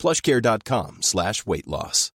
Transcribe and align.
plushcare.com 0.00 0.98
slash 1.00 1.34
weight 1.46 1.66
loss. 1.66 2.12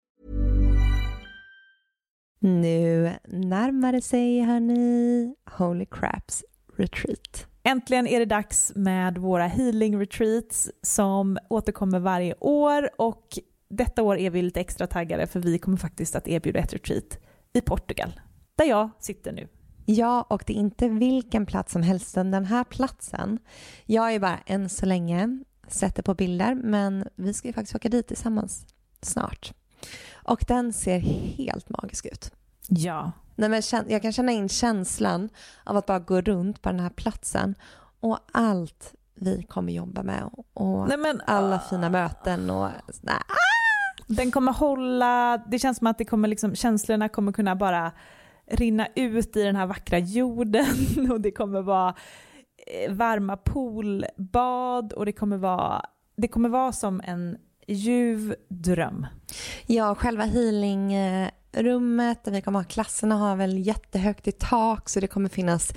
Nu 2.40 3.12
närmar 3.28 3.92
det 3.92 4.02
sig, 4.02 4.40
hörni, 4.40 5.34
Holy 5.58 5.86
Craps 5.86 6.44
Retreat. 6.76 7.46
Äntligen 7.62 8.06
är 8.06 8.18
det 8.18 8.24
dags 8.24 8.72
med 8.74 9.18
våra 9.18 9.46
healing 9.46 10.00
retreats 10.00 10.70
som 10.82 11.38
återkommer 11.48 11.98
varje 11.98 12.34
år 12.40 12.90
och 12.98 13.38
detta 13.70 14.02
år 14.02 14.18
är 14.18 14.30
vi 14.30 14.42
lite 14.42 14.60
extra 14.60 14.86
taggade 14.86 15.26
för 15.26 15.40
vi 15.40 15.58
kommer 15.58 15.76
faktiskt 15.76 16.16
att 16.16 16.28
erbjuda 16.28 16.58
ett 16.60 16.72
retreat 16.72 17.18
i 17.52 17.60
Portugal, 17.60 18.20
där 18.56 18.64
jag 18.64 18.90
sitter 18.98 19.32
nu. 19.32 19.48
Ja, 19.86 20.26
och 20.30 20.44
det 20.46 20.52
är 20.52 20.56
inte 20.56 20.88
vilken 20.88 21.46
plats 21.46 21.72
som 21.72 21.82
helst, 21.82 22.14
utan 22.14 22.30
den 22.30 22.44
här 22.44 22.64
platsen. 22.64 23.38
Jag 23.86 24.14
är 24.14 24.20
bara 24.20 24.38
än 24.46 24.68
så 24.68 24.86
länge 24.86 25.44
sett 25.68 26.04
på 26.04 26.14
bilder, 26.14 26.54
men 26.54 27.08
vi 27.14 27.34
ska 27.34 27.48
ju 27.48 27.54
faktiskt 27.54 27.76
åka 27.76 27.88
dit 27.88 28.08
tillsammans 28.08 28.66
snart. 29.02 29.52
Och 30.12 30.44
den 30.48 30.72
ser 30.72 30.98
helt 30.98 31.68
magisk 31.68 32.06
ut. 32.06 32.32
Ja. 32.68 33.12
Nej, 33.34 33.48
men 33.48 33.62
jag 33.88 34.02
kan 34.02 34.12
känna 34.12 34.32
in 34.32 34.48
känslan 34.48 35.28
av 35.64 35.76
att 35.76 35.86
bara 35.86 35.98
gå 35.98 36.20
runt 36.20 36.62
på 36.62 36.68
den 36.68 36.80
här 36.80 36.90
platsen 36.90 37.54
och 38.00 38.18
allt 38.32 38.94
vi 39.14 39.42
kommer 39.42 39.72
jobba 39.72 40.02
med 40.02 40.30
och 40.54 40.88
Nej, 40.88 40.98
men, 40.98 41.20
alla 41.26 41.54
uh... 41.54 41.68
fina 41.70 41.90
möten 41.90 42.50
och 42.50 42.68
nej, 43.00 43.16
den 44.06 44.30
kommer 44.30 44.52
hålla, 44.52 45.42
det 45.46 45.58
känns 45.58 45.78
som 45.78 45.86
att 45.86 45.98
det 45.98 46.04
kommer 46.04 46.28
liksom, 46.28 46.54
känslorna 46.54 47.08
kommer 47.08 47.32
kunna 47.32 47.56
bara 47.56 47.92
rinna 48.46 48.88
ut 48.94 49.36
i 49.36 49.42
den 49.42 49.56
här 49.56 49.66
vackra 49.66 49.98
jorden 49.98 50.66
och 51.10 51.20
det 51.20 51.30
kommer 51.30 51.62
vara 51.62 51.94
varma 52.88 53.36
poolbad 53.36 54.92
och 54.92 55.06
det 55.06 55.12
kommer 55.12 55.36
vara, 55.36 55.86
det 56.16 56.28
kommer 56.28 56.48
vara 56.48 56.72
som 56.72 57.00
en 57.04 57.38
ljuv 57.66 58.34
dröm. 58.48 59.06
Ja, 59.66 59.94
själva 59.94 60.24
healingrummet 60.24 62.24
där 62.24 62.32
vi 62.32 62.42
kommer 62.42 62.58
ha 62.58 62.64
klasserna 62.64 63.16
har 63.16 63.36
väl 63.36 63.58
jättehögt 63.58 64.28
i 64.28 64.32
tak 64.32 64.88
så 64.88 65.00
det 65.00 65.06
kommer 65.06 65.28
finnas 65.28 65.72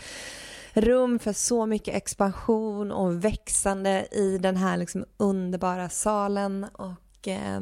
rum 0.73 1.19
för 1.19 1.33
så 1.33 1.65
mycket 1.65 1.95
expansion 1.95 2.91
och 2.91 3.25
växande 3.25 4.07
i 4.11 4.37
den 4.37 4.57
här 4.57 4.77
liksom 4.77 5.05
underbara 5.17 5.89
salen 5.89 6.63
och 6.63 7.27
eh, 7.27 7.59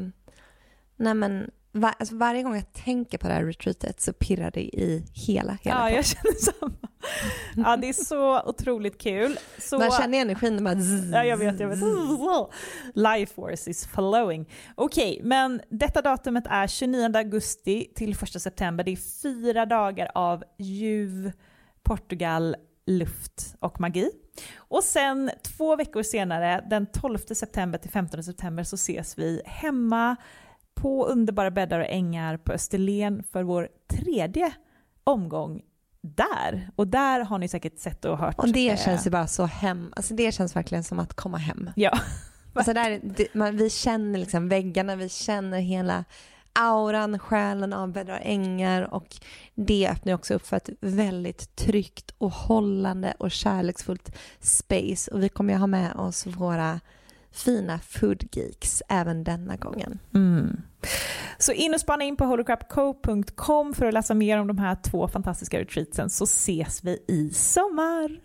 Nej 0.95 1.13
men 1.13 1.51
var, 1.71 1.93
alltså 1.99 2.15
varje 2.15 2.43
gång 2.43 2.55
jag 2.55 2.73
tänker 2.73 3.17
på 3.17 3.27
det 3.27 3.33
här 3.33 3.45
retreatet 3.45 4.01
så 4.01 4.13
pirrar 4.13 4.51
det 4.51 4.61
i 4.61 5.05
hela, 5.13 5.57
hela 5.61 5.89
Ja, 5.89 5.89
jag 5.89 6.05
känner 6.05 6.33
samma. 6.33 6.87
Ja, 7.55 7.77
det 7.77 7.89
är 7.89 7.93
så 7.93 8.41
otroligt 8.41 9.01
kul. 9.01 9.37
Så... 9.57 9.79
Man 9.79 9.91
känner 9.91 10.21
energin 10.21 10.63
bara 10.63 10.75
Ja, 11.11 11.25
jag 11.25 11.37
vet, 11.37 11.59
jag 11.59 11.67
vet. 11.67 11.79
Life 12.93 13.33
force 13.33 13.69
is 13.69 13.87
flowing. 13.87 14.49
Okej, 14.75 15.13
okay, 15.13 15.27
men 15.27 15.61
detta 15.69 16.01
datumet 16.01 16.43
är 16.49 16.67
29 16.67 17.17
augusti 17.17 17.91
till 17.95 18.11
1 18.11 18.41
september. 18.41 18.83
Det 18.83 18.91
är 18.91 19.21
fyra 19.21 19.65
dagar 19.65 20.11
av 20.15 20.43
ljuv 20.57 21.31
Portugal, 21.83 22.55
luft 22.85 23.55
och 23.59 23.79
magi. 23.79 24.11
Och 24.57 24.83
sen 24.83 25.31
två 25.43 25.75
veckor 25.75 26.03
senare, 26.03 26.65
den 26.69 26.85
12 26.85 27.17
september 27.17 27.79
till 27.79 27.91
15 27.91 28.23
september, 28.23 28.63
så 28.63 28.75
ses 28.75 29.17
vi 29.17 29.41
hemma 29.45 30.15
på 30.75 31.05
underbara 31.05 31.51
bäddar 31.51 31.79
och 31.79 31.89
ängar 31.89 32.37
på 32.37 32.51
Österlen 32.51 33.23
för 33.23 33.43
vår 33.43 33.69
tredje 33.87 34.53
omgång 35.03 35.61
där. 36.03 36.69
Och 36.75 36.87
där 36.87 37.19
har 37.19 37.37
ni 37.37 37.47
säkert 37.47 37.79
sett 37.79 38.05
och 38.05 38.17
hört. 38.17 38.39
Och 38.39 38.49
det 38.49 38.69
eh, 38.69 38.77
känns 38.77 39.07
ju 39.07 39.11
bara 39.11 39.27
så 39.27 39.45
hem, 39.45 39.93
alltså 39.95 40.13
det 40.13 40.31
känns 40.31 40.55
verkligen 40.55 40.83
som 40.83 40.99
att 40.99 41.13
komma 41.13 41.37
hem. 41.37 41.69
Ja. 41.75 41.99
Alltså 42.55 42.73
där, 42.73 42.99
det, 43.03 43.33
man, 43.33 43.57
vi 43.57 43.69
känner 43.69 44.19
liksom 44.19 44.49
väggarna, 44.49 44.95
vi 44.95 45.09
känner 45.09 45.59
hela 45.59 46.03
auran, 46.53 47.19
själen 47.19 47.73
av 47.73 47.91
bäddar 47.91 48.19
ängar 48.23 48.93
och 48.93 49.15
det 49.55 49.89
öppnar 49.89 50.13
också 50.13 50.33
upp 50.33 50.47
för 50.47 50.57
ett 50.57 50.69
väldigt 50.79 51.55
tryggt 51.55 52.13
och 52.17 52.31
hållande 52.31 53.13
och 53.19 53.31
kärleksfullt 53.31 54.15
space 54.39 55.11
och 55.11 55.23
vi 55.23 55.29
kommer 55.29 55.53
ju 55.53 55.59
ha 55.59 55.67
med 55.67 55.95
oss 55.95 56.25
våra 56.25 56.79
fina 57.33 57.79
foodgeeks 57.79 58.83
även 58.89 59.23
denna 59.23 59.55
gången. 59.55 59.99
Mm. 60.13 60.61
Så 61.37 61.51
in 61.51 61.73
och 61.73 61.79
spana 61.79 62.03
in 62.03 62.17
på 62.17 62.25
holocrapco.com 62.25 63.73
för 63.73 63.85
att 63.85 63.93
läsa 63.93 64.13
mer 64.13 64.37
om 64.39 64.47
de 64.47 64.57
här 64.57 64.77
två 64.83 65.07
fantastiska 65.07 65.59
retreatsen 65.59 66.09
så 66.09 66.23
ses 66.23 66.83
vi 66.83 67.03
i 67.07 67.29
sommar. 67.33 68.19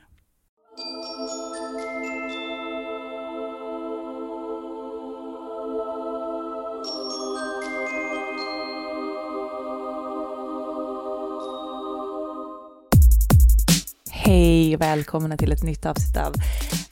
Hej 14.11 14.75
och 14.75 14.81
välkomna 14.81 15.37
till 15.37 15.53
ett 15.53 15.63
nytt 15.63 15.87
avsnitt 15.87 16.17
av 16.17 16.35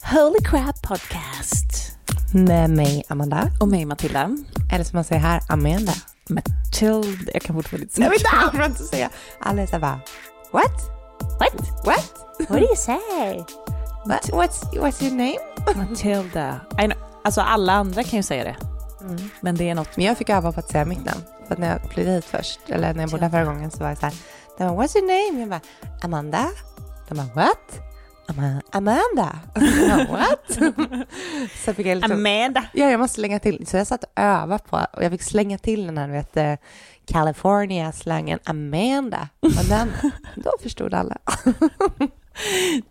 Holy 0.01 0.39
Crap 0.43 0.81
Podcast. 0.81 1.66
Med 2.33 2.69
mig 2.69 3.03
Amanda. 3.07 3.49
Och 3.59 3.67
mig 3.67 3.85
Matilda. 3.85 4.37
Eller 4.71 4.83
som 4.83 4.97
man 4.97 5.03
säger 5.03 5.21
här, 5.21 5.41
Amanda. 5.49 5.93
Matilda. 6.29 7.31
Jag 7.33 7.41
kan 7.41 7.55
fortfarande 7.55 7.83
inte 7.83 7.95
säga. 7.95 8.05
Jag 8.05 8.59
vet 8.59 8.69
inte 8.69 8.83
säga. 8.83 9.09
Alla 9.39 9.61
är 9.61 9.67
så 9.67 9.79
bara, 9.79 9.99
what? 10.51 10.71
What? 11.39 11.85
What? 11.85 12.13
What 12.39 12.59
do 12.59 12.65
you 12.65 12.75
say? 12.75 13.37
What, 14.05 14.29
what's, 14.29 14.79
what's 14.79 15.03
your 15.03 15.15
name? 15.15 15.37
Matilda. 15.75 16.61
I 16.79 16.85
know. 16.85 16.97
Alltså 17.23 17.41
alla 17.41 17.73
andra 17.73 18.03
kan 18.03 18.17
ju 18.17 18.23
säga 18.23 18.43
det. 18.43 18.55
Mm. 19.01 19.29
Men 19.41 19.55
det 19.55 19.69
är 19.69 19.75
något. 19.75 19.97
Men 19.97 20.05
jag 20.05 20.17
fick 20.17 20.29
öva 20.29 20.51
på 20.51 20.59
att 20.59 20.71
säga 20.71 20.85
mitt 20.85 21.05
namn. 21.05 21.21
För 21.47 21.53
att 21.53 21.59
när 21.59 21.69
jag 21.71 21.91
flyttade 21.91 22.15
hit 22.15 22.25
först, 22.25 22.59
eller 22.67 22.93
när 22.93 23.03
jag 23.03 23.09
bodde 23.09 23.29
förra 23.29 23.45
gången 23.45 23.71
så 23.71 23.77
var 23.77 23.89
jag 23.89 23.97
så 23.97 24.05
här, 24.05 24.13
what's 24.59 24.97
your 24.97 25.07
name? 25.07 25.39
Jag 25.39 25.49
bara, 25.49 25.61
Amanda. 26.01 26.49
De 27.09 27.17
bara, 27.17 27.27
what? 27.35 27.86
Amanda. 28.71 29.39
What? 30.09 30.51
så 31.65 31.73
fick 31.73 31.85
jag 31.85 31.95
liksom, 31.95 32.11
Amanda. 32.11 32.65
Ja, 32.73 32.89
jag 32.89 32.99
måste 32.99 33.15
slänga 33.15 33.39
till. 33.39 33.67
Så 33.67 33.77
jag 33.77 33.87
satt 33.87 34.03
och 34.03 34.11
övade 34.15 34.63
på 34.69 34.85
och 34.93 35.03
jag 35.03 35.11
fick 35.11 35.21
slänga 35.21 35.57
till 35.57 35.85
den 35.85 35.97
här, 35.97 36.07
vet 36.09 36.37
eh, 36.37 36.53
California-slangen 37.05 38.39
Amanda. 38.43 39.29
Och 39.39 39.65
den, 39.69 39.91
då 40.35 40.51
förstod 40.61 40.93
alla. 40.93 41.17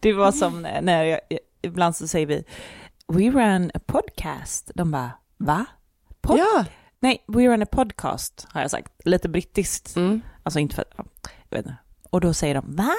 det 0.01 0.13
var 0.13 0.33
som 0.33 0.63
när 0.63 1.05
jag, 1.05 1.21
ibland 1.63 1.97
så 1.97 2.09
säger 2.09 2.27
vi 2.27 2.45
We 3.09 3.31
ran 3.31 3.71
a 3.75 3.81
podcast. 3.87 4.71
De 4.75 4.91
bara, 4.91 5.11
va? 5.37 5.65
Pod 6.21 6.39
ja. 6.39 6.65
Nej, 7.01 7.25
we 7.27 7.49
run 7.49 7.63
a 7.63 7.67
podcast 7.67 8.47
har 8.51 8.61
jag 8.61 8.71
sagt. 8.71 8.93
Lite 9.05 9.29
brittiskt. 9.29 9.97
Mm. 9.97 10.21
Alltså 10.43 10.59
inte 10.59 10.75
för, 10.75 10.85
jag 11.49 11.59
vet 11.59 11.67
inte. 11.67 11.77
Och 12.11 12.21
då 12.21 12.35
säger 12.35 12.55
de, 12.55 12.77
va? 12.77 12.95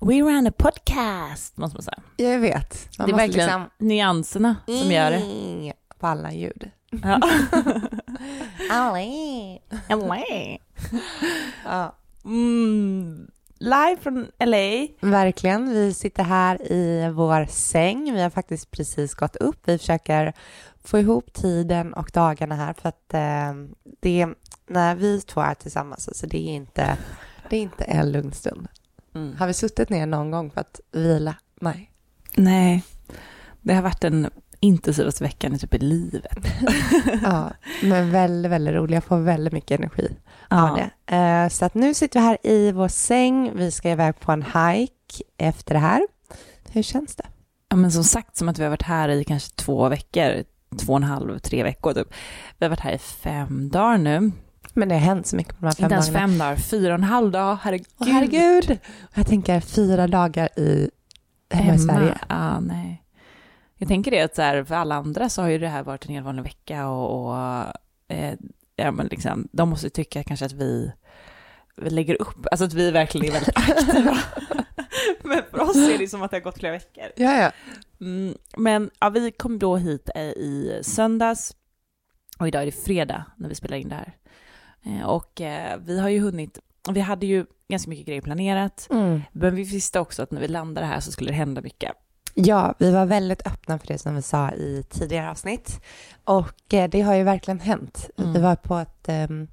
We 0.00 0.22
ran 0.22 0.46
a 0.46 0.52
podcast, 0.56 1.56
måste 1.56 1.76
man 1.76 1.82
säga. 1.82 2.02
Jag 2.16 2.38
vet. 2.38 2.88
Man 2.98 3.08
det 3.08 3.12
är 3.12 3.16
verkligen 3.16 3.46
liksom... 3.46 3.70
nyanserna 3.78 4.56
mm, 4.68 4.80
som 4.80 4.92
gör 4.92 5.10
det. 5.10 5.72
På 5.98 6.06
alla 6.06 6.32
ljud. 6.32 6.70
Ja. 6.90 7.20
LA. 9.90 10.18
ja. 11.64 11.94
Mm. 12.24 13.30
Live 13.58 13.96
från 14.00 14.26
LA. 14.38 14.86
Verkligen. 15.00 15.70
Vi 15.70 15.94
sitter 15.94 16.22
här 16.22 16.72
i 16.72 17.10
vår 17.14 17.46
säng. 17.46 18.14
Vi 18.14 18.22
har 18.22 18.30
faktiskt 18.30 18.70
precis 18.70 19.14
gått 19.14 19.36
upp. 19.36 19.58
Vi 19.64 19.78
försöker 19.78 20.32
få 20.84 20.98
ihop 20.98 21.32
tiden 21.32 21.94
och 21.94 22.10
dagarna 22.14 22.54
här 22.54 22.72
för 22.72 22.88
att 22.88 23.14
eh, 23.14 23.52
det 24.00 24.20
är 24.20 24.34
när 24.66 24.94
vi 24.94 25.20
två 25.20 25.40
är 25.40 25.54
tillsammans, 25.54 26.08
alltså 26.08 26.26
det 26.26 26.48
är 26.48 26.54
inte, 26.54 26.96
det 27.50 27.56
är 27.56 27.60
inte 27.60 27.84
en 27.84 28.12
lugn 28.12 28.32
stund. 28.32 28.68
Mm. 29.18 29.36
Har 29.38 29.46
vi 29.46 29.54
suttit 29.54 29.88
ner 29.88 30.06
någon 30.06 30.30
gång 30.30 30.50
för 30.50 30.60
att 30.60 30.80
vila? 30.92 31.34
Nej. 31.60 31.90
Nej, 32.34 32.82
det 33.62 33.74
har 33.74 33.82
varit 33.82 34.00
den 34.00 34.30
intensivaste 34.60 35.24
veckan 35.24 35.54
i 35.54 35.58
typ 35.58 35.74
i 35.74 35.78
livet. 35.78 36.38
ja, 37.22 37.50
men 37.82 38.10
väldigt, 38.10 38.52
väldigt 38.52 38.74
rolig. 38.74 38.96
Jag 38.96 39.04
får 39.04 39.18
väldigt 39.18 39.52
mycket 39.52 39.80
energi 39.80 40.16
ja. 40.50 40.70
av 40.70 40.76
det. 40.76 41.16
Uh, 41.16 41.48
så 41.48 41.64
att 41.64 41.74
nu 41.74 41.94
sitter 41.94 42.20
vi 42.20 42.26
här 42.26 42.38
i 42.42 42.72
vår 42.72 42.88
säng. 42.88 43.56
Vi 43.56 43.70
ska 43.70 43.90
iväg 43.90 44.20
på 44.20 44.32
en 44.32 44.42
hike 44.42 45.24
efter 45.38 45.74
det 45.74 45.80
här. 45.80 46.06
Hur 46.70 46.82
känns 46.82 47.16
det? 47.16 47.26
Ja, 47.68 47.76
men 47.76 47.92
som 47.92 48.04
sagt, 48.04 48.36
som 48.36 48.48
att 48.48 48.58
vi 48.58 48.62
har 48.62 48.70
varit 48.70 48.82
här 48.82 49.08
i 49.08 49.24
kanske 49.24 49.54
två 49.54 49.88
veckor. 49.88 50.44
två 50.78 50.92
och 50.92 50.96
en 50.96 51.02
halv, 51.02 51.38
tre 51.38 51.62
veckor 51.62 51.92
typ. 51.92 52.08
Vi 52.58 52.64
har 52.64 52.70
varit 52.70 52.80
här 52.80 52.92
i 52.92 52.98
fem 52.98 53.68
dagar 53.68 53.98
nu. 53.98 54.30
Men 54.78 54.88
det 54.88 54.94
har 54.94 55.00
hänt 55.00 55.26
så 55.26 55.36
mycket 55.36 55.58
på 55.58 55.60
de 55.60 55.66
här 55.66 55.72
fem 55.74 55.84
Inte 55.84 55.94
ens 55.94 56.06
dagarna. 56.06 56.28
fem 56.28 56.38
dagar, 56.38 56.56
fyra 56.56 56.92
och 56.92 56.98
en 56.98 57.04
halv 57.04 57.30
dag, 57.30 57.58
herregud. 57.62 57.86
Åh, 57.98 58.08
herregud! 58.08 58.78
Jag 59.14 59.26
tänker 59.26 59.60
fyra 59.60 60.06
dagar 60.06 60.58
i, 60.58 60.90
hemma 61.50 61.74
i 61.74 61.78
Sverige. 61.78 62.18
Ah, 62.26 62.60
nej. 62.60 63.02
Jag 63.76 63.88
tänker 63.88 64.10
det 64.10 64.20
att 64.20 64.34
så 64.34 64.42
här, 64.42 64.64
för 64.64 64.74
alla 64.74 64.94
andra 64.94 65.28
så 65.28 65.42
har 65.42 65.48
ju 65.48 65.58
det 65.58 65.68
här 65.68 65.82
varit 65.82 66.04
en 66.06 66.14
helt 66.14 66.26
vanlig 66.26 66.42
vecka 66.42 66.88
och, 66.88 67.28
och 67.28 67.36
eh, 68.08 68.34
ja, 68.76 68.90
men 68.90 69.06
liksom, 69.06 69.48
de 69.52 69.68
måste 69.68 69.86
ju 69.86 69.90
tycka 69.90 70.22
kanske 70.22 70.46
att 70.46 70.52
vi, 70.52 70.92
vi 71.76 71.90
lägger 71.90 72.22
upp, 72.22 72.46
alltså 72.50 72.64
att 72.64 72.74
vi 72.74 72.90
verkligen 72.90 73.26
är 73.28 73.32
väldigt 73.32 73.56
aktiva. 73.86 74.18
men 75.22 75.42
för 75.50 75.60
oss 75.60 75.76
är 75.76 75.98
det 75.98 76.08
som 76.08 76.22
att 76.22 76.30
det 76.30 76.36
har 76.36 76.42
gått 76.42 76.58
flera 76.58 76.72
veckor. 76.72 77.04
Ja, 77.16 77.32
ja. 77.40 77.52
Mm, 78.00 78.34
men 78.56 78.90
ja, 79.00 79.08
vi 79.08 79.30
kom 79.30 79.58
då 79.58 79.76
hit 79.76 80.10
eh, 80.14 80.22
i 80.22 80.80
söndags 80.82 81.56
och 82.38 82.48
idag 82.48 82.62
är 82.62 82.66
det 82.66 82.72
fredag 82.72 83.24
när 83.36 83.48
vi 83.48 83.54
spelar 83.54 83.76
in 83.76 83.88
det 83.88 83.94
här. 83.94 84.14
Eh, 84.82 85.06
och 85.06 85.40
eh, 85.40 85.78
vi 85.84 86.00
har 86.00 86.08
ju 86.08 86.20
hunnit, 86.20 86.58
vi 86.90 87.00
hade 87.00 87.26
ju 87.26 87.46
ganska 87.68 87.90
mycket 87.90 88.06
grejer 88.06 88.20
planerat, 88.22 88.86
Mm. 88.90 89.22
men 89.32 89.54
vi 89.54 89.62
visste 89.62 90.00
också 90.00 90.22
att 90.22 90.30
när 90.30 90.40
vi 90.40 90.48
landade 90.48 90.86
här 90.86 91.00
så 91.00 91.12
skulle 91.12 91.30
det 91.30 91.36
hända 91.36 91.60
mycket. 91.60 91.92
Ja, 92.34 92.74
vi 92.78 92.90
var 92.90 93.06
väldigt 93.06 93.46
öppna 93.46 93.78
för 93.78 93.86
det 93.86 93.98
som 93.98 94.14
vi 94.14 94.22
sa 94.22 94.50
i 94.50 94.84
tidigare 94.90 95.30
avsnitt. 95.30 95.80
Och 96.24 96.74
eh, 96.74 96.88
det 96.90 97.00
har 97.00 97.14
ju 97.14 97.22
verkligen 97.22 97.60
hänt. 97.60 98.10
Mm. 98.18 98.32
Vi 98.32 98.40
var 98.40 98.56
på 98.56 98.76
ett 98.76 99.08
ehm, 99.08 99.48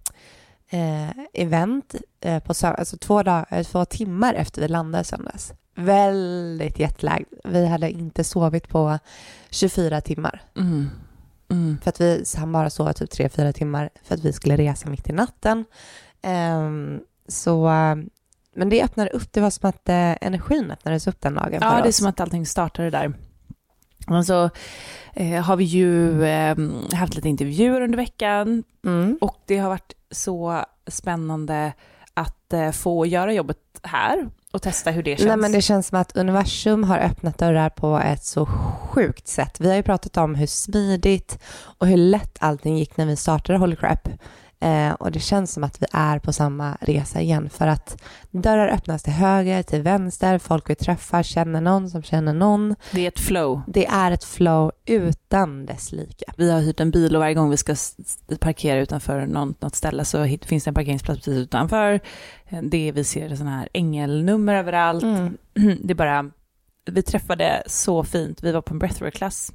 eh, 0.70 1.10
event 1.34 1.96
eh, 2.22 2.44
på 2.44 2.54
alltså 2.68 2.98
två, 2.98 3.24
dag- 3.24 3.46
eh, 3.50 3.64
två 3.64 3.86
timmar 3.86 4.34
efter 4.34 4.62
vi 4.62 4.68
landade 4.68 5.04
söndags. 5.04 5.54
Väldigt 5.76 6.80
jetlagged. 6.80 7.26
Vi 7.44 7.66
hade 7.68 7.92
inte 7.92 8.24
sovit 8.24 8.68
på 8.70 9.00
24 9.50 10.02
timmar. 10.02 10.42
Mm. 10.58 10.90
Mm. 11.50 11.78
För 11.84 11.90
att 11.90 12.02
vi 12.02 12.24
hann 12.38 12.52
bara 12.52 12.70
sova 12.70 12.94
typ 12.94 13.10
3-4 13.12 13.52
timmar 13.52 13.90
för 14.04 14.16
att 14.16 14.26
vi 14.26 14.34
skulle 14.34 14.58
resa 14.58 14.90
mitt 14.90 15.10
i 15.10 15.14
natten. 15.14 15.66
Ehm, 16.22 17.00
så, 17.28 17.66
men 18.56 18.70
det 18.70 18.84
öppnade 18.84 19.10
upp, 19.10 19.34
det 19.34 19.42
var 19.42 19.50
som 19.50 19.70
att 19.70 19.90
eh, 19.90 20.16
energin 20.22 20.72
öppnades 20.72 21.08
upp 21.08 21.22
den 21.22 21.36
dagen 21.36 21.60
Ja, 21.62 21.70
för 21.72 21.78
det 21.82 21.88
är 21.88 21.90
oss. 21.90 21.98
som 21.98 22.08
att 22.08 22.20
allting 22.20 22.46
startade 22.46 22.90
där. 22.90 23.14
Och 24.08 24.26
så 24.26 24.50
eh, 25.14 25.42
har 25.44 25.56
vi 25.56 25.64
ju 25.64 26.24
eh, 26.26 26.58
haft 26.94 27.16
lite 27.16 27.30
intervjuer 27.30 27.82
under 27.82 27.98
veckan 27.98 28.64
Mm. 28.86 29.18
och 29.22 29.38
det 29.46 29.58
har 29.58 29.70
varit 29.70 29.94
så 30.12 30.66
spännande 30.88 31.74
att 32.16 32.54
eh, 32.54 32.72
få 32.72 33.06
göra 33.06 33.34
jobbet 33.34 33.58
här 33.84 34.30
och 34.52 34.62
testa 34.62 34.92
hur 34.92 35.04
det 35.04 35.18
känns. 35.18 35.28
Nej, 35.28 35.38
men 35.38 35.52
det 35.52 35.62
känns 35.62 35.88
som 35.88 36.00
att 36.00 36.18
universum 36.18 36.84
har 36.84 36.98
öppnat 36.98 37.38
dörrar 37.38 37.70
på 37.70 37.98
ett 37.98 38.24
så 38.24 38.46
sjukt 38.90 39.28
sätt. 39.28 39.60
Vi 39.60 39.70
har 39.70 39.76
ju 39.76 39.84
pratat 39.84 40.18
om 40.18 40.36
hur 40.36 40.48
smidigt 40.48 41.40
och 41.78 41.88
hur 41.88 41.98
lätt 41.98 42.38
allting 42.40 42.78
gick 42.78 42.98
när 42.98 43.06
vi 43.06 43.16
startade 43.16 43.60
Holy 43.60 43.76
Crap. 43.76 44.10
Eh, 44.66 44.92
och 44.94 45.12
det 45.12 45.20
känns 45.20 45.54
som 45.54 45.64
att 45.64 45.82
vi 45.82 45.86
är 45.92 46.20
på 46.20 46.34
samma 46.34 46.78
resa 46.82 47.22
igen 47.22 47.50
för 47.50 47.68
att 47.68 48.02
dörrar 48.32 48.68
öppnas 48.68 49.04
till 49.04 49.14
höger, 49.14 49.64
till 49.64 49.82
vänster, 49.82 50.38
folk 50.38 50.70
vi 50.70 50.76
träffar 50.76 51.24
känner 51.24 51.62
någon 51.62 51.90
som 51.90 52.04
känner 52.04 52.34
någon. 52.34 52.76
Det 52.92 53.02
är 53.04 53.08
ett 53.08 53.20
flow. 53.20 53.62
Det 53.68 53.86
är 53.86 54.12
ett 54.12 54.24
flow 54.24 54.72
utan 54.86 55.66
dess 55.66 55.92
like. 55.92 56.26
Vi 56.38 56.52
har 56.52 56.60
hyrt 56.62 56.80
en 56.80 56.92
bil 56.92 57.16
och 57.16 57.20
varje 57.22 57.34
gång 57.34 57.50
vi 57.50 57.58
ska 57.58 57.76
parkera 58.40 58.80
utanför 58.80 59.26
någon, 59.26 59.56
något 59.60 59.76
ställe 59.76 60.06
så 60.06 60.38
finns 60.46 60.64
det 60.64 60.70
en 60.70 60.74
parkeringsplats 60.74 61.20
precis 61.20 61.40
utanför. 61.40 62.00
Eh, 62.50 62.62
Det 62.62 62.92
vi 62.92 63.04
ser 63.04 63.36
sådana 63.36 63.58
här 63.58 63.70
ängelnummer 63.74 64.56
överallt. 64.56 65.04
Mm. 65.04 65.38
Det 65.84 65.96
bara, 65.96 66.32
vi 66.92 67.02
träffade 67.02 67.64
så 67.68 68.04
fint, 68.04 68.44
vi 68.44 68.52
var 68.52 68.62
på 68.62 68.74
en 68.74 68.80
breathwork-klass. 68.80 69.52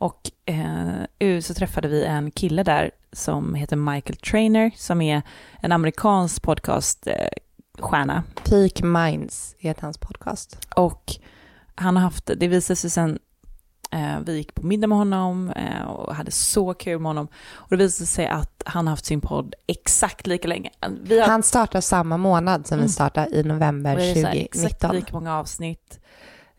Och 0.00 0.30
eh, 1.18 1.40
så 1.40 1.54
träffade 1.54 1.88
vi 1.88 2.04
en 2.04 2.30
kille 2.30 2.62
där 2.62 2.90
som 3.12 3.54
heter 3.54 3.76
Michael 3.76 4.16
Trainer, 4.16 4.70
som 4.76 5.00
är 5.00 5.22
en 5.60 5.72
amerikansk 5.72 6.42
podcaststjärna. 6.42 8.14
Eh. 8.36 8.42
Peak 8.44 8.82
Minds 8.82 9.54
heter 9.58 9.82
hans 9.82 9.98
podcast. 9.98 10.58
och 10.76 11.12
han 11.74 11.96
har 11.96 12.02
haft, 12.02 12.30
det 12.36 12.48
visade 12.48 12.76
sig 12.76 12.90
sen, 12.90 13.18
eh, 13.90 14.20
vi 14.26 14.36
gick 14.36 14.54
på 14.54 14.66
middag 14.66 14.86
med 14.86 14.98
honom 14.98 15.50
eh, 15.50 15.82
och 15.82 16.14
hade 16.14 16.30
så 16.30 16.74
kul 16.74 16.98
med 16.98 17.08
honom. 17.08 17.28
Och 17.52 17.68
det 17.70 17.76
visade 17.76 18.06
sig 18.06 18.26
att 18.26 18.62
han 18.66 18.86
har 18.86 18.92
haft 18.92 19.04
sin 19.04 19.20
podd 19.20 19.54
exakt 19.66 20.26
lika 20.26 20.48
länge. 20.48 20.70
Har 20.80 21.28
Han 21.28 21.42
startar 21.42 21.80
samma 21.80 22.16
månad 22.16 22.66
som 22.66 22.74
Mm. 22.74 22.86
vi 22.86 22.92
startar 22.92 23.34
i 23.34 23.42
november 23.42 23.92
Och 23.92 23.98
det 24.00 24.10
är 24.10 24.14
så 24.14 24.26
här 24.26 24.32
2019. 24.34 24.66
Exakt 24.66 24.94
lika 24.94 25.12
många 25.12 25.36
avsnitt. 25.38 26.00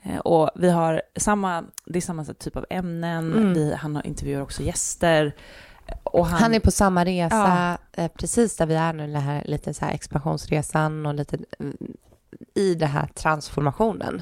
Eh, 0.04 0.18
Och 0.18 0.50
vi 0.56 0.70
har 0.70 1.02
samma, 1.16 1.64
det 1.86 2.00
är 2.00 2.02
samma 2.02 2.24
typ 2.24 2.56
av 2.58 2.66
ämnen. 2.70 3.34
Mm. 3.34 3.54
Vi, 3.54 3.74
han 3.74 3.96
har 3.96 4.08
intervjuar 4.08 4.42
också 4.42 4.64
gäster. 4.64 5.36
Och 6.04 6.28
han, 6.28 6.42
Han 6.42 6.54
är 6.54 6.60
på 6.60 6.72
samma 6.72 7.06
resa, 7.06 7.78
eh, 7.94 8.12
precis 8.12 8.56
där 8.56 8.66
vi 8.66 8.76
är 8.76 8.94
nu, 8.94 9.08
den 9.08 9.22
här 9.22 9.44
lite 9.46 9.74
så 9.74 9.86
här 9.86 9.94
expansionsresan 9.94 11.06
och 11.06 11.14
lite 11.14 11.38
mm, 11.60 11.78
i 12.54 12.76
den 12.76 12.90
här 12.90 13.08
transformationen. 13.16 14.22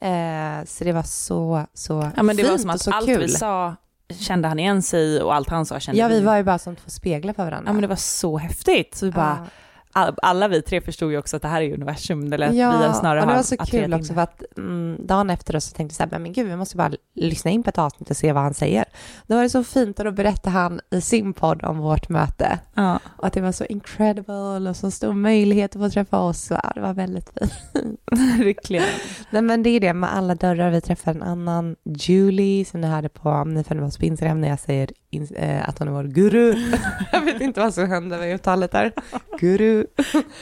Eh, 0.00 0.64
så 0.66 0.84
det 0.84 0.92
var 0.92 1.02
så, 1.02 1.66
så 1.74 2.10
ja, 2.16 2.22
men 2.22 2.36
det 2.36 2.42
fint 2.42 2.50
var 2.52 2.58
som 2.58 2.70
och 2.70 2.74
att 2.74 2.82
så 2.82 2.90
allt 2.90 3.06
kul. 3.06 3.20
vi 3.20 3.28
sa 3.28 3.74
kände 4.20 4.48
han 4.48 4.58
igen 4.58 4.82
sig 4.82 5.22
och 5.22 5.34
allt 5.34 5.48
han 5.48 5.66
sa 5.66 5.80
kände 5.80 6.00
Ja, 6.00 6.08
vi 6.08 6.20
var 6.20 6.36
ju 6.36 6.42
bara 6.42 6.58
som 6.58 6.76
två 6.76 6.90
speglar 6.90 7.32
för 7.32 7.44
varandra. 7.44 7.68
Ja, 7.68 7.72
men 7.72 7.82
det 7.82 7.88
var 7.88 7.96
så 7.96 8.38
häftigt. 8.38 8.94
Så 8.94 9.06
vi 9.06 9.12
bara, 9.12 9.38
Ja. 9.40 9.46
All, 9.94 10.14
alla 10.22 10.48
vi 10.48 10.62
tre 10.62 10.80
förstod 10.80 11.12
ju 11.12 11.18
också 11.18 11.36
att 11.36 11.42
det 11.42 11.48
här 11.48 11.62
är 11.62 11.74
universum. 11.74 12.32
Eller 12.32 12.46
att 12.48 12.54
ja, 12.54 12.78
vi 12.78 12.86
har 12.86 12.92
snarare 12.92 13.20
och 13.20 13.26
det 13.28 13.34
var 13.34 13.42
så 13.42 13.56
kul 13.56 13.94
också 13.94 14.14
för 14.14 14.20
att 14.20 14.42
mm, 14.56 15.06
dagen 15.06 15.30
efter 15.30 15.52
då 15.52 15.60
så 15.60 15.74
tänkte 15.76 16.02
jag 16.02 16.08
så 16.10 16.14
här, 16.14 16.20
men 16.22 16.32
gud, 16.32 16.46
vi 16.46 16.56
måste 16.56 16.76
bara 16.76 16.90
lyssna 17.14 17.50
in 17.50 17.62
på 17.62 17.70
ett 17.70 17.78
avsnitt 17.78 18.10
och 18.10 18.16
se 18.16 18.32
vad 18.32 18.42
han 18.42 18.54
säger. 18.54 18.84
Då 19.26 19.34
var 19.34 19.42
det 19.42 19.50
så 19.50 19.64
fint 19.64 19.98
och 19.98 20.04
då 20.04 20.10
berättade 20.10 20.50
han 20.56 20.80
i 20.90 21.00
sin 21.00 21.32
podd 21.32 21.64
om 21.64 21.78
vårt 21.78 22.08
möte 22.08 22.58
Ja. 22.74 22.98
och 23.16 23.26
att 23.26 23.32
det 23.32 23.40
var 23.40 23.52
så 23.52 23.64
incredible 23.64 24.70
och 24.70 24.76
så 24.76 24.90
stor 24.90 25.12
möjlighet 25.12 25.76
att 25.76 25.82
få 25.82 25.90
träffa 25.90 26.18
oss. 26.18 26.50
Ja, 26.50 26.72
det 26.74 26.80
var 26.80 26.94
väldigt 26.94 27.30
fint. 27.72 28.00
Verkligen. 28.38 28.84
Nej 29.30 29.42
men 29.42 29.62
det 29.62 29.70
är 29.70 29.80
det 29.80 29.94
med 29.94 30.14
alla 30.16 30.34
dörrar. 30.34 30.70
Vi 30.70 30.80
träffade 30.80 31.18
en 31.18 31.22
annan, 31.22 31.76
Julie, 31.84 32.64
som 32.64 32.80
ni 32.80 32.86
hörde 32.86 33.08
på, 33.08 33.28
om 33.30 33.54
ni 33.54 33.64
följer 33.64 33.84
oss 33.84 33.98
på 33.98 34.04
Instagram 34.04 34.40
när 34.40 34.48
jag 34.48 34.60
säger 34.60 34.90
in, 35.10 35.28
eh, 35.34 35.68
att 35.68 35.78
hon 35.78 35.88
är 35.88 35.92
vår 35.92 36.04
guru. 36.04 36.54
jag 37.12 37.20
vet 37.20 37.40
inte 37.40 37.60
vad 37.60 37.74
som 37.74 37.88
hände 37.88 38.18
med 38.18 38.34
uttalet 38.34 38.72
där. 38.72 38.92
Guru. 39.40 39.83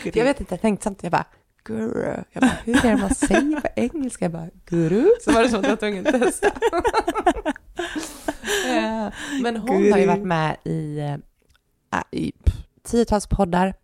Jag 0.04 0.24
vet 0.24 0.40
inte, 0.40 0.54
jag 0.54 0.60
tänkte 0.60 0.84
samtidigt, 0.84 1.02
jag 1.02 1.12
bara, 1.12 1.26
guru. 1.64 2.22
Jag 2.32 2.40
bara, 2.40 2.56
hur 2.64 2.76
är 2.76 2.82
det 2.90 2.96
man 2.96 3.14
säger 3.14 3.60
på 3.60 3.68
engelska? 3.76 4.24
Jag 4.24 4.32
bara, 4.32 4.48
guru. 4.66 5.08
Så 5.24 5.32
var 5.32 5.42
det 5.42 5.48
som 5.48 5.58
att 5.58 5.64
jag 5.64 5.70
var 5.70 5.76
tvungen 5.76 6.06
att 6.06 6.22
testa. 6.22 6.50
Men 9.42 9.56
hon 9.56 9.68
har 9.68 9.80
ju 9.80 9.92
Guru. 9.92 10.06
varit 10.06 10.26
med 10.26 10.56
i, 10.64 10.98
eh, 10.98 11.16
i 12.10 12.32
tiotals 12.82 13.26
poddar 13.26 13.74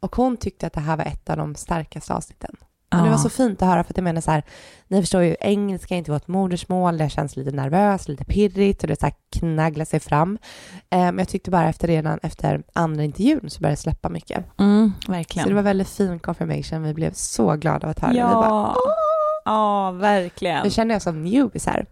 och 0.00 0.16
hon 0.16 0.36
tyckte 0.36 0.66
att 0.66 0.72
det 0.72 0.80
här 0.80 0.96
var 0.96 1.04
ett 1.04 1.30
av 1.30 1.36
de 1.36 1.54
starkaste 1.54 2.14
avsnitten. 2.14 2.56
Och 2.92 3.04
det 3.04 3.10
var 3.10 3.18
så 3.18 3.28
fint 3.30 3.62
att 3.62 3.68
höra 3.68 3.84
för 3.84 3.92
att 3.92 3.96
jag 3.96 4.04
menar 4.04 4.20
så 4.20 4.30
här, 4.30 4.42
ni 4.88 5.00
förstår 5.00 5.22
ju, 5.22 5.36
engelska 5.40 5.94
är 5.94 5.98
inte 5.98 6.10
vårt 6.12 6.28
modersmål, 6.28 6.98
det 6.98 7.08
känns 7.10 7.36
lite 7.36 7.50
nervöst, 7.50 8.08
lite 8.08 8.24
pirrigt 8.24 8.82
och 8.82 8.88
det 8.88 9.00
så 9.00 9.06
här 9.06 9.14
knagglar 9.38 9.84
sig 9.84 10.00
fram. 10.00 10.38
Eh, 10.90 10.98
men 10.98 11.18
jag 11.18 11.28
tyckte 11.28 11.50
bara 11.50 11.68
efter 11.68 11.88
redan 11.88 12.18
efter 12.22 12.62
andra 12.72 13.04
intervjun 13.04 13.50
så 13.50 13.60
började 13.60 13.72
det 13.72 13.80
släppa 13.80 14.08
mycket. 14.08 14.44
Mm, 14.60 14.92
Så 15.06 15.12
verkligen. 15.12 15.48
det 15.48 15.54
var 15.54 15.62
väldigt 15.62 15.88
fin 15.88 16.18
confirmation, 16.18 16.82
vi 16.82 16.94
blev 16.94 17.12
så 17.12 17.56
glada 17.56 17.86
av 17.86 17.90
att 17.90 17.98
höra 17.98 18.12
det. 18.12 18.16
Vi, 18.18 18.22
bara, 18.22 18.46
ja. 18.48 18.76
ja, 19.44 19.90
verkligen. 19.90 20.62
vi 20.64 20.70
känner 20.70 20.96
oss 20.96 21.02
som 21.02 21.22
newbies 21.24 21.66
här, 21.66 21.86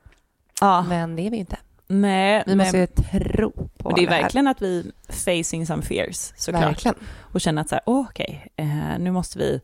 Ja. 0.60 0.82
men 0.88 1.16
det 1.16 1.26
är 1.26 1.30
vi 1.30 1.36
inte. 1.36 1.56
Nej, 1.92 2.42
Vi 2.46 2.56
men, 2.56 2.58
måste 2.66 2.78
ju 2.78 2.86
tro 2.86 3.52
på 3.78 3.90
det 3.90 4.02
är 4.04 4.08
här. 4.10 4.22
verkligen 4.22 4.46
att 4.46 4.62
vi 4.62 4.92
facing 5.08 5.66
some 5.66 5.82
fears 5.82 6.32
såklart. 6.36 6.62
Verkligen. 6.64 6.94
Och 7.32 7.40
känna 7.40 7.60
att 7.60 7.68
så 7.68 7.74
här, 7.74 7.82
åh, 7.86 8.06
okej, 8.10 8.46
eh, 8.56 8.66
nu 8.98 9.10
måste 9.10 9.38
vi 9.38 9.60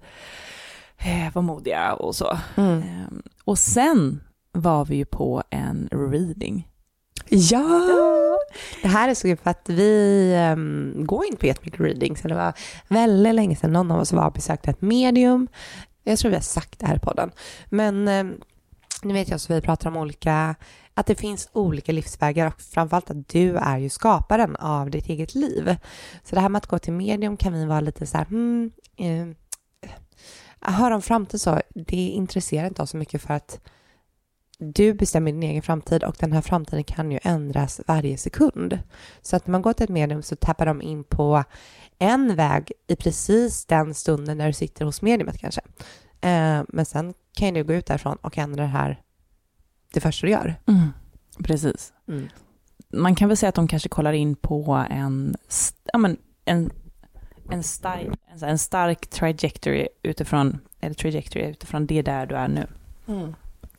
eh, 0.98 1.34
vara 1.34 1.42
modiga 1.42 1.94
och 1.94 2.16
så. 2.16 2.38
Mm. 2.56 2.78
Eh, 2.78 3.18
och 3.44 3.58
sen 3.58 4.20
var 4.52 4.84
vi 4.84 4.96
ju 4.96 5.04
på 5.04 5.42
en 5.50 5.88
reading. 5.92 6.68
Ja! 7.28 8.38
Det 8.82 8.88
här 8.88 9.08
är 9.08 9.14
så 9.14 9.28
kul 9.28 9.36
för 9.36 9.50
att 9.50 9.68
vi 9.68 10.32
um, 10.52 11.06
går 11.06 11.24
inte 11.24 11.36
på 11.36 11.46
jättemycket 11.46 11.80
readings. 11.80 12.22
Det 12.22 12.34
var 12.34 12.52
väldigt 12.88 13.34
länge 13.34 13.56
sedan 13.56 13.72
någon 13.72 13.90
av 13.90 14.00
oss 14.00 14.12
var 14.12 14.26
och 14.26 14.32
besökte 14.32 14.70
ett 14.70 14.82
medium. 14.82 15.48
Jag 16.04 16.18
tror 16.18 16.30
vi 16.30 16.36
har 16.36 16.42
sagt 16.42 16.78
det 16.78 16.86
här 16.86 16.96
i 16.96 16.98
podden. 16.98 17.30
Men 17.66 18.08
um, 18.08 18.40
nu 19.02 19.14
vet 19.14 19.28
jag 19.28 19.40
så 19.40 19.54
vi 19.54 19.60
pratar 19.60 19.90
om 19.90 19.96
olika, 19.96 20.54
att 20.94 21.06
det 21.06 21.14
finns 21.14 21.48
olika 21.52 21.92
livsvägar 21.92 22.46
och 22.46 22.60
framförallt 22.60 23.10
att 23.10 23.28
du 23.28 23.56
är 23.56 23.78
ju 23.78 23.88
skaparen 23.88 24.56
av 24.56 24.90
ditt 24.90 25.08
eget 25.08 25.34
liv. 25.34 25.76
Så 26.24 26.34
det 26.34 26.40
här 26.40 26.48
med 26.48 26.58
att 26.58 26.66
gå 26.66 26.78
till 26.78 26.92
medium 26.92 27.36
kan 27.36 27.52
vi 27.52 27.64
vara 27.64 27.80
lite 27.80 28.06
så 28.06 28.18
här, 28.18 28.24
hmm, 28.24 28.72
eh, 28.96 29.26
höra 30.60 30.94
om 30.94 31.02
framtid 31.02 31.40
så, 31.40 31.60
det 31.74 31.96
intresserar 31.96 32.66
inte 32.66 32.82
oss 32.82 32.90
så 32.90 32.96
mycket 32.96 33.22
för 33.22 33.34
att 33.34 33.60
du 34.58 34.94
bestämmer 34.94 35.32
din 35.32 35.42
egen 35.42 35.62
framtid 35.62 36.04
och 36.04 36.16
den 36.18 36.32
här 36.32 36.40
framtiden 36.40 36.84
kan 36.84 37.12
ju 37.12 37.18
ändras 37.22 37.80
varje 37.86 38.18
sekund. 38.18 38.78
Så 39.22 39.36
att 39.36 39.46
när 39.46 39.52
man 39.52 39.62
går 39.62 39.72
till 39.72 39.84
ett 39.84 39.90
medium 39.90 40.22
så 40.22 40.36
tappar 40.36 40.66
de 40.66 40.82
in 40.82 41.04
på 41.04 41.44
en 41.98 42.36
väg 42.36 42.72
i 42.86 42.96
precis 42.96 43.64
den 43.64 43.94
stunden 43.94 44.38
när 44.38 44.46
du 44.46 44.52
sitter 44.52 44.84
hos 44.84 45.02
mediumet 45.02 45.38
kanske. 45.38 45.60
Eh, 46.20 46.62
men 46.68 46.86
sen 46.86 47.14
kan 47.32 47.54
du 47.54 47.64
gå 47.64 47.74
ut 47.74 47.86
därifrån 47.86 48.16
och 48.16 48.38
ändra 48.38 48.62
det 48.62 48.68
här 48.68 49.02
det 49.92 50.00
första 50.00 50.26
du 50.26 50.32
gör. 50.32 50.54
Mm. 50.66 50.88
Precis. 51.38 51.92
Mm. 52.08 52.28
man 52.92 53.14
kan 53.14 53.28
väl 53.28 53.36
säga 53.36 53.48
att 53.48 53.54
de 53.54 53.68
kanske 53.68 53.88
kollar 53.88 54.12
in 54.12 54.36
på 54.36 54.86
en, 54.90 55.36
ja, 55.92 55.98
men 55.98 56.16
en, 56.44 56.70
en, 57.50 57.62
stark, 57.62 58.08
en 58.40 58.58
stark 58.58 59.06
trajectory 59.06 59.88
utifrån, 60.02 60.58
eller 60.80 60.94
trajectory 60.94 61.44
utifrån 61.44 61.86
det 61.86 62.02
där 62.02 62.26
du 62.26 62.34
är 62.34 62.48
nu. 62.48 62.66
Mm. 63.08 63.34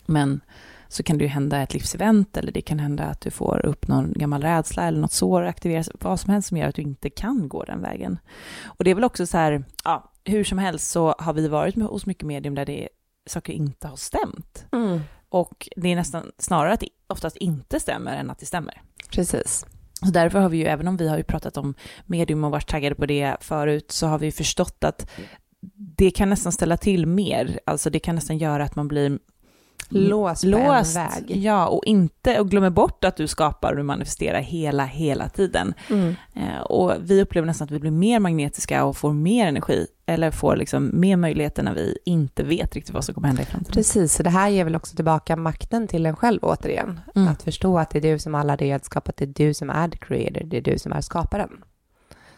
Men 0.05 0.41
så 0.87 1.03
kan 1.03 1.17
det 1.17 1.23
ju 1.23 1.29
hända 1.29 1.61
ett 1.61 1.73
livsevent 1.73 2.37
eller 2.37 2.51
det 2.51 2.61
kan 2.61 2.79
hända 2.79 3.03
att 3.03 3.21
du 3.21 3.31
får 3.31 3.65
upp 3.65 3.87
någon 3.87 4.13
gammal 4.13 4.41
rädsla 4.41 4.87
eller 4.87 4.99
något 4.99 5.11
sår 5.11 5.43
aktiveras, 5.43 5.89
vad 5.93 6.19
som 6.19 6.33
helst 6.33 6.47
som 6.47 6.57
gör 6.57 6.67
att 6.67 6.75
du 6.75 6.81
inte 6.81 7.09
kan 7.09 7.49
gå 7.49 7.63
den 7.63 7.81
vägen. 7.81 8.19
Och 8.65 8.83
det 8.83 8.91
är 8.91 8.95
väl 8.95 9.03
också 9.03 9.27
så 9.27 9.37
här, 9.37 9.63
ja, 9.83 10.11
hur 10.23 10.43
som 10.43 10.57
helst 10.57 10.91
så 10.91 11.15
har 11.19 11.33
vi 11.33 11.47
varit 11.47 11.75
med, 11.75 11.87
hos 11.87 12.05
mycket 12.05 12.27
medium 12.27 12.55
där 12.55 12.65
det 12.65 12.89
saker 13.25 13.53
inte 13.53 13.87
har 13.87 13.95
stämt. 13.95 14.65
Mm. 14.71 14.99
Och 15.29 15.69
det 15.75 15.91
är 15.91 15.95
nästan 15.95 16.31
snarare 16.37 16.73
att 16.73 16.79
det 16.79 16.89
oftast 17.07 17.37
inte 17.37 17.79
stämmer 17.79 18.15
än 18.15 18.29
att 18.29 18.39
det 18.39 18.45
stämmer. 18.45 18.81
Precis. 19.09 19.65
Så 20.05 20.11
därför 20.11 20.39
har 20.39 20.49
vi 20.49 20.57
ju, 20.57 20.65
även 20.65 20.87
om 20.87 20.97
vi 20.97 21.07
har 21.07 21.17
ju 21.17 21.23
pratat 21.23 21.57
om 21.57 21.73
medium 22.05 22.43
och 22.43 22.51
varit 22.51 22.67
taggade 22.67 22.95
på 22.95 23.05
det 23.05 23.37
förut, 23.41 23.91
så 23.91 24.07
har 24.07 24.19
vi 24.19 24.31
förstått 24.31 24.83
att 24.83 25.09
det 25.97 26.11
kan 26.11 26.29
nästan 26.29 26.51
ställa 26.51 26.77
till 26.77 27.05
mer. 27.05 27.59
Alltså 27.65 27.89
det 27.89 27.99
kan 27.99 28.15
nästan 28.15 28.37
göra 28.37 28.63
att 28.63 28.75
man 28.75 28.87
blir 28.87 29.19
låst 29.89 30.43
på 30.43 30.49
låst, 30.49 30.97
en 30.97 31.03
väg. 31.03 31.43
Ja, 31.43 31.67
och 31.67 31.85
inte 31.85 32.39
och 32.39 32.49
glömmer 32.49 32.69
bort 32.69 33.03
att 33.03 33.17
du 33.17 33.27
skapar 33.27 33.71
och 33.71 33.77
du 33.77 33.83
manifesterar 33.83 34.39
hela, 34.39 34.85
hela 34.85 35.29
tiden. 35.29 35.73
Mm. 35.89 36.15
Eh, 36.33 36.61
och 36.61 36.93
vi 36.99 37.21
upplever 37.21 37.45
nästan 37.45 37.65
att 37.65 37.71
vi 37.71 37.79
blir 37.79 37.91
mer 37.91 38.19
magnetiska 38.19 38.85
och 38.85 38.97
får 38.97 39.13
mer 39.13 39.47
energi, 39.47 39.87
eller 40.05 40.31
får 40.31 40.55
liksom 40.55 40.91
mer 40.93 41.17
möjligheter 41.17 41.63
när 41.63 41.73
vi 41.73 41.97
inte 42.05 42.43
vet 42.43 42.75
riktigt 42.75 42.93
vad 42.93 43.03
som 43.03 43.13
kommer 43.13 43.27
hända 43.27 43.41
i 43.41 43.45
framtiden. 43.45 43.73
Precis, 43.73 44.13
så 44.13 44.23
det 44.23 44.29
här 44.29 44.49
ger 44.49 44.63
väl 44.63 44.75
också 44.75 44.95
tillbaka 44.95 45.35
makten 45.35 45.87
till 45.87 46.05
en 46.05 46.15
själv 46.15 46.39
återigen. 46.41 46.99
Mm. 47.15 47.27
Att 47.27 47.43
förstå 47.43 47.79
att 47.79 47.89
det 47.89 47.97
är 47.97 48.13
du 48.13 48.19
som 48.19 48.33
har 48.33 48.41
alla 48.41 48.55
redskap, 48.55 49.09
att 49.09 49.17
det 49.17 49.25
är 49.25 49.47
du 49.47 49.53
som 49.53 49.69
är 49.69 49.89
the 49.89 49.97
creator, 49.97 50.43
det 50.45 50.57
är 50.57 50.61
du 50.61 50.79
som 50.79 50.91
är 50.91 51.01
skaparen. 51.01 51.49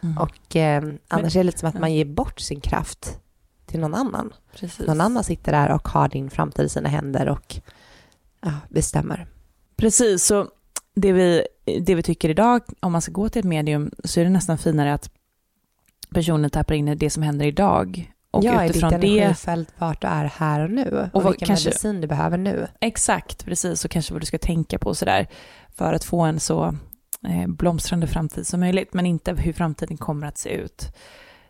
Mm. 0.03 0.17
Och 0.17 0.55
eh, 0.55 0.83
annars 0.83 0.99
Men, 1.09 1.25
är 1.25 1.29
det 1.29 1.43
lite 1.43 1.59
som 1.59 1.69
att 1.69 1.79
man 1.79 1.93
ger 1.93 2.05
bort 2.05 2.39
sin 2.39 2.61
kraft 2.61 3.19
till 3.69 3.79
någon 3.79 3.95
annan. 3.95 4.33
Precis. 4.55 4.87
Någon 4.87 5.01
annan 5.01 5.23
sitter 5.23 5.51
där 5.51 5.71
och 5.71 5.87
har 5.87 6.09
din 6.09 6.29
framtid 6.29 6.65
i 6.65 6.69
sina 6.69 6.89
händer 6.89 7.29
och 7.29 7.55
ja, 8.41 8.51
bestämmer. 8.69 9.27
Precis, 9.75 10.23
så 10.23 10.47
det 10.95 11.11
vi, 11.11 11.47
det 11.81 11.95
vi 11.95 12.03
tycker 12.03 12.29
idag, 12.29 12.61
om 12.79 12.91
man 12.91 13.01
ska 13.01 13.11
gå 13.11 13.29
till 13.29 13.39
ett 13.39 13.45
medium, 13.45 13.91
så 14.03 14.19
är 14.19 14.23
det 14.23 14.29
nästan 14.29 14.57
finare 14.57 14.93
att 14.93 15.11
personen 16.09 16.49
tappar 16.49 16.75
in 16.75 16.87
i 16.87 16.95
det 16.95 17.09
som 17.09 17.23
händer 17.23 17.45
idag. 17.45 18.13
Och 18.31 18.43
ja, 18.43 18.65
utifrån 18.65 18.93
i 18.93 18.97
ditt 18.97 19.03
energifält, 19.03 19.69
vart 19.77 20.01
du 20.01 20.07
är 20.07 20.25
här 20.25 20.63
och 20.63 20.71
nu. 20.71 21.09
Och, 21.13 21.21
och 21.21 21.31
vilken 21.31 21.47
kanske, 21.47 21.69
medicin 21.69 22.01
du 22.01 22.07
behöver 22.07 22.37
nu. 22.37 22.67
Exakt, 22.81 23.45
precis. 23.45 23.85
Och 23.85 23.91
kanske 23.91 24.13
vad 24.13 24.21
du 24.21 24.25
ska 24.25 24.37
tänka 24.37 24.79
på 24.79 24.95
sådär. 24.95 25.27
För 25.75 25.93
att 25.93 26.03
få 26.03 26.21
en 26.21 26.39
så 26.39 26.75
eh, 27.27 27.47
blomstrande 27.47 28.07
framtid 28.07 28.47
som 28.47 28.59
möjligt. 28.59 28.93
Men 28.93 29.05
inte 29.05 29.33
hur 29.33 29.53
framtiden 29.53 29.97
kommer 29.97 30.27
att 30.27 30.37
se 30.37 30.49
ut. 30.49 30.95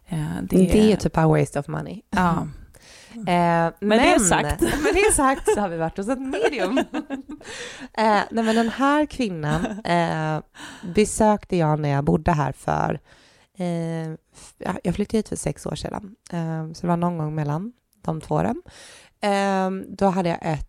Eh, 0.09 0.41
det, 0.43 0.57
det 0.57 0.91
är 0.91 0.95
typ 0.95 1.17
a 1.17 1.27
waste 1.27 1.59
of 1.59 1.67
money. 1.67 2.01
Ja. 2.09 2.47
Eh, 3.13 3.23
men, 3.25 3.73
men, 3.79 3.99
det 3.99 4.19
sagt. 4.19 4.61
med 4.61 4.93
det 4.93 5.13
sagt 5.13 5.53
så 5.53 5.59
har 5.59 5.69
vi 5.69 5.77
varit 5.77 5.97
hos 5.97 6.07
ett 6.07 6.19
medium. 6.19 6.77
eh, 7.97 8.21
nej, 8.31 8.43
men 8.43 8.55
den 8.55 8.69
här 8.69 9.05
kvinnan 9.05 9.65
eh, 9.85 10.41
besökte 10.95 11.55
jag 11.55 11.79
när 11.79 11.89
jag 11.89 12.03
bodde 12.03 12.31
här 12.31 12.51
för... 12.51 12.99
Eh, 13.57 14.09
jag 14.83 14.95
flyttade 14.95 15.17
hit 15.17 15.29
för 15.29 15.35
sex 15.35 15.65
år 15.65 15.75
sedan, 15.75 16.15
eh, 16.31 16.73
så 16.73 16.81
det 16.81 16.87
var 16.87 16.97
någon 16.97 17.17
gång 17.17 17.35
mellan 17.35 17.73
de 18.01 18.21
två 18.21 18.35
åren. 18.35 18.61
Eh, 19.21 19.69
då 19.87 20.05
hade 20.05 20.29
jag 20.29 20.39
ett 20.41 20.65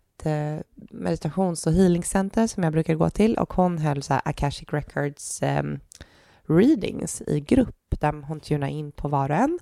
meditations 0.91 1.67
och 1.67 1.73
healingcenter 1.73 2.47
som 2.47 2.63
jag 2.63 2.73
brukar 2.73 2.95
gå 2.95 3.09
till 3.09 3.37
och 3.37 3.53
hon 3.53 3.77
höll 3.77 4.03
så 4.03 4.13
här 4.13 4.21
Akashic 4.25 4.69
Records 4.73 5.41
readings 6.57 7.21
i 7.27 7.39
grupp 7.39 7.75
där 7.99 8.21
hon 8.27 8.39
tunade 8.39 8.71
in 8.71 8.91
på 8.91 9.07
var 9.07 9.29
och 9.29 9.35
en. 9.35 9.59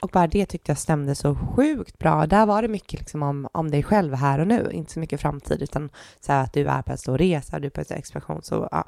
Och 0.00 0.10
bara 0.10 0.26
det 0.26 0.46
tyckte 0.46 0.70
jag 0.70 0.78
stämde 0.78 1.14
så 1.14 1.34
sjukt 1.34 1.98
bra. 1.98 2.26
Där 2.26 2.46
var 2.46 2.62
det 2.62 2.68
mycket 2.68 3.00
liksom 3.00 3.22
om, 3.22 3.48
om 3.52 3.70
dig 3.70 3.82
själv 3.82 4.14
här 4.14 4.38
och 4.38 4.46
nu, 4.46 4.70
inte 4.72 4.92
så 4.92 5.00
mycket 5.00 5.20
framtid, 5.20 5.62
utan 5.62 5.90
så 6.20 6.32
att 6.32 6.52
du 6.52 6.68
är 6.68 6.82
på 6.82 6.92
en 6.92 6.98
stor 6.98 7.18
resa, 7.18 7.58
du 7.58 7.66
är 7.66 7.70
på 7.70 7.80
en 7.80 7.98
expansion, 7.98 8.42
så 8.42 8.68
ja, 8.70 8.84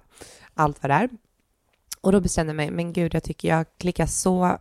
allt 0.55 0.83
var 0.83 0.89
där. 0.89 1.09
Och 2.01 2.13
då 2.13 2.21
bestämde 2.21 2.51
jag 2.51 2.57
mig, 2.57 2.71
men 2.71 2.93
gud, 2.93 3.15
jag 3.15 3.23
tycker 3.23 3.49
jag 3.49 3.67
klickar 3.79 4.07
så 4.07 4.59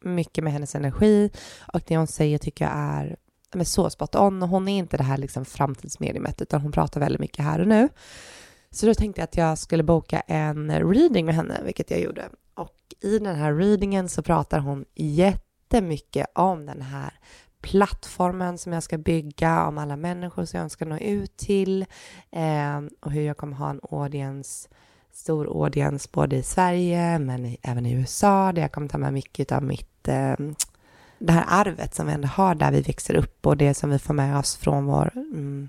mycket 0.00 0.44
med 0.44 0.52
hennes 0.52 0.74
energi 0.74 1.30
och 1.72 1.80
det 1.86 1.96
hon 1.96 2.06
säger 2.06 2.38
tycker 2.38 2.64
jag 2.64 2.74
är 2.74 3.16
men 3.56 3.66
så 3.66 3.90
spot 3.90 4.14
on. 4.14 4.42
Och 4.42 4.48
hon 4.48 4.68
är 4.68 4.78
inte 4.78 4.96
det 4.96 5.02
här 5.02 5.18
liksom 5.18 5.44
framtidsmediumet, 5.44 6.42
utan 6.42 6.60
hon 6.60 6.72
pratar 6.72 7.00
väldigt 7.00 7.20
mycket 7.20 7.44
här 7.44 7.60
och 7.60 7.68
nu. 7.68 7.88
Så 8.76 8.86
då 8.86 8.94
tänkte 8.94 9.20
jag 9.20 9.24
att 9.24 9.36
jag 9.36 9.58
skulle 9.58 9.82
boka 9.82 10.20
en 10.20 10.70
reading 10.92 11.26
med 11.26 11.34
henne, 11.34 11.60
vilket 11.64 11.90
jag 11.90 12.00
gjorde. 12.00 12.28
Och 12.54 12.76
i 13.00 13.18
den 13.18 13.36
här 13.36 13.54
readingen 13.54 14.08
så 14.08 14.22
pratar 14.22 14.58
hon 14.58 14.84
jättemycket 14.94 16.26
om 16.34 16.66
den 16.66 16.82
här 16.82 17.12
plattformen 17.60 18.58
som 18.58 18.72
jag 18.72 18.82
ska 18.82 18.98
bygga, 18.98 19.66
om 19.66 19.78
alla 19.78 19.96
människor 19.96 20.44
som 20.44 20.60
jag 20.60 20.70
ska 20.70 20.84
nå 20.84 20.98
ut 20.98 21.36
till 21.36 21.86
eh, 22.30 22.80
och 23.00 23.12
hur 23.12 23.22
jag 23.22 23.36
kommer 23.36 23.56
ha 23.56 23.70
en 23.70 23.80
audience, 23.90 24.68
stor 25.12 25.64
audience 25.64 26.08
både 26.12 26.36
i 26.36 26.42
Sverige 26.42 27.18
men 27.18 27.56
även 27.62 27.86
i 27.86 27.92
USA 27.92 28.52
där 28.52 28.62
jag 28.62 28.72
kommer 28.72 28.88
ta 28.88 28.98
med 28.98 29.12
mycket 29.12 29.52
av 29.52 29.62
mitt 29.62 30.08
eh, 30.08 30.34
det 31.18 31.32
här 31.32 31.44
arvet 31.48 31.94
som 31.94 32.06
vi 32.06 32.12
ändå 32.12 32.28
har 32.28 32.54
där 32.54 32.72
vi 32.72 32.80
växer 32.80 33.14
upp 33.14 33.46
och 33.46 33.56
det 33.56 33.74
som 33.74 33.90
vi 33.90 33.98
får 33.98 34.14
med 34.14 34.38
oss 34.38 34.56
från 34.56 34.86
vår 34.86 35.12
mm, 35.14 35.68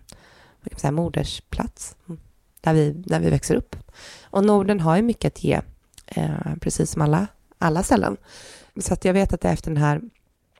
vad 0.62 0.72
kan 0.72 0.76
man 0.76 0.80
säga, 0.80 0.92
modersplats. 0.92 1.96
Mm 2.10 2.20
där 2.68 2.74
vi, 2.74 2.92
där 2.92 3.20
vi 3.20 3.30
växer 3.30 3.56
upp. 3.56 3.76
Och 4.24 4.46
Norden 4.46 4.80
har 4.80 4.96
ju 4.96 5.02
mycket 5.02 5.34
att 5.34 5.44
ge, 5.44 5.62
eh, 6.08 6.56
precis 6.62 6.92
som 6.92 7.02
alla, 7.02 7.28
alla 7.58 7.84
ställen. 7.84 8.18
Så 8.80 8.94
att 8.94 9.06
jag 9.06 9.14
vet 9.14 9.34
att 9.34 9.46
efter 9.46 9.72
den 9.72 9.84
här 9.84 10.02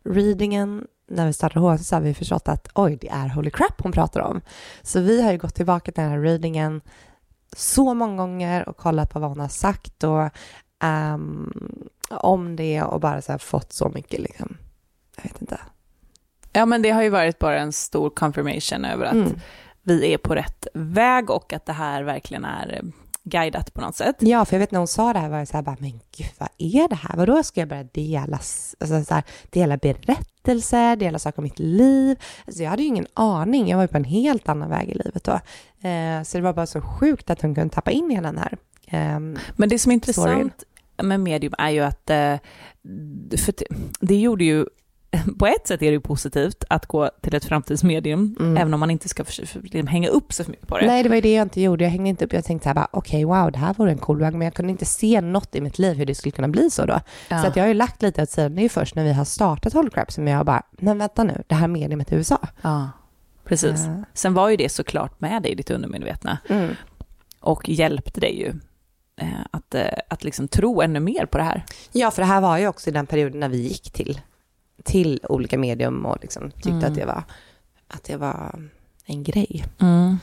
readingen, 0.04 0.88
när 1.10 1.28
vi 1.28 1.34
startade 1.34 1.76
HS, 1.76 1.88
så 1.88 1.96
har 1.96 2.02
vi 2.02 2.14
förstått 2.14 2.48
att 2.48 2.68
oj, 2.74 2.98
det 3.02 3.10
är 3.10 3.28
holy 3.28 3.50
crap 3.50 3.82
hon 3.82 3.92
pratar 3.92 4.22
om. 4.22 4.42
Så 4.82 5.00
vi 5.00 5.22
har 5.22 5.32
ju 5.32 5.38
gått 5.38 5.56
tillbaka 5.56 5.92
till 5.92 6.04
den 6.04 6.12
här 6.12 6.20
readingen 6.20 6.82
så 7.56 7.94
många 7.94 8.18
gånger 8.18 8.70
och 8.70 8.78
kollat 8.78 9.14
på 9.14 9.20
vad 9.20 9.30
hon 9.30 9.40
har 9.40 9.48
sagt 9.48 10.04
och 10.04 10.30
um, 10.84 11.90
om 12.10 12.56
det 12.56 12.82
och 12.82 13.00
bara 13.00 13.22
så 13.22 13.38
fått 13.38 13.74
så 13.74 13.90
mycket 13.90 14.20
liksom, 14.20 14.58
jag 15.16 15.24
vet 15.24 15.42
inte. 15.42 15.60
Ja, 16.54 16.66
men 16.66 16.82
det 16.82 16.90
har 16.90 17.04
ju 17.04 17.10
varit 17.10 17.40
bara 17.40 17.60
en 17.60 17.74
stor 17.74 18.10
confirmation 18.10 18.86
över 18.86 19.06
att 19.06 19.14
mm 19.14 19.40
vi 19.88 20.14
är 20.14 20.18
på 20.18 20.36
rätt 20.36 20.68
väg 20.74 21.30
och 21.30 21.54
att 21.54 21.66
det 21.66 21.74
här 21.74 22.04
verkligen 22.04 22.46
är 22.46 22.74
eh, 22.74 22.90
guidat 23.24 23.74
på 23.74 23.82
något 23.82 23.96
sätt. 23.96 24.16
Ja, 24.20 24.46
för 24.46 24.56
jag 24.56 24.60
vet 24.60 24.72
när 24.72 24.80
hon 24.80 24.88
sa 24.88 25.14
det 25.14 25.20
här 25.20 25.30
var 25.30 25.38
jag 25.38 25.48
så 25.48 25.58
här 25.58 25.62
bara, 25.64 25.78
men 25.80 25.92
gud 25.92 26.30
vad 26.38 26.50
är 26.58 26.88
det 26.88 26.96
här? 26.96 27.18
Vadå 27.18 27.44
ska 27.44 27.60
jag 27.62 27.70
börja 27.70 27.84
dela, 27.84 28.38
alltså 28.80 29.04
så 29.04 29.14
här, 29.14 29.24
dela 29.50 29.78
berättelser, 29.78 30.96
dela 30.96 31.20
saker 31.20 31.40
om 31.40 31.44
mitt 31.44 31.60
liv? 31.60 32.20
Alltså 32.46 32.64
jag 32.64 32.70
hade 32.70 32.82
ju 32.82 32.88
ingen 32.88 33.08
aning, 33.14 33.68
jag 33.68 33.78
var 33.78 33.84
ju 33.84 33.88
på 33.88 33.98
en 33.98 34.04
helt 34.04 34.50
annan 34.50 34.70
väg 34.70 34.90
i 34.90 34.94
livet 34.94 35.24
då. 35.24 35.40
Eh, 35.88 36.24
så 36.24 36.38
det 36.38 36.44
var 36.44 36.54
bara 36.54 36.66
så 36.66 36.82
sjukt 36.82 37.30
att 37.30 37.42
hon 37.42 37.56
kunde 37.56 37.74
tappa 37.74 37.92
in 37.92 38.12
i 38.12 38.22
den 38.22 38.38
här 38.38 38.58
eh, 38.88 39.20
Men 39.56 39.70
det 39.70 39.80
som 39.80 39.92
är 39.92 39.94
intressant 39.94 40.54
storyn. 40.98 41.08
med 41.10 41.20
medium 41.20 41.54
är 41.58 41.70
ju 41.70 41.80
att, 41.82 42.10
eh, 42.10 42.36
för 43.38 43.54
det 44.00 44.16
gjorde 44.16 44.44
ju 44.44 44.66
på 45.40 45.48
ett 45.48 45.68
sätt 45.68 45.82
är 45.82 45.86
det 45.86 45.92
ju 45.92 46.00
positivt 46.00 46.64
att 46.70 46.86
gå 46.86 47.10
till 47.22 47.36
ett 47.36 47.46
framtidsmedium, 47.46 48.36
mm. 48.40 48.58
även 48.58 48.74
om 48.74 48.80
man 48.80 48.92
inte 48.92 49.10
ska 49.10 49.24
liksom 49.38 49.88
hänga 49.88 50.10
upp 50.10 50.34
sig 50.34 50.46
för 50.46 50.52
mycket 50.52 50.68
på 50.68 50.78
det. 50.78 50.86
Nej, 50.88 51.04
det 51.04 51.10
var 51.10 51.16
ju 51.16 51.22
det 51.22 51.34
jag 51.34 51.46
inte 51.46 51.62
gjorde. 51.62 51.84
Jag 51.84 51.92
hängde 51.92 52.10
inte 52.10 52.26
upp. 52.26 52.34
Jag 52.34 52.46
tänkte 52.46 52.64
så 52.74 52.80
här 52.80 52.88
okej, 52.92 53.26
okay, 53.26 53.42
wow, 53.42 53.52
det 53.52 53.58
här 53.58 53.74
vore 53.74 53.92
en 53.92 53.98
cool 53.98 54.20
väg, 54.20 54.34
men 54.34 54.42
jag 54.42 54.54
kunde 54.54 54.72
inte 54.72 54.86
se 54.86 55.22
något 55.22 55.56
i 55.56 55.62
mitt 55.62 55.80
liv 55.80 55.98
hur 55.98 56.06
det 56.06 56.16
skulle 56.16 56.32
kunna 56.32 56.48
bli 56.48 56.70
så 56.70 56.86
då. 56.86 57.00
Ja. 57.30 57.42
Så 57.42 57.48
att 57.48 57.56
jag 57.56 57.64
har 57.64 57.68
ju 57.68 57.74
lagt 57.74 58.02
lite 58.02 58.24
åt 58.24 58.30
sidan. 58.30 58.56
Det 58.56 58.62
är 58.62 58.64
ju 58.64 58.70
först 58.70 58.96
när 58.96 59.04
vi 59.04 59.14
har 59.14 59.26
startat 59.26 59.74
Holocrap 59.74 60.12
som 60.12 60.28
jag 60.28 60.46
bara, 60.46 60.64
men 60.72 60.98
vänta 60.98 61.24
nu, 61.24 61.44
det 61.48 61.56
här 61.56 61.68
mediumet 61.68 62.12
i 62.12 62.16
USA. 62.16 62.48
Ja, 62.62 62.90
precis. 63.44 63.86
Ja. 63.86 64.04
Sen 64.14 64.34
var 64.34 64.50
ju 64.50 64.58
det 64.58 64.70
såklart 64.70 65.22
med 65.22 65.44
dig 65.44 65.52
i 65.52 65.56
ditt 65.56 65.70
undermedvetna 65.70 66.38
mm. 66.50 66.76
och 67.40 67.70
hjälpte 67.70 68.20
dig 68.20 68.40
ju 68.40 68.54
eh, 69.22 69.28
att, 69.52 69.76
eh, 69.76 69.84
att 70.10 70.24
liksom 70.24 70.48
tro 70.48 70.82
ännu 70.82 71.00
mer 71.00 71.26
på 71.26 71.38
det 71.38 71.44
här. 71.44 71.66
Ja, 71.92 72.12
för 72.12 72.22
det 72.22 72.28
här 72.28 72.42
var 72.42 72.58
ju 72.58 72.68
också 72.68 72.90
i 72.90 72.94
den 72.94 73.06
perioden 73.06 73.40
när 73.40 73.50
vi 73.50 73.58
gick 73.58 73.92
till 73.92 74.22
till 74.84 75.20
olika 75.30 75.58
medium 75.58 76.06
och 76.06 76.18
liksom 76.22 76.52
tyckte 76.52 76.70
mm. 76.70 76.86
att, 76.86 76.96
det 76.96 77.06
var, 77.06 77.24
att 77.88 78.04
det 78.04 78.18
var 78.18 78.70
en 79.06 79.24
grej. 79.24 79.66
Mm. 79.80 80.18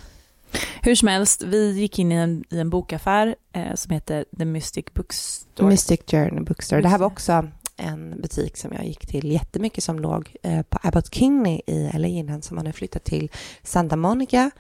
Hur 0.83 0.95
som 0.95 1.09
helst, 1.09 1.43
vi 1.43 1.73
gick 1.73 1.99
in 1.99 2.13
i 2.13 2.15
en, 2.15 2.45
i 2.51 2.59
en 2.59 2.71
bokaffär 2.71 3.35
eh, 3.53 3.75
som 3.75 3.93
heter 3.93 4.25
The 4.39 4.45
Mystic 4.45 4.85
Bookstore. 4.95 5.69
Mystic 5.69 6.01
Journey 6.11 6.41
Bookstore. 6.41 6.83
Det 6.83 6.89
här 6.89 6.99
var 6.99 7.07
också 7.07 7.49
en 7.77 8.21
butik 8.21 8.57
som 8.57 8.73
jag 8.73 8.87
gick 8.87 9.07
till 9.07 9.33
jättemycket 9.33 9.85
som 9.85 9.99
låg 9.99 10.37
eh, 10.43 10.63
på 10.63 10.79
Abbot 10.83 11.15
Kinney 11.15 11.61
i 11.67 11.91
LA 11.95 12.09
innan 12.09 12.43
som 12.43 12.57
har 12.57 12.73
flyttat 12.73 13.05
till 13.05 13.31
Santa 13.63 13.97
Monica. 13.97 14.51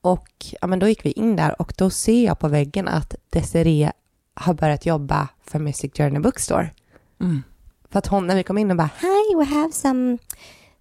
Och 0.00 0.28
ja, 0.60 0.66
men 0.66 0.78
då 0.78 0.88
gick 0.88 1.04
vi 1.04 1.12
in 1.12 1.36
där 1.36 1.60
och 1.60 1.72
då 1.76 1.90
ser 1.90 2.24
jag 2.24 2.38
på 2.38 2.48
väggen 2.48 2.88
att 2.88 3.14
Desiree 3.30 3.92
har 4.34 4.54
börjat 4.54 4.86
jobba 4.86 5.28
för 5.40 5.58
Mystic 5.58 5.92
Journey 5.96 6.20
Bookstore. 6.20 6.70
Mm. 7.20 7.42
För 7.90 7.98
att 7.98 8.06
hon, 8.06 8.26
när 8.26 8.36
vi 8.36 8.42
kom 8.42 8.58
in 8.58 8.70
och 8.70 8.76
bara 8.76 8.90
Hi, 9.00 9.34
we 9.36 9.44
have 9.44 9.72
some 9.72 10.18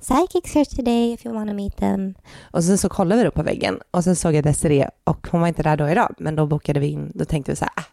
psychics 0.02 0.54
here 0.54 0.66
today 0.66 1.14
if 1.14 1.26
you 1.26 1.36
want 1.36 1.50
to 1.50 1.56
meet 1.56 1.78
them. 1.78 2.14
Och 2.42 2.64
sen 2.64 2.78
så 2.78 2.90
kollade 2.90 3.22
vi 3.22 3.26
då 3.26 3.32
på 3.32 3.44
väggen 3.44 3.80
och 3.92 4.04
sen 4.04 4.16
såg 4.16 4.34
jag 4.34 4.44
Desiree 4.44 4.90
och 5.04 5.28
hon 5.32 5.42
var 5.42 5.48
inte 5.48 5.64
där 5.64 5.78
då 5.78 5.90
idag, 5.90 6.16
men 6.18 6.36
då 6.36 6.46
bokade 6.48 6.80
vi 6.80 6.88
in, 6.88 7.12
då 7.16 7.26
tänkte 7.26 7.52
vi 7.52 7.56
så 7.56 7.66
här, 7.66 7.74
ah, 7.76 7.84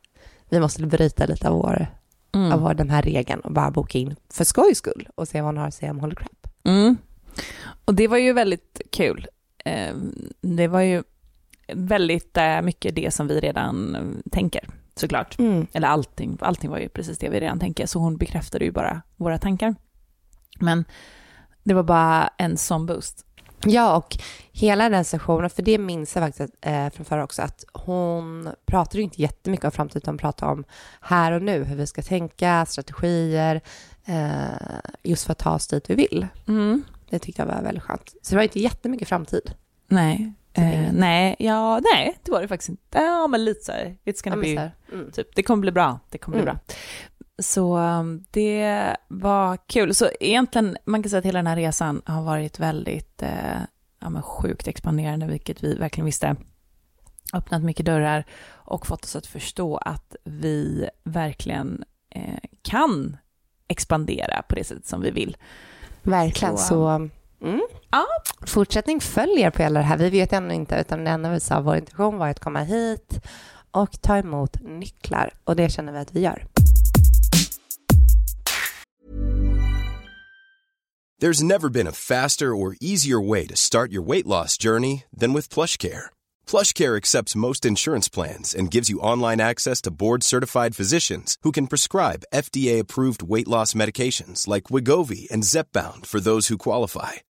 vi 0.49 0.61
måste 0.61 0.87
bryta 0.87 1.27
lite 1.27 1.49
av, 1.49 1.55
vår, 1.63 1.87
Mm. 2.35 2.53
av 2.53 2.61
vår, 2.61 2.75
den 2.75 2.91
här 2.91 3.03
regeln 3.03 3.41
och 3.41 3.53
bara 3.53 3.71
boka 3.71 3.99
in 3.99 4.17
för 4.33 4.45
skojs 4.45 4.79
skull 4.79 5.09
och 5.15 5.29
se 5.29 5.41
vad 5.41 5.49
hon 5.49 5.57
har 5.57 5.69
att 5.69 5.75
säga 5.75 5.91
om 5.91 6.01
Holy 6.01 6.15
Crap. 6.15 6.47
Mm. 6.65 6.97
Och 7.85 7.95
det 7.95 8.09
var 8.09 8.17
ju 8.17 8.33
väldigt 8.33 8.81
kul. 8.93 9.27
Eh, 9.65 9.95
Det 10.41 10.69
var 10.69 10.81
ju 10.81 11.03
väldigt 11.73 12.37
eh, 12.37 12.63
mycket 12.63 12.95
det 12.95 13.15
som 13.15 13.27
vi 13.27 13.41
redan 13.41 13.95
eh, 13.95 14.31
tänker, 14.33 14.69
såklart. 14.97 15.39
Mm. 15.39 15.67
Eller 15.73 15.89
allting, 15.89 16.39
allting 16.41 16.71
var 16.71 16.79
ju 16.79 16.89
precis 16.89 17.19
det 17.19 17.29
vi 17.29 17.41
redan 17.41 17.61
tänker, 17.61 17.87
så 17.87 17.99
hon 17.99 18.17
bekräftade 18.17 18.65
ju 18.65 18.73
bara 18.73 19.03
våra 19.17 19.39
tankar. 19.39 19.75
Men 20.61 20.85
det 21.65 21.75
var 21.75 21.83
bara 21.83 22.31
en 22.39 22.57
sån 22.57 22.87
boost. 22.87 23.27
Ja, 23.65 23.97
och 23.97 24.17
hela 24.53 24.89
den 24.89 25.05
sessionen, 25.05 25.51
för 25.51 25.63
det 25.63 25.79
minns 25.79 26.17
jag 26.17 26.25
faktiskt 26.25 26.55
eh, 26.61 26.91
från 26.91 27.05
förra 27.05 27.25
också, 27.25 27.43
att 27.43 27.65
hon 27.73 28.49
pratade 28.67 28.99
ju 28.99 29.03
inte 29.03 29.23
jättemycket 29.23 29.65
om 29.65 29.71
framtiden, 29.71 30.03
utan 30.03 30.19
pratade 30.19 30.53
om 30.53 30.65
här 31.01 31.33
och 31.33 31.43
nu, 31.43 31.65
hur 31.65 31.77
vi 31.77 31.87
ska 31.87 32.03
tänka, 32.03 32.67
strategier, 32.67 33.61
eh, 34.05 34.81
just 35.03 35.25
för 35.25 35.33
att 35.33 35.39
ta 35.39 35.55
oss 35.55 35.67
dit 35.67 35.91
vi 35.91 35.95
vill. 35.95 36.27
Mm. 36.49 36.83
Det 37.11 37.19
tyckte 37.19 37.43
jag 37.43 37.47
var 37.47 37.63
väldigt 37.63 37.83
skönt. 37.83 38.15
Så 38.23 38.31
det 38.31 38.37
var 38.37 38.43
inte 38.43 38.61
jättemycket 38.61 39.09
framtid. 39.09 39.55
Nej, 39.89 40.33
eh, 40.59 40.93
nej, 40.93 41.37
ja, 41.39 41.81
nej, 41.93 42.19
det 42.23 42.31
var 42.31 42.43
det 42.43 42.49
faktiskt 42.49 42.69
inte. 42.69 42.99
Ja, 42.99 43.27
men 43.27 43.45
lite 43.45 43.65
så 43.65 43.73
här, 43.73 43.97
it's 44.05 44.23
Ja, 44.25 44.31
gonna 44.31 44.37
men 44.37 44.55
be 44.57 44.73
mm. 44.93 45.13
Typ, 45.13 45.35
det 45.35 45.43
kommer 45.43 45.61
bli 45.61 45.73
bra, 45.73 45.99
det 46.11 46.19
kommer 46.19 46.37
bli 46.39 46.43
Mm. 46.43 46.55
bra. 46.55 46.75
Så 47.43 47.77
um, 47.79 48.25
det 48.31 48.97
var 49.09 49.57
kul. 49.67 49.95
Så 49.95 50.09
egentligen, 50.21 50.77
man 50.85 51.03
kan 51.03 51.11
säga 51.11 51.19
att 51.19 51.25
hela 51.25 51.39
den 51.39 51.47
här 51.47 51.57
resan 51.57 52.03
har 52.07 52.23
varit 52.23 52.59
väldigt 52.59 53.23
eh, 53.23 53.61
ja, 54.01 54.11
men 54.11 54.23
sjukt 54.23 54.69
expanderande, 54.69 55.27
vilket 55.27 55.65
vi 55.65 55.75
verkligen 55.75 56.05
visste. 56.07 56.37
Öppnat 57.35 57.63
mycket 57.63 57.87
dörrar 57.87 58.25
och 58.49 58.87
fått 58.87 59.05
oss 59.05 59.17
att 59.17 59.27
förstå 59.27 59.77
att 59.77 60.17
vi 60.25 60.89
verkligen 61.05 61.85
eh, 62.11 62.39
kan 62.63 63.17
expandera 63.69 64.43
på 64.43 64.55
det 64.55 64.65
sättet 64.65 64.87
som 64.87 65.01
vi 65.01 65.11
vill. 65.11 65.37
Verkligen. 66.03 66.59
Så, 66.59 66.65
Så, 66.65 67.09
mm. 67.43 67.63
Ja. 67.91 68.05
fortsättning 68.47 69.01
följer 69.01 69.51
på 69.51 69.63
hela 69.63 69.81
det 69.81 69.87
här. 69.87 69.99
Vi 69.99 70.11
vet 70.11 70.33
ännu 70.33 70.55
inte, 70.55 70.77
utan 70.81 71.05
det 71.05 71.11
enda 71.11 71.31
vi 71.31 71.41
sa, 71.41 71.61
vår 71.61 71.77
intention 71.77 72.19
var 72.19 72.29
att 72.29 72.41
komma 72.41 72.61
hit 72.61 73.21
och 73.71 74.01
ta 74.01 74.17
emot 74.17 74.57
nycklar. 74.61 75.31
Och 75.45 75.57
det 75.57 75.69
känner 75.69 75.93
vi 75.93 75.99
att 75.99 76.13
vi 76.13 76.21
gör. 76.21 76.47
There's 81.23 81.43
never 81.43 81.71
been 81.71 81.87
a 81.87 81.93
faster 81.93 82.55
or 82.55 82.77
easier 82.79 83.19
way 83.19 83.47
to 83.47 83.57
start 83.57 83.91
your 83.91 84.03
weight 84.03 84.27
loss 84.27 84.59
journey 84.59 85.05
than 85.21 85.33
with 85.33 85.49
PlushCare. 85.49 86.11
PlushCare 86.47 86.97
accepts 86.97 87.35
most 87.35 87.65
insurance 87.65 88.07
plans 88.07 88.55
and 88.55 88.71
gives 88.71 88.91
you 88.91 89.01
online 89.01 89.41
access 89.41 89.81
to 89.83 89.91
board-certified 89.91 90.77
physicians 90.77 91.39
who 91.43 91.53
can 91.53 91.69
prescribe 91.69 92.27
FDA-approved 92.35 93.23
weight 93.23 93.49
loss 93.49 93.73
medications 93.73 94.47
like 94.47 94.65
Wigovi 94.65 95.27
and 95.31 95.43
Zepbound 95.43 96.05
for 96.05 96.21
those 96.21 96.49
who 96.49 96.59
qualify. 96.59 97.13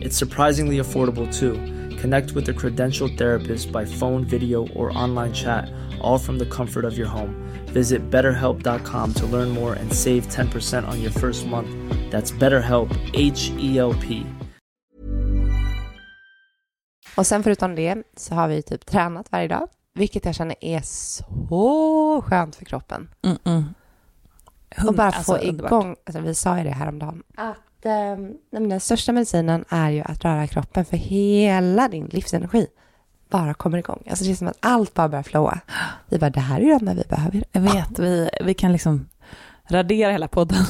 It's 0.00 0.16
surprisingly 0.16 0.78
affordable 0.78 1.26
too. 1.32 1.54
Connect 2.00 2.32
with 2.32 2.48
a 2.48 2.52
credentialed 2.52 3.16
therapist 3.18 3.72
by 3.72 3.84
phone, 3.86 4.24
video, 4.24 4.66
or 4.74 4.90
online 5.04 5.32
chat, 5.32 5.68
all 6.00 6.18
from 6.18 6.38
the 6.38 6.46
comfort 6.46 6.84
of 6.84 6.98
your 6.98 7.08
home. 7.08 7.34
Visit 7.74 8.10
betterhelp.com 8.10 9.12
to 9.14 9.26
learn 9.26 9.48
more 9.50 9.74
and 9.74 9.92
save 9.92 10.22
10% 10.28 10.88
on 10.88 11.00
your 11.02 11.10
first 11.12 11.46
month. 11.46 11.68
That's 12.10 12.30
BetterHelp, 12.38 12.90
H 13.14 13.52
E 13.58 13.78
L 13.78 13.94
P. 13.94 14.22
Och 17.16 17.26
sen 17.26 17.42
förutom 17.42 17.74
det 17.74 18.02
så 18.16 18.34
har 18.34 18.48
vi 18.48 18.62
typ 18.62 18.86
tränat 18.86 19.32
varje 19.32 19.48
dag, 19.48 19.68
vilket 19.94 20.24
jag 20.24 20.34
känner 20.34 20.56
är 20.60 20.80
så 20.84 22.22
skönt 22.26 22.56
för 22.56 22.64
kroppen. 22.64 23.08
Mm-mm. 23.22 23.64
Och 24.86 24.94
bara 24.94 25.06
Alltså, 25.06 25.22
få 25.22 25.38
underbart. 25.38 25.70
igång, 25.72 25.96
alltså 26.06 26.20
vi 26.22 26.34
sa 26.34 26.58
ju 26.58 26.64
det 26.64 26.70
häromdagen, 26.70 27.22
att 27.36 27.46
nej, 27.46 27.54
men 27.54 27.56
den 28.50 28.80
största 28.80 29.12
medicinen 29.12 29.64
är 29.68 29.90
ju 29.90 30.02
att 30.02 30.24
röra 30.24 30.46
kroppen 30.46 30.84
för 30.84 30.96
hela 30.96 31.88
din 31.88 32.06
livsenergi 32.06 32.66
bara 33.30 33.54
kommer 33.54 33.78
igång. 33.78 34.02
Alltså 34.10 34.24
det 34.24 34.30
är 34.30 34.34
som 34.34 34.48
att 34.48 34.58
allt 34.60 34.94
bara 34.94 35.08
börjar 35.08 35.22
flowa. 35.22 35.60
Vi 36.08 36.18
bara, 36.18 36.30
det 36.30 36.40
här 36.40 36.60
är 36.60 36.64
ju 36.64 36.78
det 36.78 36.94
vi 36.94 37.02
behöver. 37.08 37.44
Jag 37.52 37.60
vet, 37.60 37.98
vi, 37.98 38.28
vi 38.44 38.54
kan 38.54 38.72
liksom 38.72 39.08
radera 39.68 40.12
hela 40.12 40.28
podden. 40.28 40.64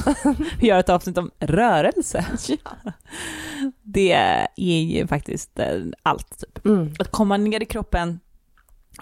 Vi 0.59 0.67
gör 0.67 0.79
ett 0.79 0.89
avsnitt 0.89 1.17
om 1.17 1.31
rörelse. 1.39 2.25
Det 3.81 4.13
är 4.55 4.81
ju 4.81 5.07
faktiskt 5.07 5.59
eh, 5.59 5.81
allt. 6.03 6.37
Typ. 6.39 6.65
Mm. 6.65 6.93
Att 6.99 7.11
komma 7.11 7.37
ner 7.37 7.61
i 7.61 7.65
kroppen, 7.65 8.19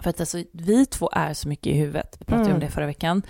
för 0.01 0.10
att 0.10 0.19
alltså, 0.19 0.43
vi 0.51 0.86
två 0.86 1.10
är 1.13 1.34
så 1.34 1.47
mycket 1.47 1.67
i 1.67 1.73
huvudet. 1.73 2.15
Vi 2.19 2.25
pratade 2.25 2.45
ju 2.47 2.51
om 2.51 2.58
Mm. 2.58 2.67
det 2.67 2.73
förra 2.73 2.86
veckan. 2.86 3.21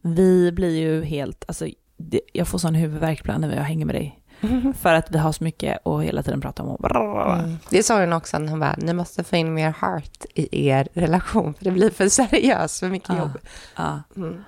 Vi 0.00 0.52
blir 0.52 0.76
ju 0.80 1.04
helt, 1.04 1.44
alltså, 1.48 1.66
det, 1.96 2.20
jag 2.32 2.48
får 2.48 2.58
sån 2.58 2.74
huvudvärk 2.74 3.20
ibland 3.20 3.40
när 3.40 3.56
jag 3.56 3.62
hänger 3.62 3.86
med 3.86 3.94
dig. 3.94 4.20
För 4.80 4.94
att 4.94 5.10
vi 5.10 5.18
har 5.18 5.32
så 5.32 5.44
mycket 5.44 5.78
och 5.82 6.04
hela 6.04 6.22
tiden 6.22 6.40
pratar 6.40 6.64
om 6.64 6.70
och 6.70 7.34
Mm. 7.38 7.56
Det 7.70 7.82
sa 7.82 8.00
hon 8.00 8.12
också 8.12 8.38
när 8.38 8.48
hon 8.50 8.60
bara, 8.60 8.74
ni 8.78 8.92
måste 8.92 9.24
få 9.24 9.36
in 9.36 9.54
mer 9.54 9.70
heart 9.80 10.24
i 10.34 10.66
er 10.68 10.88
relation 10.94 11.54
för 11.54 11.64
det 11.64 11.70
blir 11.70 11.90
för 11.90 12.08
seriöst, 12.08 12.80
för 12.80 12.88
mycket 12.88 13.08
Ja. 13.08 13.18
jobb. 13.18 13.38
Ja. 13.76 14.02
Mm. 14.16 14.44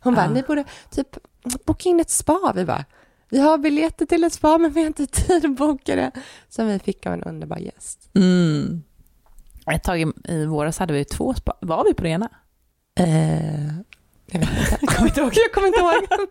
Hon 0.00 0.14
bara, 0.14 0.24
Ja. 0.26 0.30
ni 0.30 0.42
borde 0.42 0.64
typ 0.90 1.08
boka 1.66 1.88
in 1.88 2.00
ett 2.00 2.10
spa. 2.10 2.52
Vi 2.54 2.64
bara, 2.64 2.84
vi 3.30 3.40
har 3.40 3.58
biljetter 3.58 4.06
till 4.06 4.24
ett 4.24 4.32
spa 4.32 4.58
men 4.58 4.72
vi 4.72 4.80
har 4.80 4.86
inte 4.86 5.06
tid 5.06 5.44
att 5.44 5.56
boka 5.56 5.96
det. 5.96 6.10
Som 6.48 6.66
vi 6.66 6.78
fick 6.78 7.06
av 7.06 7.12
en 7.12 7.22
underbar 7.22 7.56
gäst. 7.58 8.10
Mm. 8.14 8.82
Ett 9.72 9.82
tag 9.84 10.00
i, 10.00 10.06
i 10.28 10.46
våras 10.46 10.78
hade 10.78 10.92
vi 10.92 11.04
två 11.04 11.34
spa. 11.34 11.54
Var 11.60 11.84
vi 11.84 11.94
på 11.94 12.02
det 12.02 12.08
ena? 12.08 12.28
Eh, 13.00 13.74
jag 14.26 14.40
vet 14.40 14.48
inte. 14.50 14.78
Jag 14.80 14.90
kommer 14.90 15.08
inte 15.08 15.20
ihåg. 15.20 15.32
Jag 15.34 15.52
kommer 15.52 15.66
inte 15.68 15.80
ihåg. 15.80 16.28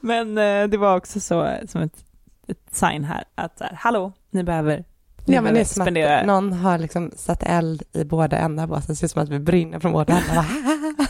Men 0.00 0.38
eh, 0.38 0.68
det 0.68 0.76
var 0.76 0.96
också 0.96 1.20
så 1.20 1.56
som 1.68 1.80
ett, 1.82 2.04
ett 2.48 2.58
sign 2.70 3.04
här 3.04 3.24
att 3.34 3.58
så 3.58 3.64
här, 3.64 3.74
hallå, 3.80 4.12
ni 4.30 4.44
behöver, 4.44 4.84
Ja, 5.26 5.40
men 5.40 5.54
det 5.54 5.60
är 5.60 5.64
som 5.64 5.84
spendera. 5.84 6.18
att 6.20 6.26
någon 6.26 6.52
har 6.52 6.78
liksom 6.78 7.10
satt 7.16 7.42
eld 7.42 7.82
i 7.92 8.04
båda 8.04 8.38
ändar 8.38 8.66
på 8.66 8.74
oss. 8.74 8.86
Det 8.86 8.96
ser 8.96 9.04
ut 9.06 9.10
som 9.10 9.22
att 9.22 9.28
vi 9.28 9.38
brinner 9.38 9.78
från 9.80 9.92
båda 9.92 10.12
ändar. 10.18 10.46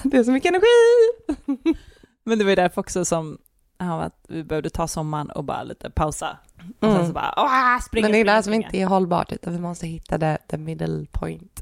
Det 0.11 0.16
är 0.16 0.25
så 0.25 0.31
mycket 0.31 0.49
energi! 0.53 1.75
Men 2.25 2.38
det 2.38 2.45
var 2.45 2.51
ju 2.51 2.57
därför 2.57 2.81
också 2.81 3.05
som 3.05 3.38
ja, 3.79 4.03
att 4.03 4.25
vi 4.29 4.45
behövde 4.45 4.71
ta 4.71 4.88
sommaren 4.88 5.31
och 5.31 5.45
bara 5.45 5.62
lite 5.62 5.90
pausa. 5.90 6.38
Och 6.59 6.64
sen 6.88 6.95
så 6.97 7.01
Mm. 7.01 7.12
bara, 7.12 7.35
åh, 7.37 7.79
springa, 7.81 8.05
Men 8.05 8.12
det 8.12 8.18
är 8.18 8.25
det 8.25 8.33
som 8.35 8.42
springa. 8.42 8.66
inte 8.66 8.79
är 8.79 8.87
hållbart, 8.87 9.33
utan 9.33 9.53
vi 9.53 9.59
måste 9.59 9.87
hitta 9.87 10.18
det, 10.18 10.38
the 10.49 10.57
middle 10.59 11.07
point 11.12 11.61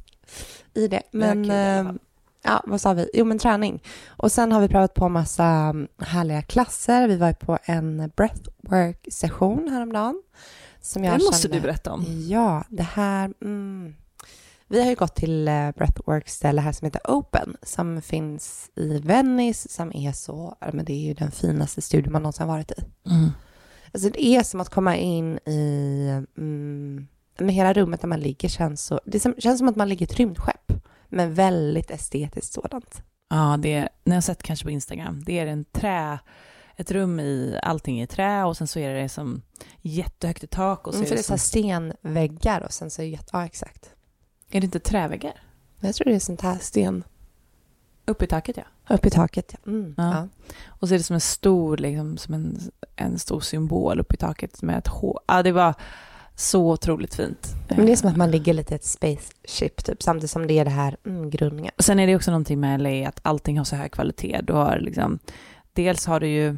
i 0.74 0.88
det. 0.88 1.02
Men 1.10 1.44
kul 1.44 1.98
ja, 2.42 2.62
vad 2.66 2.80
sa 2.80 2.92
vi? 2.92 3.10
Jo, 3.14 3.24
men 3.24 3.38
träning. 3.38 3.82
Och 4.08 4.32
sen 4.32 4.52
har 4.52 4.60
vi 4.60 4.68
prövat 4.68 4.94
på 4.94 5.08
massa 5.08 5.44
mm, 5.44 5.88
härliga 5.98 6.42
klasser. 6.42 7.08
Vi 7.08 7.16
var 7.16 7.32
på 7.32 7.58
en 7.64 8.12
breathwork-session 8.16 9.68
häromdagen. 9.68 10.22
Som 10.80 11.04
jag 11.04 11.18
Det 11.18 11.24
måste 11.24 11.42
kände, 11.42 11.56
du 11.56 11.60
berätta 11.60 11.92
om. 11.92 12.04
Ja, 12.28 12.64
det 12.68 12.82
här... 12.82 13.32
Mm. 13.42 13.94
Vi 14.68 14.82
har 14.82 14.90
ju 14.90 14.94
gått 14.94 15.14
till 15.14 15.48
eh, 15.48 15.70
breathwork-ställe 15.70 16.60
här 16.60 16.72
som 16.72 16.84
heter 16.84 17.00
Open, 17.04 17.56
som 17.62 18.02
finns 18.02 18.70
i 18.74 18.98
Venice, 18.98 19.68
som 19.68 19.92
är 19.94 20.12
så... 20.12 20.56
Men 20.72 20.84
det 20.84 20.92
är 20.92 21.06
ju 21.06 21.14
den 21.14 21.30
finaste 21.30 21.82
studion 21.82 22.12
man 22.12 22.22
någonsin 22.22 22.46
varit 22.46 22.70
i. 22.70 23.08
Mm. 23.10 23.30
Alltså 23.92 24.10
det 24.10 24.24
är 24.24 24.42
som 24.42 24.60
att 24.60 24.68
komma 24.68 24.96
in 24.96 25.38
i... 25.38 26.08
Mm, 26.36 27.08
med 27.38 27.54
hela 27.54 27.72
rummet 27.72 28.00
där 28.00 28.08
man 28.08 28.20
ligger 28.20 28.48
känns 28.48 28.84
så... 28.84 29.00
Det 29.04 29.20
känns 29.38 29.58
som 29.58 29.68
att 29.68 29.76
man 29.76 29.88
ligger 29.88 30.06
i 30.06 30.10
ett 30.10 30.18
rymdskepp, 30.18 30.72
men 31.10 31.34
väldigt 31.34 31.90
estetiskt 31.90 32.52
sådant. 32.52 33.02
Ja, 33.30 33.56
det, 33.58 33.88
ni 34.04 34.14
har 34.14 34.20
sett 34.22 34.42
kanske 34.42 34.64
på 34.64 34.70
Instagram, 34.70 35.22
det 35.26 35.38
är 35.38 35.46
en 35.46 35.64
trä, 35.64 36.18
ett 36.76 36.90
rum 36.90 37.20
i, 37.20 37.58
allting 37.62 38.02
i 38.02 38.06
trä 38.06 38.44
och 38.44 38.56
sen 38.56 38.66
så 38.68 38.78
är 38.78 38.94
det 38.94 39.08
som 39.08 39.42
jättehögt 39.82 40.44
i 40.44 40.46
tak 40.46 40.86
och 40.86 40.92
så 40.94 40.98
Mm, 41.00 41.06
är 41.06 41.10
det 41.10 41.16
det, 41.16 41.20
är 41.20 41.22
som, 41.22 41.38
stenväggar 41.38 42.60
och 42.60 42.72
sen 42.72 42.90
så 42.90 43.02
är 43.02 43.06
det... 43.06 43.10
jätte- 43.12 43.30
Ja, 43.32 43.44
exakt. 43.46 43.94
är 44.50 44.60
det 44.60 44.64
inte 44.64 44.80
träväggar? 44.80 45.42
Jag 45.80 45.94
tror 45.94 46.04
det 46.04 46.14
är 46.14 46.18
sånt 46.20 46.40
här 46.40 46.58
sten 46.60 47.04
Uppe 48.06 48.24
i 48.24 48.28
taket 48.28 48.56
ja. 48.56 48.94
uppe 48.94 49.08
i 49.08 49.10
taket. 49.10 49.54
Ja. 49.64 49.70
Mm, 49.70 49.94
Ja. 49.96 50.14
ja. 50.14 50.28
Och 50.66 50.88
så 50.88 50.94
är 50.94 50.98
det 50.98 51.04
som 51.04 51.14
en 51.14 51.20
stor, 51.20 51.76
liksom, 51.76 52.16
som 52.16 52.34
en, 52.34 52.58
en 52.96 53.18
stor 53.18 53.40
symbol 53.40 54.00
uppe 54.00 54.14
i 54.14 54.18
taket 54.18 54.62
med 54.62 54.78
ett 54.78 54.88
H. 54.88 55.20
Ja, 55.26 55.42
det 55.42 55.52
var 55.52 55.74
Så 56.34 56.72
otroligt 56.72 57.14
fint. 57.14 57.48
Men 57.76 57.86
det 57.86 57.92
är 57.92 57.96
som 57.96 58.10
att 58.10 58.16
man 58.16 58.30
ligger 58.30 58.54
lite 58.54 58.74
i 58.74 58.76
ett 58.76 58.84
spaceship 58.84 59.84
typ, 59.84 60.02
samtidigt 60.02 60.30
som 60.30 60.46
det 60.46 60.58
är 60.58 60.64
det 60.64 60.70
här 60.70 60.96
mm, 61.06 61.30
grundningen. 61.30 61.72
Sen 61.78 61.98
är 61.98 62.06
det 62.06 62.16
också 62.16 62.30
någonting 62.30 62.60
med 62.60 62.80
LA 62.82 63.08
att 63.08 63.20
allting 63.22 63.58
har 63.58 63.64
så 63.64 63.76
hög 63.76 63.92
kvalitet. 63.92 64.40
Du 64.42 64.52
har 64.52 64.78
liksom, 64.78 65.18
dels 65.72 66.06
har 66.06 66.20
du 66.20 66.28
ju 66.28 66.56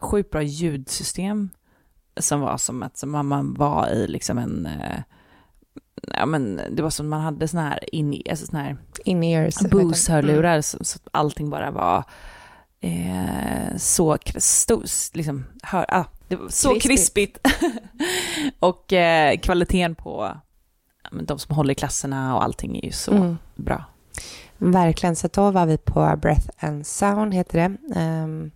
sjukt 0.00 0.30
bra 0.30 0.42
ljudsystem 0.42 1.50
som 2.16 2.40
var 2.40 2.58
som 2.58 2.82
att 2.82 2.98
som 2.98 3.28
man 3.28 3.54
var 3.54 3.88
i 3.88 4.06
liksom 4.08 4.38
en, 4.38 4.66
eh, 4.66 5.02
ja 6.14 6.26
men 6.26 6.60
det 6.70 6.82
var 6.82 6.90
som 6.90 7.08
man 7.08 7.20
hade 7.20 7.48
såna 7.48 7.62
här 7.62 7.94
in, 7.94 8.22
alltså 8.30 8.46
såna 8.46 8.62
här 8.62 8.76
In-ears. 9.04 9.58
Bose-hörlurar 9.70 10.52
Mm. 10.52 10.62
så, 10.62 10.84
så 10.84 10.96
att 10.96 11.08
allting 11.10 11.50
bara 11.50 11.70
var 11.70 12.04
eh, 12.80 13.76
så 13.76 14.18
stor, 14.36 14.84
liksom, 15.16 15.44
hör, 15.62 15.86
ah, 15.88 16.04
det 16.28 16.36
var 16.36 16.48
så 16.48 16.74
Krispigt. 16.80 17.42
krispigt. 17.42 17.46
och 18.58 18.92
eh, 18.92 19.38
kvaliteten 19.38 19.94
på 19.94 20.36
de 21.22 21.38
som 21.38 21.56
håller 21.56 21.72
i 21.72 21.74
klasserna 21.74 22.36
och 22.36 22.44
allting 22.44 22.76
är 22.78 22.84
ju 22.84 22.92
så 22.92 23.12
Mm. 23.12 23.38
bra. 23.56 23.84
Verkligen, 24.58 25.16
så 25.16 25.28
då 25.32 25.50
var 25.50 25.66
vi 25.66 25.78
på 25.78 26.16
Breath 26.22 26.48
and 26.60 26.86
Sound, 26.86 27.34
heter 27.34 27.58
det. 27.58 28.00
Um, 28.00 28.50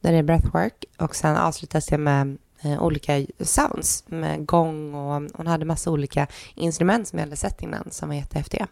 där 0.00 0.12
det 0.12 0.18
är 0.18 0.22
breathwork 0.22 0.84
och 0.98 1.16
sen 1.16 1.36
avslutas 1.36 1.86
det 1.86 1.98
med 1.98 2.38
eh, 2.62 2.82
olika 2.82 3.26
sounds 3.40 4.04
med 4.06 4.46
gång 4.46 4.94
och 4.94 5.22
hon 5.34 5.46
hade 5.46 5.64
massa 5.64 5.90
olika 5.90 6.26
instrument 6.54 7.08
som 7.08 7.18
jag 7.18 7.26
hade 7.26 7.36
sett 7.36 7.62
innan 7.62 7.88
som 7.90 8.08
var 8.08 8.16
jättehäftiga. 8.16 8.66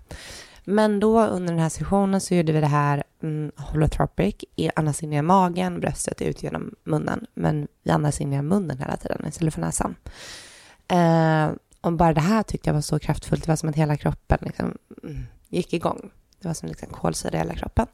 Men 0.71 1.01
då 1.01 1.27
under 1.27 1.53
den 1.53 1.63
här 1.63 1.69
sessionen 1.69 2.21
så 2.21 2.35
gjorde 2.35 2.53
vi 2.53 2.61
det 2.61 2.67
här 2.67 3.03
mm, 3.23 3.53
holotropic, 3.57 4.35
andas 4.77 5.03
in 5.03 5.13
i 5.13 5.23
magen, 5.23 5.81
bröstet 5.81 6.23
ut 6.23 6.43
genom 6.43 6.75
munnen, 6.85 7.27
men 7.35 7.69
vi 7.83 7.91
andas 7.91 8.21
in 8.21 8.33
i 8.33 8.43
munnen 8.43 8.79
hela 8.79 8.97
tiden 8.97 9.27
istället 9.29 9.55
för 9.55 9.61
näsan. 9.61 9.97
Eh, 10.89 11.51
och 11.81 11.93
bara 11.93 12.15
det 12.15 12.21
här 12.21 12.43
tyckte 12.43 12.69
jag 12.69 12.75
var 12.75 12.81
så 12.81 12.99
kraftfullt, 12.99 13.45
det 13.45 13.49
var 13.49 13.57
som 13.57 13.69
att 13.69 13.77
hela 13.77 13.97
kroppen 13.97 14.39
liksom, 14.41 14.79
mm, 15.03 15.27
gick 15.49 15.73
igång. 15.73 16.11
Det 16.41 16.49
var 16.49 16.55
som 16.55 16.69
liksom 16.69 16.89
kolsyra 16.89 17.35
i 17.35 17.39
hela 17.39 17.55
kroppen. 17.55 17.87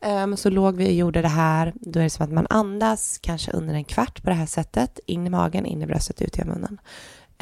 Um, 0.00 0.36
så 0.36 0.50
låg 0.50 0.76
vi 0.76 0.88
och 0.88 0.92
gjorde 0.92 1.22
det 1.22 1.28
här. 1.28 1.72
Då 1.80 2.00
är 2.00 2.04
det 2.04 2.10
som 2.10 2.24
att 2.24 2.32
man 2.32 2.46
andas 2.50 3.18
kanske 3.22 3.52
under 3.52 3.74
en 3.74 3.84
kvart 3.84 4.22
på 4.22 4.30
det 4.30 4.36
här 4.36 4.46
sättet. 4.46 5.00
In 5.06 5.26
i 5.26 5.30
magen, 5.30 5.66
in 5.66 5.82
i 5.82 5.86
bröstet, 5.86 6.22
ut 6.22 6.38
i 6.38 6.44
munnen. 6.44 6.80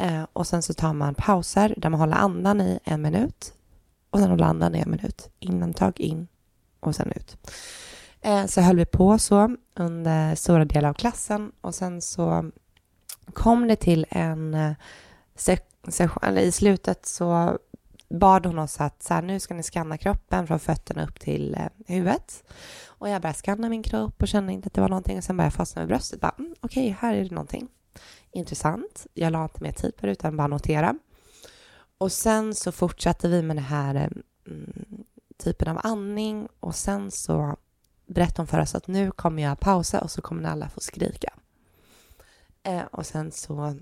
Uh, 0.01 0.25
och 0.33 0.47
sen 0.47 0.61
så 0.61 0.73
tar 0.73 0.93
man 0.93 1.15
pauser 1.15 1.73
där 1.77 1.89
man 1.89 1.99
håller 1.99 2.17
andan 2.17 2.61
i 2.61 2.79
en 2.83 3.01
minut. 3.01 3.53
Och 4.13 4.19
sen 4.19 4.29
håller 4.29 4.45
andan 4.45 4.75
i 4.75 4.79
en 4.79 4.91
minut. 4.91 5.29
Innantag 5.39 5.99
in 5.99 6.27
och 6.79 6.95
sen 6.95 7.11
ut. 7.15 7.37
Eh, 8.21 8.45
så 8.45 8.61
höll 8.61 8.77
vi 8.77 8.85
på 8.85 9.17
så 9.17 9.55
under 9.75 10.35
stora 10.35 10.65
delar 10.65 10.89
av 10.89 10.93
klassen. 10.93 11.51
Och 11.61 11.75
sen 11.75 12.01
så 12.01 12.51
kom 13.33 13.67
det 13.67 13.75
till 13.75 14.05
en 14.09 14.53
eh, 14.53 14.73
session, 15.87 16.23
eller 16.23 16.41
i 16.41 16.51
slutet 16.51 17.05
så 17.05 17.57
bad 18.09 18.45
hon 18.45 18.59
oss 18.59 18.81
att 18.81 19.03
så 19.03 19.13
här, 19.13 19.21
nu 19.21 19.39
ska 19.39 19.53
ni 19.53 19.63
skanna 19.63 19.97
kroppen 19.97 20.47
från 20.47 20.59
fötterna 20.59 21.03
upp 21.03 21.19
till 21.19 21.55
eh, 21.55 21.67
huvudet. 21.87 22.43
Och 22.85 23.09
jag 23.09 23.21
började 23.21 23.39
skanna 23.39 23.69
min 23.69 23.83
kropp 23.83 24.21
och 24.21 24.27
kände 24.27 24.53
inte 24.53 24.67
att 24.67 24.73
det 24.73 24.81
var 24.81 24.89
någonting. 24.89 25.17
Och 25.17 25.23
sen 25.23 25.37
började 25.37 25.47
jag 25.47 25.53
fastna 25.53 25.81
vid 25.81 25.89
bröstet. 25.89 26.21
Bara, 26.21 26.35
mm, 26.39 26.55
Okej, 26.61 26.97
här 26.99 27.15
är 27.15 27.23
det 27.23 27.31
någonting 27.31 27.67
intressant. 28.31 29.07
Jag 29.13 29.31
la 29.31 29.43
inte 29.43 29.63
mer 29.63 29.71
tid 29.71 29.95
på 29.95 30.05
det 30.05 30.11
utan 30.11 30.37
bara 30.37 30.47
notera. 30.47 30.95
Och 32.03 32.11
sen 32.11 32.55
så 32.55 32.71
fortsatte 32.71 33.27
vi 33.27 33.41
med 33.41 33.55
den 33.55 33.65
här 33.65 33.95
eh, 33.95 34.07
mm, 34.47 35.03
typen 35.37 35.67
av 35.67 35.79
andning 35.83 36.47
och 36.59 36.75
sen 36.75 37.11
så 37.11 37.57
berättade 38.05 38.39
hon 38.41 38.47
för 38.47 38.59
oss 38.59 38.75
att 38.75 38.87
nu 38.87 39.11
kommer 39.11 39.43
jag 39.43 39.59
pausa 39.59 40.01
och 40.01 40.11
så 40.11 40.21
kommer 40.21 40.41
ni 40.41 40.47
alla 40.47 40.69
få 40.69 40.79
skrika. 40.79 41.33
Eh, 42.63 42.81
och 42.91 43.05
sen 43.05 43.31
så 43.31 43.75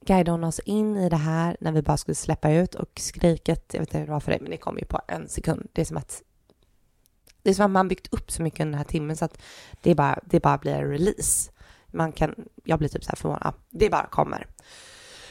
guidade 0.00 0.30
hon 0.30 0.44
oss 0.44 0.58
in 0.58 0.96
i 0.96 1.08
det 1.08 1.16
här 1.16 1.56
när 1.60 1.72
vi 1.72 1.82
bara 1.82 1.96
skulle 1.96 2.14
släppa 2.14 2.52
ut 2.52 2.74
och 2.74 2.90
skriket, 2.96 3.64
jag 3.72 3.80
vet 3.80 3.88
inte 3.88 3.98
hur 3.98 4.06
det 4.06 4.12
var 4.12 4.20
för 4.20 4.30
dig, 4.30 4.40
men 4.40 4.50
det 4.50 4.56
kom 4.56 4.78
ju 4.78 4.84
på 4.84 5.00
en 5.08 5.28
sekund. 5.28 5.68
Det 5.72 5.80
är 5.80 5.84
som 5.86 5.96
att 5.96 6.22
det 7.42 7.50
är 7.50 7.54
som 7.54 7.64
att 7.64 7.70
man 7.70 7.88
byggt 7.88 8.12
upp 8.12 8.30
så 8.30 8.42
mycket 8.42 8.60
under 8.60 8.72
den 8.72 8.78
här 8.78 8.84
timmen 8.84 9.16
så 9.16 9.24
att 9.24 9.38
det 9.82 9.94
bara, 9.94 10.20
det 10.24 10.40
bara 10.40 10.58
blir 10.58 10.74
en 10.74 10.90
release. 10.90 11.50
Man 11.86 12.12
kan, 12.12 12.34
jag 12.64 12.78
blir 12.78 12.88
typ 12.88 13.04
så 13.04 13.10
här 13.10 13.16
förvånad, 13.16 13.54
det 13.70 13.90
bara 13.90 14.06
kommer. 14.06 14.46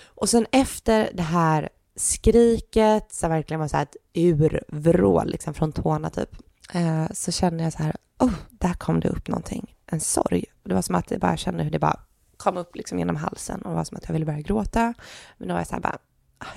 Och 0.06 0.30
sen 0.30 0.48
efter 0.52 1.10
det 1.13 1.24
här 1.24 1.70
skriket, 1.97 3.13
som 3.13 3.29
verkligen 3.29 3.60
var 3.60 3.67
så 3.67 3.77
här 3.77 3.83
ett 3.83 3.95
urvrål 4.13 5.27
liksom 5.27 5.53
från 5.53 5.71
tårna 5.71 6.10
typ, 6.10 6.29
eh, 6.73 7.05
så 7.12 7.31
kände 7.31 7.63
jag 7.63 7.73
så 7.73 7.83
här, 7.83 7.95
oh, 8.19 8.33
där 8.49 8.73
kom 8.73 8.99
det 8.99 9.10
upp 9.10 9.27
någonting, 9.27 9.75
en 9.86 9.99
sorg. 9.99 10.45
Det 10.63 10.73
var 10.73 10.81
som 10.81 10.95
att 10.95 11.12
jag 11.12 11.19
bara 11.19 11.38
kände 11.38 11.63
hur 11.63 11.71
det 11.71 11.79
bara 11.79 11.99
kom 12.38 12.57
upp 12.57 12.75
liksom 12.75 12.99
genom 12.99 13.15
halsen 13.15 13.62
och 13.62 13.69
det 13.69 13.75
var 13.75 13.83
som 13.83 13.97
att 13.97 14.03
jag 14.07 14.13
ville 14.13 14.25
börja 14.25 14.41
gråta. 14.41 14.93
Men 15.38 15.47
då 15.47 15.53
var 15.53 15.60
jag 15.60 15.67
så 15.67 15.73
här 15.73 15.81
bara, 15.81 15.97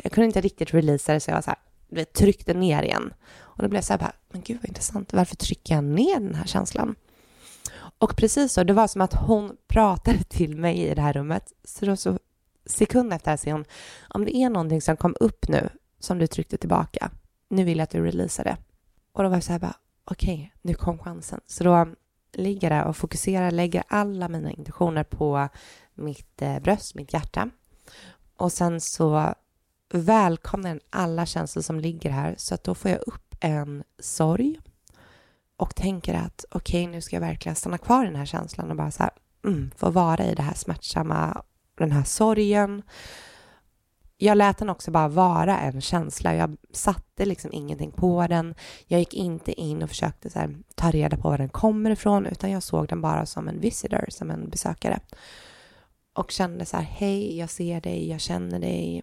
jag 0.03 0.13
kunde 0.13 0.27
inte 0.27 0.41
riktigt 0.41 0.75
releasa 0.75 1.13
det 1.13 1.21
så 1.21 1.31
jag 1.31 1.37
var 1.37 1.43
så 1.43 1.51
här, 1.51 1.59
du 1.89 1.97
vet, 1.97 2.13
tryckte 2.13 2.55
ner 2.55 2.83
igen. 2.83 3.15
Och 3.39 3.63
då 3.63 3.69
blev 3.69 3.79
jag 3.79 3.85
så 3.85 3.93
här 3.93 4.01
bara, 4.01 4.13
men 4.33 4.43
gud 4.43 4.57
vad 4.57 4.69
intressant, 4.69 5.13
varför 5.13 5.37
trycker 5.37 5.75
jag 5.75 5.85
ner 5.85 6.21
den 6.21 6.35
här 6.35 6.47
känslan? 6.47 6.95
Och 7.99 8.17
precis 8.17 8.53
så, 8.53 8.65
det 8.65 8.73
var 8.73 8.87
som 8.87 9.01
att 9.01 9.15
hon 9.15 9.57
pratade 9.69 10.23
till 10.25 10.57
mig 10.57 10.79
i 10.79 10.95
det 10.95 11.03
här 11.03 11.13
rummet. 11.13 11.53
Så 11.65 11.87
då 11.87 11.97
så 11.97 12.19
sekund 12.71 13.13
efter 13.13 13.25
det 13.25 13.31
här 13.31 13.37
säger 13.37 13.55
hon, 13.55 13.65
om 14.09 14.25
det 14.25 14.37
är 14.37 14.51
någonting 14.51 14.83
som 14.83 14.97
kom 14.97 15.17
upp 15.21 15.49
nu 15.49 15.69
som 15.99 16.19
du 16.19 16.27
tryckte 16.27 16.57
tillbaka, 16.57 17.11
nu 17.49 17.65
vill 17.65 17.79
jag 17.79 17.85
att 17.85 17.91
du 17.91 18.05
releasar 18.05 18.45
det. 18.45 18.57
Och 19.13 19.23
då 19.23 19.29
var 19.29 19.37
jag 19.37 19.45
så 19.45 19.53
här 19.53 19.59
bara, 19.59 19.77
okej, 20.05 20.53
nu 20.63 20.75
kom 20.75 20.99
chansen. 20.99 21.41
Så 21.47 21.65
då 21.65 21.87
ligger 22.33 22.71
jag 22.71 22.79
där 22.79 22.89
och 22.89 22.97
fokuserar, 22.97 23.51
lägger 23.51 23.83
alla 23.89 24.29
mina 24.29 24.51
intentioner 24.51 25.05
på 25.05 25.49
mitt 25.95 26.43
eh, 26.43 26.59
bröst, 26.59 26.95
mitt 26.95 27.13
hjärta. 27.13 27.51
Och 28.37 28.53
sen 28.53 28.81
så 28.81 29.35
välkomnar 29.93 30.71
den 30.71 30.81
alla 30.91 31.27
känslor 31.27 31.63
som 31.63 31.81
ligger 31.81 32.11
här 32.11 32.35
så 32.39 32.55
att 32.55 32.65
då 32.65 32.75
får 32.75 32.91
jag 32.91 33.01
upp 33.07 33.35
en 33.41 33.85
sorg 33.99 34.61
och 35.57 35.75
tänker 35.75 36.15
att 36.15 36.45
okej, 36.51 36.87
nu 36.87 37.01
ska 37.01 37.17
jag 37.17 37.21
verkligen 37.21 37.57
stanna 37.57 37.79
kvar 37.79 38.03
i 38.03 38.07
den 38.07 38.17
här 38.17 38.27
känslan 38.27 38.71
och 38.71 38.77
bara 38.77 38.91
så 38.91 39.03
här, 39.03 39.13
mm, 39.45 39.71
få 39.77 39.91
vara 39.91 40.25
i 40.25 40.35
det 40.35 40.43
här 40.43 40.55
smärtsamma, 40.55 41.43
den 41.81 41.93
här 41.93 42.05
sorgen. 42.05 42.83
Jag 44.17 44.39
lät 44.39 44.59
den 44.59 44.71
också 44.71 44.91
bara 44.91 45.09
vara 45.09 45.59
en 45.59 45.81
känsla. 45.81 46.35
Jag 46.35 46.57
satte 46.73 47.25
liksom 47.25 47.53
ingenting 47.53 47.91
på 47.91 48.27
den. 48.27 48.55
Jag 48.87 49.01
gick 49.01 49.15
inte 49.15 49.61
in 49.61 49.83
och 49.83 49.89
försökte 49.89 50.31
så 50.31 50.39
här, 50.39 50.57
ta 50.75 50.91
reda 50.91 51.17
på 51.17 51.31
var 51.31 51.39
den 51.39 51.49
kommer 51.49 51.91
ifrån, 51.91 52.27
utan 52.27 52.51
jag 52.51 52.63
såg 52.63 52.89
den 52.89 53.01
bara 53.01 53.27
som 53.27 53.49
en 53.49 53.61
visitor, 53.61 54.05
som 54.09 54.31
en 54.31 54.51
besökare. 54.51 55.01
Och 56.13 56.31
kände 56.31 56.67
så 56.67 56.77
här, 56.77 56.85
hej, 56.85 57.39
jag 57.39 57.51
ser 57.51 57.81
dig, 57.81 58.09
jag 58.09 58.21
känner 58.21 58.59
dig. 58.59 59.03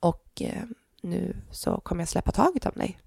Och 0.00 0.42
eh, 0.42 0.62
nu 1.02 1.36
så 1.50 1.80
kommer 1.80 2.02
jag 2.02 2.08
släppa 2.08 2.32
taget 2.32 2.66
om 2.66 2.72
dig. 2.74 2.98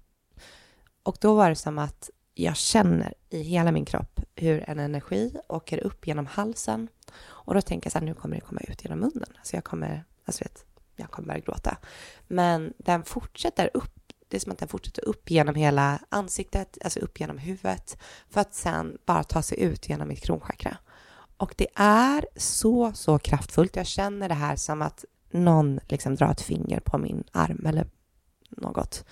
Och 1.02 1.16
då 1.20 1.34
var 1.34 1.48
det 1.48 1.56
som 1.56 1.78
att 1.78 2.10
jag 2.34 2.56
känner 2.56 3.14
i 3.30 3.42
hela 3.42 3.72
min 3.72 3.84
kropp 3.84 4.20
hur 4.34 4.70
en 4.70 4.78
energi 4.78 5.36
åker 5.48 5.78
upp 5.78 6.06
genom 6.06 6.26
halsen. 6.26 6.88
Och 7.26 7.54
då 7.54 7.60
tänker 7.60 7.86
jag 7.86 7.92
så 7.92 7.98
här, 7.98 8.06
nu 8.06 8.14
kommer 8.14 8.34
det 8.34 8.40
komma 8.40 8.60
ut 8.60 8.84
genom 8.84 8.98
munnen. 8.98 9.28
Alltså 9.38 9.56
jag 9.56 9.64
kommer, 9.64 10.04
alltså 10.24 10.44
vet, 10.44 10.64
jag 10.96 11.10
kommer 11.10 11.28
börja 11.28 11.40
gråta. 11.40 11.76
Men 12.26 12.72
den 12.78 13.02
fortsätter 13.04 13.70
upp. 13.74 14.00
Det 14.28 14.36
är 14.36 14.40
som 14.40 14.52
att 14.52 14.58
den 14.58 14.68
fortsätter 14.68 15.04
upp 15.04 15.30
genom 15.30 15.54
hela 15.54 15.98
ansiktet, 16.08 16.78
alltså 16.84 17.00
upp 17.00 17.20
genom 17.20 17.38
huvudet, 17.38 17.98
för 18.30 18.40
att 18.40 18.54
sen 18.54 18.98
bara 19.06 19.24
ta 19.24 19.42
sig 19.42 19.60
ut 19.60 19.88
genom 19.88 20.08
mitt 20.08 20.24
kronchakra. 20.24 20.76
Och 21.36 21.54
det 21.56 21.68
är 21.74 22.26
så, 22.36 22.92
så 22.92 23.18
kraftfullt. 23.18 23.76
Jag 23.76 23.86
känner 23.86 24.28
det 24.28 24.34
här 24.34 24.56
som 24.56 24.82
att 24.82 25.04
någon 25.30 25.80
liksom 25.88 26.14
drar 26.14 26.30
ett 26.30 26.40
finger 26.40 26.80
på 26.80 26.98
min 26.98 27.24
arm 27.32 27.66
eller 27.66 27.86
något. 28.50 29.04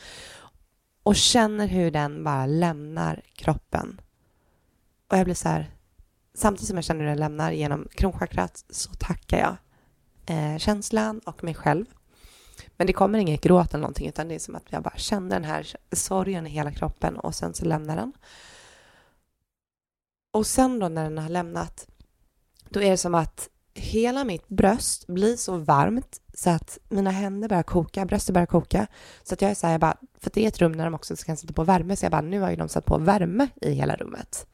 Och 1.03 1.17
känner 1.17 1.67
hur 1.67 1.91
den 1.91 2.25
bara 2.25 2.47
lämnar 2.47 3.23
kroppen. 3.35 4.01
Och 5.09 5.17
jag 5.19 5.25
blir 5.25 5.35
så 5.35 5.49
här, 5.49 5.71
samtidigt 6.35 6.69
som 6.69 6.77
jag 6.77 6.85
känner 6.85 7.01
hur 7.01 7.09
den 7.09 7.21
lämnar 7.21 7.53
genom 7.53 7.89
kronchakrat 7.95 8.65
så 8.71 8.93
tackar 8.95 9.39
jag 9.39 9.57
eh, 10.37 10.59
känslan 10.59 11.19
och 11.19 11.45
mig 11.45 11.55
själv. 11.55 11.85
Men 12.77 12.87
det 12.87 12.93
kommer 12.93 13.19
inget 13.19 13.41
gråt 13.41 13.71
eller 13.71 13.81
någonting 13.81 14.09
utan 14.09 14.29
det 14.29 14.35
är 14.35 14.39
som 14.39 14.55
att 14.55 14.73
jag 14.73 14.83
bara 14.83 14.97
känner 14.97 15.31
den 15.31 15.45
här 15.45 15.77
sorgen 15.93 16.47
i 16.47 16.51
hela 16.51 16.73
kroppen 16.73 17.17
och 17.17 17.35
sen 17.35 17.55
så 17.55 17.65
lämnar 17.65 17.97
den. 17.97 18.13
Och 20.33 20.47
sen 20.47 20.79
då 20.79 20.89
när 20.89 21.05
den 21.05 21.19
har 21.19 21.29
lämnat 21.29 21.87
då 22.69 22.83
är 22.83 22.91
det 22.91 22.97
som 22.97 23.15
att 23.15 23.49
hela 23.75 24.25
mitt 24.25 24.49
bröst 24.49 25.07
blir 25.07 25.37
så 25.37 25.57
varmt 25.57 26.21
så 26.35 26.51
att 26.51 26.79
mina 26.89 27.11
händer 27.11 27.49
börjar 27.49 27.63
koka, 27.63 28.05
bröstet 28.05 28.35
börjar 28.35 28.47
koka. 28.47 28.87
Så 29.23 29.35
att 29.35 29.43
jag 29.43 29.51
är 29.51 29.55
så 29.55 29.67
här, 29.67 29.75
jag 29.75 29.81
bara, 29.81 29.97
för 30.21 30.31
det 30.35 30.45
är 30.45 30.49
ett 30.49 30.59
rum 30.59 30.77
där 30.77 30.85
de 30.85 30.95
också 30.95 31.17
kan 31.17 31.37
sätta 31.37 31.53
på 31.53 31.65
värme, 31.65 31.97
så 31.97 32.05
jag 32.05 32.13
bara, 32.13 32.21
nu 32.21 32.41
har 32.41 32.51
ju 32.51 32.57
de 32.57 32.69
satt 32.69 32.87
på 32.87 32.99
värme 32.99 33.49
i 33.61 33.71
hela 33.71 33.97
rummet. 33.97 34.47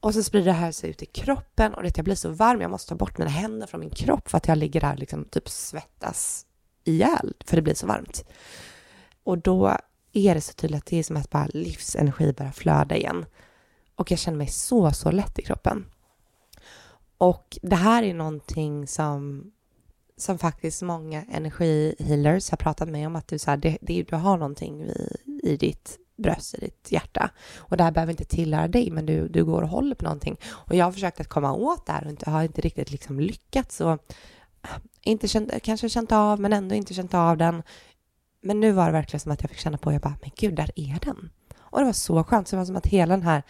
Och 0.00 0.14
så 0.14 0.22
sprider 0.22 0.46
det 0.46 0.52
här 0.52 0.72
sig 0.72 0.90
ut 0.90 1.02
i 1.02 1.06
kroppen 1.06 1.74
och 1.74 1.82
det 1.82 1.96
jag 1.96 2.04
blir 2.04 2.14
så 2.14 2.30
varm, 2.30 2.60
jag 2.60 2.70
måste 2.70 2.88
ta 2.88 2.94
bort 2.94 3.18
mina 3.18 3.30
händer 3.30 3.66
från 3.66 3.80
min 3.80 3.90
kropp 3.90 4.28
för 4.28 4.36
att 4.36 4.48
jag 4.48 4.58
ligger 4.58 4.80
där 4.80 4.96
liksom 4.96 5.24
typ 5.24 5.48
svettas 5.48 6.46
ihjäl, 6.84 7.34
för 7.44 7.56
det 7.56 7.62
blir 7.62 7.74
så 7.74 7.86
varmt. 7.86 8.24
Och 9.24 9.38
då 9.38 9.76
är 10.12 10.34
det 10.34 10.40
så 10.40 10.52
tydligt 10.52 10.78
att 10.78 10.86
det 10.86 10.98
är 10.98 11.02
som 11.02 11.16
att 11.16 11.30
bara 11.30 11.46
livsenergi 11.46 12.32
börjar 12.32 12.52
flöda 12.52 12.96
igen. 12.96 13.26
Och 13.94 14.10
jag 14.10 14.18
känner 14.18 14.38
mig 14.38 14.46
så, 14.46 14.90
så 14.90 15.10
lätt 15.10 15.38
i 15.38 15.42
kroppen. 15.42 15.86
Och 17.20 17.58
det 17.62 17.76
här 17.76 18.02
är 18.02 18.14
någonting 18.14 18.86
som 18.86 19.50
som 20.16 20.38
faktiskt 20.38 20.82
många 20.82 21.24
energihealers 21.30 22.50
har 22.50 22.56
pratat 22.56 22.88
med 22.88 23.06
om 23.06 23.16
att 23.16 23.28
du, 23.28 23.38
så 23.38 23.50
här, 23.50 23.56
det, 23.56 23.78
det, 23.80 24.02
du 24.02 24.16
har 24.16 24.36
någonting 24.36 24.82
i, 24.82 25.16
i 25.42 25.56
ditt 25.56 25.98
bröst, 26.16 26.54
i 26.54 26.60
ditt 26.60 26.92
hjärta. 26.92 27.30
Och 27.56 27.76
det 27.76 27.84
här 27.84 27.90
behöver 27.90 28.10
inte 28.10 28.24
tillhöra 28.24 28.68
dig, 28.68 28.90
men 28.90 29.06
du, 29.06 29.28
du 29.28 29.44
går 29.44 29.62
och 29.62 29.68
håller 29.68 29.94
på 29.94 30.04
någonting. 30.04 30.36
Och 30.46 30.74
jag 30.74 30.84
har 30.84 30.92
försökt 30.92 31.20
att 31.20 31.28
komma 31.28 31.52
åt 31.52 31.86
det 31.86 31.92
här 31.92 32.04
och 32.04 32.10
inte, 32.10 32.30
har 32.30 32.42
inte 32.42 32.60
riktigt 32.60 32.90
liksom 32.90 33.20
lyckats. 33.20 33.80
Och 33.80 33.92
äh, 33.92 34.70
inte 35.02 35.28
känt, 35.28 35.62
kanske 35.62 35.88
känt 35.88 36.12
av, 36.12 36.40
men 36.40 36.52
ändå 36.52 36.74
inte 36.74 36.94
känt 36.94 37.14
av 37.14 37.36
den. 37.36 37.62
Men 38.42 38.60
nu 38.60 38.72
var 38.72 38.86
det 38.86 38.92
verkligen 38.92 39.20
som 39.20 39.32
att 39.32 39.42
jag 39.42 39.50
fick 39.50 39.60
känna 39.60 39.78
på, 39.78 39.92
jag 39.92 40.00
bara, 40.00 40.16
men 40.20 40.30
gud, 40.36 40.54
där 40.54 40.70
är 40.76 40.98
den. 41.04 41.30
Och 41.58 41.78
det 41.78 41.84
var 41.84 41.92
så 41.92 42.24
skönt, 42.24 42.48
så 42.48 42.56
det 42.56 42.60
var 42.60 42.66
som 42.66 42.76
att 42.76 42.86
hela 42.86 43.16
den 43.16 43.26
här 43.26 43.42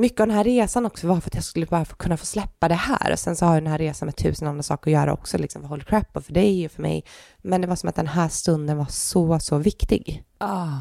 mycket 0.00 0.20
av 0.20 0.26
den 0.26 0.36
här 0.36 0.44
resan 0.44 0.86
också 0.86 1.06
var 1.06 1.20
för 1.20 1.30
att 1.30 1.34
jag 1.34 1.44
skulle 1.44 1.66
bara 1.66 1.84
få, 1.84 1.96
kunna 1.96 2.16
få 2.16 2.26
släppa 2.26 2.68
det 2.68 2.74
här. 2.74 3.12
Och 3.12 3.18
sen 3.18 3.36
så 3.36 3.46
har 3.46 3.54
den 3.54 3.66
här 3.66 3.78
resan 3.78 4.06
med 4.06 4.16
tusen 4.16 4.48
andra 4.48 4.62
saker 4.62 4.90
att 4.90 4.92
göra 4.92 5.12
också, 5.12 5.38
liksom 5.38 5.62
för 5.62 5.68
Holy 5.68 5.84
Crap 5.84 6.16
och 6.16 6.24
för 6.24 6.32
dig 6.32 6.66
och 6.66 6.72
för 6.72 6.82
mig. 6.82 7.04
Men 7.42 7.60
det 7.60 7.66
var 7.66 7.76
som 7.76 7.88
att 7.88 7.94
den 7.94 8.06
här 8.06 8.28
stunden 8.28 8.76
var 8.76 8.86
så, 8.90 9.38
så 9.38 9.58
viktig. 9.58 10.24
Ah, 10.38 10.78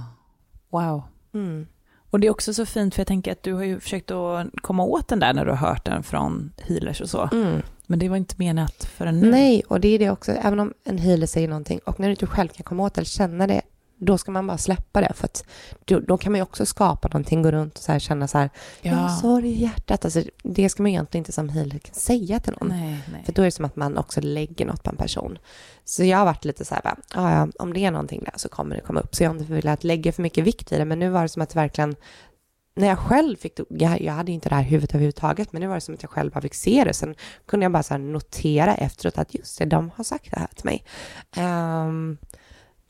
wow. 0.69 1.03
Mm. 1.33 1.67
Och 2.09 2.19
det 2.19 2.27
är 2.27 2.31
också 2.31 2.53
så 2.53 2.65
fint, 2.65 2.95
för 2.95 2.99
jag 2.99 3.07
tänker 3.07 3.31
att 3.31 3.43
du 3.43 3.53
har 3.53 3.63
ju 3.63 3.79
försökt 3.79 4.11
att 4.11 4.47
komma 4.61 4.83
åt 4.83 5.07
den 5.07 5.19
där 5.19 5.33
när 5.33 5.45
du 5.45 5.51
har 5.51 5.67
hört 5.67 5.85
den 5.85 6.03
från 6.03 6.53
healers 6.57 7.01
och 7.01 7.09
så. 7.09 7.29
Mm. 7.31 7.61
Men 7.87 7.99
det 7.99 8.09
var 8.09 8.17
inte 8.17 8.35
menat 8.37 8.85
förrän 8.85 9.19
nu. 9.19 9.31
Nej, 9.31 9.63
och 9.67 9.79
det 9.79 9.87
är 9.87 9.99
det 9.99 10.09
också, 10.09 10.31
även 10.31 10.59
om 10.59 10.73
en 10.83 10.97
healer 10.97 11.27
säger 11.27 11.47
någonting 11.47 11.79
och 11.85 11.99
när 11.99 12.07
du 12.07 12.11
inte 12.11 12.27
själv 12.27 12.47
kan 12.47 12.63
komma 12.63 12.83
åt 12.83 12.97
eller 12.97 13.05
känna 13.05 13.47
det, 13.47 13.61
då 14.05 14.17
ska 14.17 14.31
man 14.31 14.47
bara 14.47 14.57
släppa 14.57 15.01
det. 15.01 15.13
För 15.15 15.25
att 15.25 15.45
då, 15.85 15.99
då 15.99 16.17
kan 16.17 16.31
man 16.31 16.39
ju 16.39 16.43
också 16.43 16.65
skapa 16.65 17.07
någonting, 17.07 17.41
gå 17.41 17.51
runt 17.51 17.77
och 17.77 17.83
så 17.83 17.91
här, 17.91 17.99
känna 17.99 18.27
så 18.27 18.37
här, 18.37 18.49
Ja. 18.81 18.91
jag 18.91 18.97
har 18.97 19.09
sorg 19.09 19.47
i 19.49 19.61
hjärtat. 19.61 20.05
Alltså, 20.05 20.21
det 20.43 20.69
ska 20.69 20.83
man 20.83 20.89
egentligen 20.89 21.21
inte 21.21 21.31
som 21.31 21.49
healer 21.49 21.79
säga 21.91 22.39
till 22.39 22.53
någon. 22.59 22.67
Nej, 22.67 22.99
nej. 23.11 23.23
För 23.25 23.33
då 23.33 23.41
är 23.41 23.45
det 23.45 23.51
som 23.51 23.65
att 23.65 23.75
man 23.75 23.97
också 23.97 24.21
lägger 24.21 24.65
något 24.65 24.83
på 24.83 24.89
en 24.89 24.95
person. 24.97 25.37
Så 25.85 26.03
jag 26.03 26.17
har 26.17 26.25
varit 26.25 26.45
lite 26.45 26.65
så 26.65 26.75
här, 26.75 26.95
"Ja, 27.13 27.47
om 27.59 27.73
det 27.73 27.79
är 27.85 27.91
någonting 27.91 28.23
där 28.23 28.33
så 28.35 28.49
kommer 28.49 28.75
det 28.75 28.81
komma 28.81 28.99
upp. 28.99 29.15
Så 29.15 29.23
jag 29.23 29.29
har 29.29 29.39
inte 29.39 29.53
velat 29.53 29.83
lägga 29.83 30.11
för 30.11 30.21
mycket 30.21 30.43
vikt 30.43 30.71
i 30.71 30.77
det. 30.77 30.85
Men 30.85 30.99
nu 30.99 31.09
var 31.09 31.21
det 31.21 31.29
som 31.29 31.41
att 31.41 31.55
verkligen, 31.55 31.95
när 32.75 32.87
jag 32.87 32.99
själv 32.99 33.35
fick, 33.35 33.59
jag, 33.69 34.01
jag 34.01 34.13
hade 34.13 34.31
inte 34.31 34.49
det 34.49 34.55
här 34.55 34.63
huvudet 34.63 34.89
överhuvudtaget, 34.91 35.53
men 35.53 35.61
nu 35.61 35.67
var 35.67 35.75
det 35.75 35.81
som 35.81 35.93
att 35.93 36.01
jag 36.03 36.11
själv 36.11 36.31
bara 36.31 36.41
fick 36.41 36.53
se 36.53 36.83
det. 36.83 36.93
Sen 36.93 37.15
kunde 37.45 37.63
jag 37.63 37.71
bara 37.71 37.83
så 37.83 37.97
notera 37.97 38.75
efteråt 38.75 39.17
att 39.17 39.33
just 39.33 39.57
det, 39.59 39.65
de 39.65 39.91
har 39.95 40.03
sagt 40.03 40.31
det 40.31 40.39
här 40.39 40.47
till 40.55 40.65
mig. 40.65 40.83
Ehm, 41.35 42.17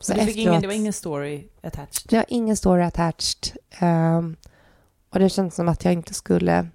Så 0.03 0.13
det, 0.13 0.31
ingen, 0.31 0.61
det 0.61 0.67
var 0.67 0.73
ingen 0.73 0.93
story 0.93 1.47
attached? 1.61 2.09
det 2.09 2.15
var 2.15 2.25
ingen 2.27 2.57
story 2.57 2.83
attached. 2.83 3.57
Ehm, 3.79 4.35
och 5.09 5.19
det 5.19 5.29
känns 5.29 5.55
som 5.55 5.69
att 5.69 5.85
jag 5.85 5.93
inte 5.93 6.13
skulle, 6.13 6.67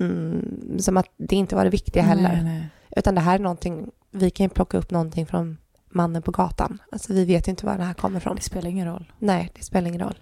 mm, 0.00 0.78
som 0.78 0.96
att 0.96 1.06
det 1.16 1.36
inte 1.36 1.56
var 1.56 1.64
det 1.64 1.70
viktiga 1.70 2.02
heller. 2.02 2.32
Nej, 2.32 2.44
nej. 2.44 2.68
Utan 2.96 3.14
det 3.14 3.20
här 3.20 3.34
är 3.34 3.38
någonting, 3.38 3.90
vi 4.10 4.30
kan 4.30 4.44
ju 4.44 4.50
plocka 4.50 4.78
upp 4.78 4.90
någonting 4.90 5.26
från 5.26 5.58
mannen 5.88 6.22
på 6.22 6.30
gatan. 6.30 6.78
Alltså 6.92 7.12
vi 7.12 7.24
vet 7.24 7.48
ju 7.48 7.50
inte 7.50 7.66
var 7.66 7.78
det 7.78 7.84
här 7.84 7.94
kommer 7.94 8.18
ifrån. 8.18 8.36
Det 8.36 8.42
spelar 8.42 8.70
ingen 8.70 8.86
roll. 8.86 9.12
Nej, 9.18 9.50
det 9.54 9.62
spelar 9.62 9.88
ingen 9.88 10.00
roll. 10.00 10.18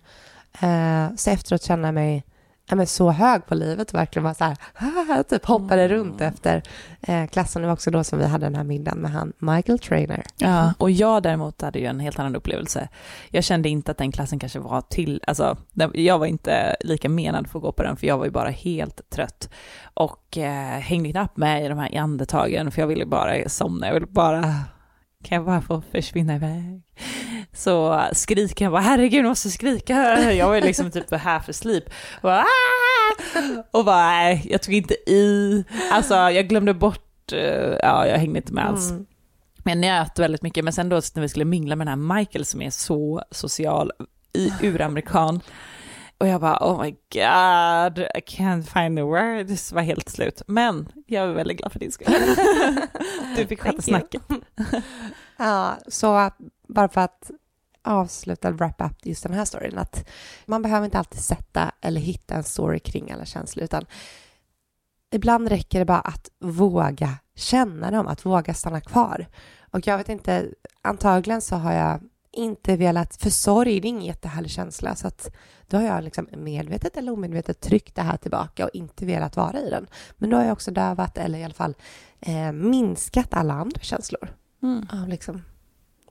Eh, 0.61 1.15
så 1.17 1.31
efteråt 1.31 1.63
känner 1.63 1.89
jag 1.89 1.95
mig 1.95 2.25
ja, 2.73 2.77
men 2.77 2.87
så 2.87 3.11
hög 3.11 3.47
på 3.47 3.55
livet 3.55 3.89
och 3.89 3.95
verkligen 3.95 4.25
bara 4.25 4.35
så 4.35 4.45
här, 4.45 5.23
typ 5.23 5.45
hoppade 5.45 5.83
Mm. 5.85 5.97
runt 5.97 6.21
efter 6.21 6.63
eh, 7.01 7.27
klassen. 7.27 7.63
Det 7.63 7.69
var 7.69 7.73
också 7.75 7.91
då 7.91 8.05
som 8.05 8.19
vi 8.19 8.25
hade 8.27 8.47
den 8.47 8.55
här 8.55 8.65
middagen 8.65 8.99
med 8.99 9.11
han 9.11 9.33
Michael 9.39 9.79
Trainer. 9.79 10.23
Ja, 10.37 10.75
och 10.79 10.91
jag 10.91 11.23
däremot 11.23 11.63
hade 11.63 11.79
ju 11.79 11.87
en 11.87 12.01
helt 12.01 12.19
annan 12.19 12.37
upplevelse. 12.37 12.89
Jag 13.31 13.45
kände 13.45 13.69
inte 13.69 13.91
att 13.91 13.99
den 13.99 14.13
klassen 14.13 14.39
kanske 14.39 14.59
var 14.59 14.81
till, 14.81 15.21
alltså 15.27 15.57
jag 15.93 16.19
var 16.19 16.27
inte 16.27 16.77
lika 16.81 17.09
menad 17.09 17.47
för 17.49 17.59
att 17.59 17.63
gå 17.63 17.73
på 17.73 17.83
den, 17.83 17.97
för 17.97 18.07
jag 18.07 18.19
var 18.19 18.25
ju 18.25 18.31
bara 18.31 18.51
helt 18.51 19.11
trött. 19.11 19.49
Och 19.95 20.39
eh, 20.39 20.81
hängde 20.81 21.11
knappt 21.11 21.37
med 21.37 21.65
i 21.65 21.69
de 21.69 21.79
här 21.79 21.99
andetagen, 21.99 22.71
för 22.71 22.83
jag 22.83 22.87
ville 22.87 23.07
bara 23.07 23.49
somna, 23.49 23.87
jag 23.87 23.95
ville 23.95 24.07
bara, 24.07 24.55
kan 25.23 25.37
jag 25.37 25.45
bara 25.45 25.61
få 25.63 25.83
försvinna 25.93 26.35
iväg? 26.35 26.83
Så 27.53 28.03
skriker 28.13 28.65
jag 28.65 28.73
bara, 28.73 28.83
herregud, 28.83 29.25
jag 29.25 29.29
måste 29.29 29.51
skrika. 29.51 30.33
Jag 30.33 30.47
var 30.49 30.55
ju 30.55 30.61
liksom 30.61 30.91
typ 30.91 31.11
half 31.15 31.49
asleep. 31.49 31.85
Och 32.17 32.23
bara, 32.23 32.41
"Ah!" 32.41 33.63
och 33.71 33.85
bara, 33.85 34.07
nej, 34.07 34.47
jag 34.51 34.63
tog 34.63 34.75
inte 34.75 34.95
i. 34.95 35.65
Alltså, 35.93 36.15
jag 36.15 36.49
glömde 36.49 36.75
bort, 36.75 37.33
eh, 37.33 37.77
ja, 37.83 38.07
jag 38.07 38.19
hängde 38.19 38.39
inte 38.39 38.53
med 38.53 38.67
alls. 38.67 38.91
Mm. 38.91 39.07
Men 39.65 39.83
jag 39.83 39.99
njöt 39.99 40.19
väldigt 40.19 40.43
mycket, 40.43 40.65
men 40.65 40.73
sen 40.73 40.89
då 40.89 41.01
när 41.15 41.23
vi 41.23 41.29
skulle 41.29 41.45
mingla 41.45 41.77
med 41.77 41.87
den 41.87 42.01
här 42.01 42.17
Michael 42.17 42.45
som 42.45 42.63
är 42.63 42.71
så 42.71 43.23
social, 43.31 43.93
i, 44.33 44.53
uramerikan, 44.63 45.41
och 46.23 46.29
jag 46.29 46.41
bara 46.41 46.59
oh 46.61 46.83
my 46.83 46.91
god, 46.91 47.99
I 47.99 48.21
can't 48.21 48.63
find 48.63 48.99
the 48.99 49.03
words, 49.03 49.73
var 49.73 49.83
helt 49.83 50.09
slut. 50.09 50.43
Men 50.47 50.93
jag 51.07 51.25
är 51.25 51.33
väldigt 51.33 51.59
glad 51.59 51.73
för 51.73 51.79
din 51.79 51.93
skull. 51.93 52.07
du 53.37 53.47
fick 53.47 53.61
sköta 53.61 53.83
snacket. 53.83 54.23
Ja, 55.37 55.77
så 55.89 56.31
bara 56.69 56.89
för 56.89 57.01
att 57.01 57.31
avsluta, 57.83 58.51
wrap 58.51 58.81
up 58.81 59.07
just 59.07 59.23
den 59.23 59.33
här 59.33 59.45
storyn, 59.45 59.79
att 59.79 60.09
man 60.47 60.63
behöver 60.63 60.85
inte 60.85 60.99
alltid 60.99 61.21
sätta 61.21 61.73
eller 61.81 62.01
hitta 62.01 62.35
en 62.35 62.45
story 62.45 62.79
kring 62.79 63.13
alla 63.13 63.25
känslor, 63.25 63.65
utan 63.65 63.87
ibland 65.11 65.49
räcker 65.49 65.79
det 65.79 65.85
bara 65.85 66.01
att 66.01 66.31
våga 66.41 67.19
känna 67.35 67.91
dem, 67.91 68.07
att 68.07 68.27
våga 68.27 68.55
stanna 68.55 68.81
kvar. 68.81 69.27
Och 69.71 69.87
jag 69.87 69.99
vet 69.99 70.09
inte, 70.09 70.49
antagligen 70.83 71.41
så 71.41 71.57
har 71.57 71.73
jag 71.73 72.01
inte 72.33 72.77
velat, 72.77 73.17
för 73.17 73.31
sorg 73.31 73.81
det 73.81 73.87
är 73.87 73.89
ingen 73.89 74.05
jättehärlig 74.05 74.51
känsla, 74.51 74.97
så 74.97 75.07
att 75.07 75.31
då 75.67 75.77
har 75.77 75.85
jag 75.85 76.05
liksom 76.05 76.27
medvetet 76.37 76.97
eller 76.97 77.13
omedvetet 77.13 77.61
tryckt 77.61 77.95
det 77.95 78.03
här 78.03 78.17
tillbaka 78.17 78.65
och 78.65 78.71
inte 78.73 79.07
velat 79.07 79.37
vara 79.37 79.61
i 79.61 79.71
den. 79.71 79.87
Men 80.19 80.31
då 80.31 80.37
har 80.37 80.45
jag 80.45 80.53
också 80.53 80.71
dövat, 80.71 81.19
eller 81.19 81.39
i 81.39 81.45
alla 81.45 81.55
fall 81.55 81.75
eh, 82.21 82.53
minskat 82.53 83.29
alla 83.31 83.55
andra 83.55 83.81
känslor 83.81 84.29
Mm. 84.63 84.87
av 84.93 85.09
liksom 85.09 85.43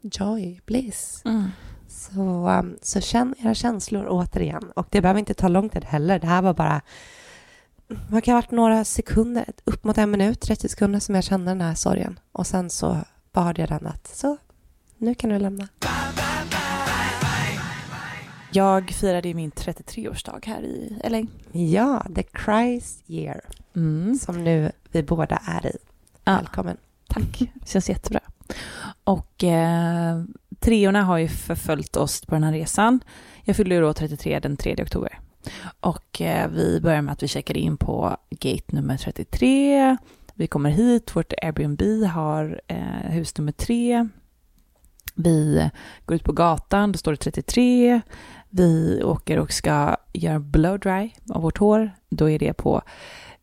joy, 0.01 0.61
bliss. 0.65 1.21
Mm. 1.25 1.43
Så, 1.87 2.49
um, 2.49 2.77
så 2.81 3.01
känn 3.01 3.35
era 3.39 3.53
känslor 3.53 4.05
återigen. 4.09 4.71
Och 4.75 4.87
det 4.91 5.01
behöver 5.01 5.19
inte 5.19 5.33
ta 5.33 5.47
lång 5.47 5.69
tid 5.69 5.85
heller. 5.85 6.19
Det 6.19 6.27
här 6.27 6.41
var 6.41 6.53
bara 6.53 6.81
vad 8.09 8.23
kan 8.23 8.33
ha 8.33 8.41
varit 8.41 8.51
några 8.51 8.83
sekunder, 8.83 9.45
upp 9.63 9.83
mot 9.83 9.97
en 9.97 10.11
minut, 10.11 10.41
30 10.41 10.69
sekunder 10.69 10.99
som 10.99 11.15
jag 11.15 11.23
kände 11.23 11.51
den 11.51 11.61
här 11.61 11.75
sorgen. 11.75 12.19
Och 12.31 12.47
sen 12.47 12.69
så 12.69 12.97
bad 13.31 13.59
jag 13.59 13.69
den 13.69 13.87
att 13.87 14.07
så, 14.07 14.37
nu 14.97 15.15
kan 15.15 15.29
du 15.29 15.39
lämna. 15.39 15.67
Jag 18.53 18.89
firade 18.89 19.27
ju 19.27 19.33
min 19.33 19.51
33-årsdag 19.51 20.45
här 20.45 20.61
i 20.61 21.01
LA. 21.09 21.21
Ja, 21.61 22.05
the 22.15 22.23
Christ 22.45 23.03
year 23.09 23.41
Mm. 23.75 24.15
som 24.15 24.43
nu 24.43 24.71
vi 24.91 25.03
båda 25.03 25.41
är 25.45 25.65
i. 25.65 25.77
Ja. 26.23 26.35
Välkommen. 26.35 26.77
Tack, 27.07 27.41
känns 27.65 27.89
jättebra. 27.89 28.19
Och 29.03 29.43
eh, 29.43 30.23
treorna 30.59 31.03
har 31.03 31.17
ju 31.17 31.27
förföljt 31.27 31.95
oss 31.95 32.21
på 32.25 32.35
den 32.35 32.43
här 32.43 32.51
resan. 32.51 32.99
Jag 33.43 33.55
fyllde 33.55 33.75
ju 33.75 33.81
då 33.81 33.93
33 33.93 34.39
den 34.39 34.57
3 34.57 34.75
oktober. 34.83 35.19
Och 35.79 36.21
eh, 36.21 36.49
vi 36.49 36.79
börjar 36.81 37.01
med 37.01 37.11
att 37.11 37.23
vi 37.23 37.27
checkar 37.27 37.57
in 37.57 37.77
på 37.77 38.17
gate 38.29 38.63
nummer 38.75 38.97
33. 38.97 39.97
Vi 40.33 40.47
kommer 40.47 40.69
hit, 40.69 41.15
vårt 41.15 41.33
Airbnb 41.41 41.81
har 42.05 42.61
eh, 42.67 42.77
hus 43.11 43.37
nummer 43.37 43.51
3. 43.51 44.07
Vi 45.15 45.69
går 46.05 46.15
ut 46.15 46.23
på 46.23 46.33
gatan, 46.33 46.91
då 46.91 46.97
står 46.97 47.11
det 47.11 47.17
33. 47.17 48.01
Vi 48.51 49.01
åker 49.03 49.39
och 49.39 49.51
ska 49.53 49.97
göra 50.13 50.39
blow 50.39 50.79
dry 50.79 51.11
av 51.29 51.41
vårt 51.41 51.57
hår. 51.57 51.91
Då 52.09 52.29
är 52.29 52.39
det 52.39 52.53
på 52.53 52.81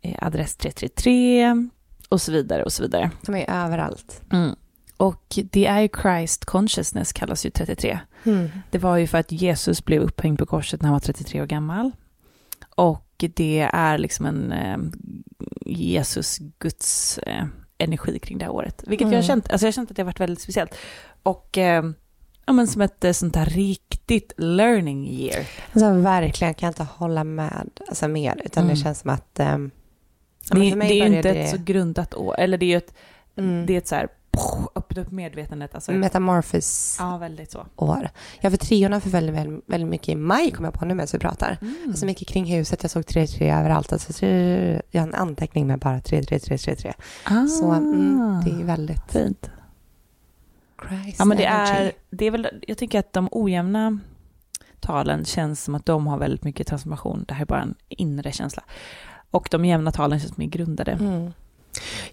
eh, 0.01 0.15
adress 0.27 0.57
333 0.57 1.69
och 2.09 2.21
så 2.21 2.33
vidare 2.33 2.63
och 2.65 2.73
så 2.73 2.83
vidare. 2.83 3.11
Som 3.23 3.35
är 3.35 3.51
överallt. 3.51 4.23
Mm. 4.33 4.55
Och 4.97 5.39
det 5.51 5.67
är 5.67 5.81
ju 5.81 5.89
Christ 6.03 6.45
consciousness 6.45 7.13
kallas 7.13 7.47
ju 7.47 7.51
33. 7.51 7.99
Mm. 8.25 8.49
Det 8.71 8.79
var 8.79 8.97
ju 8.97 9.07
för 9.07 9.19
att 9.19 9.33
Jesus 9.33 9.85
blev 9.85 10.03
upphängd 10.03 10.39
på 10.39 10.47
korset 10.47 10.83
när 10.83 10.87
han 10.89 10.93
var 10.95 11.01
33 11.01 11.43
år 11.43 11.47
gammal. 11.47 11.91
Och 12.75 13.25
det 13.35 13.69
är 13.73 13.99
liksom 13.99 14.27
en 14.27 14.53
eh, 14.53 14.79
Jesus, 15.67 16.39
Guds 16.59 17.19
eh, 17.19 17.45
energi 17.79 18.19
kring 18.19 18.39
det 18.39 18.45
här 18.45 18.53
året. 18.53 18.85
Vilket 18.87 19.05
jag 19.07 19.09
har 19.09 19.15
Mm. 19.15 19.27
känt, 19.27 19.51
alltså 19.51 19.67
jag 19.67 19.69
har 19.69 19.73
känt 19.73 19.91
att 19.91 19.97
det 19.97 20.03
har 20.03 20.07
varit 20.07 20.21
väldigt 20.21 20.41
speciellt. 20.41 20.75
Och 21.23 21.59
eh, 21.59 21.85
ja, 22.49 22.53
men 22.53 22.67
som 22.67 22.83
ett 22.83 23.05
eh, 23.05 23.13
sånt 23.13 23.37
här 23.37 23.47
riktigt 23.47 24.33
learning 24.37 25.09
year. 25.09 25.47
Alltså 25.73 25.93
verkligen 25.93 26.55
kan 26.55 26.67
jag 26.67 26.71
inte 26.71 26.87
hålla 26.95 27.25
med 27.25 27.71
alltså, 27.89 28.09
mer, 28.09 28.41
utan 28.45 28.63
Mm. 28.65 28.75
det 28.75 28.81
känns 28.83 29.01
som 29.01 29.11
att 29.11 29.31
ja, 29.35 29.45
Det, 30.51 30.75
det 30.75 31.01
är 31.01 31.09
ju 31.09 31.17
inte 31.17 31.31
ett 31.31 31.51
så 31.51 31.57
grundat 31.65 32.15
år, 32.15 32.35
eller 32.39 32.59
det 32.59 32.67
är 32.67 32.71
ju 32.71 32.77
ett, 32.77 32.95
Mm. 33.37 33.67
det 33.67 33.73
är 33.75 33.79
ett 33.79 33.89
så 33.89 33.95
här, 33.95 34.09
öppna 34.75 35.03
upp 35.03 35.11
medvetandet. 35.11 35.75
Alltså, 35.75 35.93
Metamorphos 35.93 36.97
ja, 36.99 37.19
väldigt 37.19 37.51
så. 37.51 37.67
år. 37.77 38.11
Ja, 38.41 38.51
för 38.51 38.57
treorna 38.57 39.01
förföljde 39.01 39.33
väldigt, 39.33 39.65
väldigt 39.67 39.91
mycket 39.91 40.09
i 40.09 40.15
maj, 40.15 40.51
kom 40.51 40.65
jag 40.65 40.75
på 40.75 40.85
nu 40.85 40.95
medan 40.95 41.09
vi 41.13 41.19
pratar. 41.19 41.59
Mm. 41.61 41.75
Alltså 41.89 42.07
mycket 42.07 42.29
kring 42.29 42.45
huset, 42.45 42.83
jag 42.83 42.91
såg 42.91 43.03
3-3 43.03 43.61
överallt. 43.61 43.93
Alltså, 43.93 44.13
tre, 44.13 44.83
jag 44.91 45.01
har 45.03 45.09
en 45.09 45.15
anteckning 45.15 45.67
med 45.67 45.79
bara 45.79 45.99
3-3-3-3-3. 45.99 46.93
ah, 47.25 47.47
Så 47.47 47.73
mm, 47.73 48.41
det 48.45 48.51
är 48.51 48.65
väldigt 48.65 49.13
fint. 49.13 49.51
Christ 50.89 51.19
Ja, 51.19 51.25
men 51.25 51.37
det 51.37 51.45
energy. 51.45 51.73
är, 51.73 51.93
det 52.11 52.27
är 52.27 52.31
väl, 52.31 52.49
jag 52.67 52.79
tycker 52.79 52.99
att 52.99 53.13
de 53.13 53.29
ojämna 53.33 53.99
talen 54.81 55.25
känns 55.25 55.65
som 55.65 55.75
att 55.75 55.87
de 55.87 56.07
har 56.07 56.19
väldigt 56.19 56.45
mycket 56.45 56.67
transformation. 56.67 57.25
Det 57.29 57.35
här 57.35 57.43
är 57.43 57.47
bara 57.47 57.63
en 57.63 57.75
inre 57.89 58.33
känsla. 58.33 58.63
Och 59.31 59.49
de 59.51 59.65
jämna 59.65 59.93
talen 59.93 60.21
känns 60.21 60.37
mer 60.37 60.47
grundade. 60.47 60.93
Mm. 60.93 61.33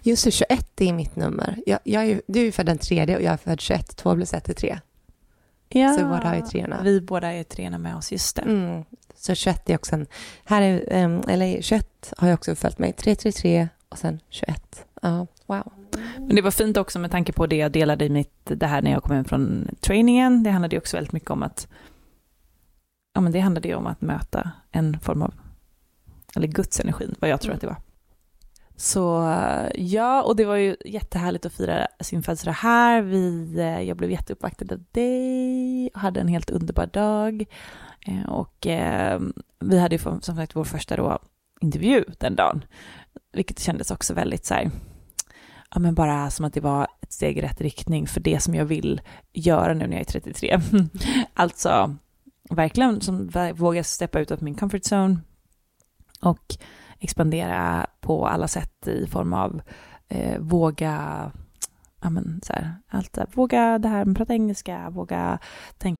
Just 0.02 0.24
det, 0.24 0.30
21 0.30 0.80
är 0.80 0.92
mitt 0.92 1.16
nummer. 1.16 1.58
Jag, 1.66 1.78
jag 1.84 2.04
är, 2.06 2.22
du 2.26 2.46
är 2.46 2.52
född 2.52 2.66
den 2.66 2.78
tredje 2.78 3.16
och 3.16 3.22
jag 3.22 3.32
är 3.32 3.36
född 3.36 3.60
21. 3.60 3.96
2 3.96 4.14
plus 4.14 4.34
1 4.34 4.48
är 4.48 4.54
3. 4.54 4.78
Ja, 5.68 5.94
Så 5.94 6.04
båda 6.04 6.36
ju 6.36 6.42
treorna. 6.42 6.80
Vi 6.82 7.00
båda 7.00 7.32
är 7.32 7.44
treorna 7.44 7.78
med 7.78 7.96
oss, 7.96 8.12
just 8.12 8.36
det. 8.36 8.42
Mm. 8.42 8.84
Så 9.14 9.34
21 9.34 9.70
är 9.70 9.74
också 9.74 9.94
en... 9.94 10.06
Här 10.44 10.62
är, 10.62 11.30
eller 11.30 11.62
21 11.62 12.12
har 12.16 12.28
jag 12.28 12.34
också 12.34 12.54
följt 12.54 12.78
mig. 12.78 12.92
333 12.92 13.68
och 13.88 13.98
sen 13.98 14.20
21. 14.30 14.84
Ja, 15.02 15.26
wow. 15.46 15.72
Men 16.16 16.36
det 16.36 16.42
var 16.42 16.50
fint 16.50 16.76
också 16.76 16.98
med 16.98 17.10
tanke 17.10 17.32
på 17.32 17.46
det 17.46 17.56
jag 17.56 17.72
delade 17.72 18.04
i 18.04 18.08
mitt, 18.08 18.40
det 18.44 18.66
här 18.66 18.82
när 18.82 18.90
jag 18.90 19.02
kom 19.02 19.16
hem 19.16 19.24
från 19.24 19.68
trainingen. 19.80 20.42
Det 20.42 20.50
handlade 20.50 20.76
ju 20.76 20.80
också 20.80 20.96
väldigt 20.96 21.12
mycket 21.12 21.30
om 21.30 21.42
att, 21.42 21.68
ja 23.14 23.20
men 23.20 23.32
det 23.32 23.40
handlade 23.40 23.68
ju 23.68 23.74
om 23.74 23.86
att 23.86 24.00
möta 24.00 24.50
en 24.70 25.00
form 25.00 25.22
av, 25.22 25.34
eller 26.36 26.48
Guds 26.48 26.80
energin, 26.80 27.14
vad 27.18 27.30
jag 27.30 27.40
tror 27.40 27.54
att 27.54 27.60
det 27.60 27.66
var. 27.66 27.76
Så 28.76 29.34
ja, 29.74 30.22
och 30.22 30.36
det 30.36 30.44
var 30.44 30.56
ju 30.56 30.76
jättehärligt 30.84 31.46
att 31.46 31.52
fira 31.52 31.86
sin 32.00 32.22
födelsedag 32.22 32.52
här. 32.52 33.02
Vi, 33.02 33.54
eh, 33.58 33.80
jag 33.82 33.96
blev 33.96 34.10
jätteuppvaktad 34.10 34.74
av 34.74 34.84
dig 34.92 35.90
och 35.94 36.00
hade 36.00 36.20
en 36.20 36.28
helt 36.28 36.50
underbar 36.50 36.86
dag. 36.86 37.44
Eh, 38.06 38.28
och 38.28 38.66
eh, 38.66 39.20
vi 39.58 39.78
hade 39.78 39.94
ju 39.94 39.98
som 39.98 40.20
sagt 40.20 40.56
vår 40.56 40.64
första 40.64 40.96
då, 40.96 41.18
intervju 41.60 42.04
den 42.18 42.36
dagen, 42.36 42.64
vilket 43.32 43.58
kändes 43.58 43.90
också 43.90 44.14
väldigt 44.14 44.44
så 44.44 44.54
här, 44.54 44.70
ja 45.76 45.80
men 45.80 45.94
bara 45.94 46.30
som 46.30 46.44
att 46.44 46.54
det 46.54 46.60
var 46.60 46.86
ett 47.00 47.12
steg 47.12 47.38
i 47.38 47.40
rätt 47.40 47.60
riktning 47.60 48.06
för 48.06 48.20
det 48.20 48.40
som 48.40 48.54
jag 48.54 48.64
vill 48.64 49.00
göra 49.32 49.74
nu 49.74 49.86
när 49.86 49.92
jag 49.92 50.00
är 50.00 50.04
33. 50.04 50.60
alltså 51.34 51.96
verkligen 52.50 53.00
som 53.00 53.30
våga 53.54 53.84
steppa 53.84 54.20
ut 54.20 54.30
av 54.30 54.42
min 54.42 54.54
comfort 54.54 54.82
zone 54.92 55.18
och 56.20 56.56
expandera 57.00 57.86
på 58.00 58.26
alla 58.26 58.48
sätt 58.48 58.88
i 58.88 59.06
form 59.06 59.32
av 59.32 59.62
eh, 60.08 60.38
våga, 60.38 61.32
ja 62.02 62.10
men 62.10 62.40
så 62.42 62.52
här, 62.52 62.74
allt 62.88 63.18
våga 63.32 63.78
det 63.78 63.88
här 63.88 64.04
med 64.04 64.12
att 64.12 64.16
prata 64.16 64.32
engelska, 64.32 64.90
våga 64.90 65.38
tänka 65.78 65.96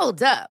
Hold 0.00 0.22
up. 0.22 0.59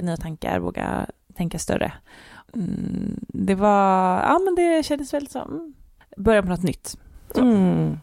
nya 0.00 0.16
tankar, 0.16 0.58
våga 0.58 1.06
tänka 1.36 1.58
större. 1.58 1.92
Mm, 2.54 3.20
det 3.28 3.54
var, 3.54 4.22
ja 4.22 4.40
men 4.44 4.54
det 4.54 4.86
kändes 4.86 5.14
väl 5.14 5.28
som 5.28 5.74
början 6.16 6.44
på 6.44 6.50
något 6.50 6.62
nytt. 6.62 6.98
Så. 7.34 7.40
Mm. 7.40 7.98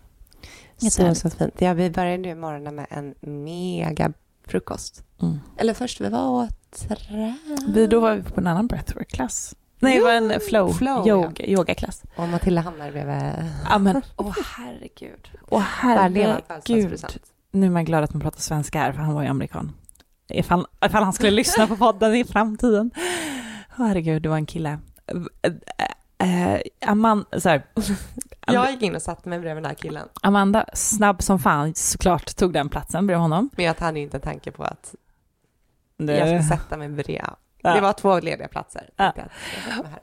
Så, 0.78 1.16
så 1.16 1.30
fint. 1.30 1.62
Ja, 1.62 1.74
vi 1.74 1.90
började 1.90 2.30
ju 2.30 2.36
morgonen 2.36 2.76
med 2.76 2.88
en 2.90 3.16
mega 3.44 4.14
frukost. 4.48 5.04
Mm. 5.22 5.40
Eller 5.58 5.74
först 5.74 6.02
vi 6.02 6.10
var 6.10 6.48
trä... 6.72 7.36
Vi, 7.68 7.88
då 7.88 8.00
var 8.00 8.16
vi 8.16 8.24
på 8.24 8.40
en 8.40 8.48
annan 8.48 8.68
breathwork-klass. 8.68 9.56
Nej, 9.80 9.98
det 9.98 10.04
var 10.04 10.12
en 10.12 10.40
flow, 10.40 10.74
Flow, 10.74 11.08
yoga, 11.08 11.46
yogaklass. 11.46 12.04
Och 12.16 12.28
Matilda 12.28 12.62
hamnade 12.62 12.92
bredvid... 12.92 13.50
Ja 13.70 13.78
men, 13.78 14.02
åh 14.16 14.36
herregud. 14.58 15.32
Åh 15.50 15.64
Värdiga 15.84 16.42
herregud. 16.48 17.06
Nu 17.52 17.66
är 17.66 17.70
man 17.70 17.86
glad 17.86 18.04
att 18.04 18.14
man 18.14 18.22
pratar 18.22 18.40
svenska 18.40 18.80
här, 18.80 18.92
för 18.92 19.02
han 19.02 19.14
var 19.14 19.22
ju 19.22 19.28
amerikan. 19.28 19.74
Ifall, 20.34 20.66
ifall 20.86 21.04
han 21.04 21.14
skulle 21.14 21.32
lyssna 21.32 21.68
på 21.68 21.78
podden 21.78 22.16
i 22.16 22.24
framtiden. 22.26 22.92
Herregud, 23.70 24.22
det 24.22 24.30
var 24.30 24.36
en 24.36 24.46
kille. 24.46 24.80
Äh, 26.18 26.60
Amanda, 26.90 27.40
så 27.40 27.50
här, 27.50 27.66
Jag 28.48 28.72
gick 28.72 28.82
in 28.82 28.96
och 28.96 29.02
satte 29.02 29.30
mig 29.30 29.40
bredvid 29.40 29.64
den 29.64 29.70
här 29.70 29.76
killen. 29.76 30.08
Amanda, 30.22 30.66
snabb 30.74 31.22
som 31.22 31.40
fan, 31.40 31.74
såklart 31.76 32.36
tog 32.36 32.54
den 32.54 32.70
platsen 32.70 33.08
bredvid 33.08 33.22
honom. 33.22 33.50
Men 33.56 33.66
jag 33.66 33.76
hade 33.80 34.00
inte 34.00 34.18
en 34.18 34.22
tanke 34.22 34.52
på 34.52 34.64
att 34.64 34.96
Det- 35.98 36.18
jag 36.18 36.28
skulle 36.28 36.44
sätta 36.60 36.78
mig 36.78 36.90
bredvid. 36.90 37.22
Ja. 37.64 37.74
Det 37.76 37.82
var 37.82 37.94
två 37.94 38.20
lediga 38.20 38.48
platser. 38.48 38.90
Ja. 38.96 39.14
Jag. 39.16 39.26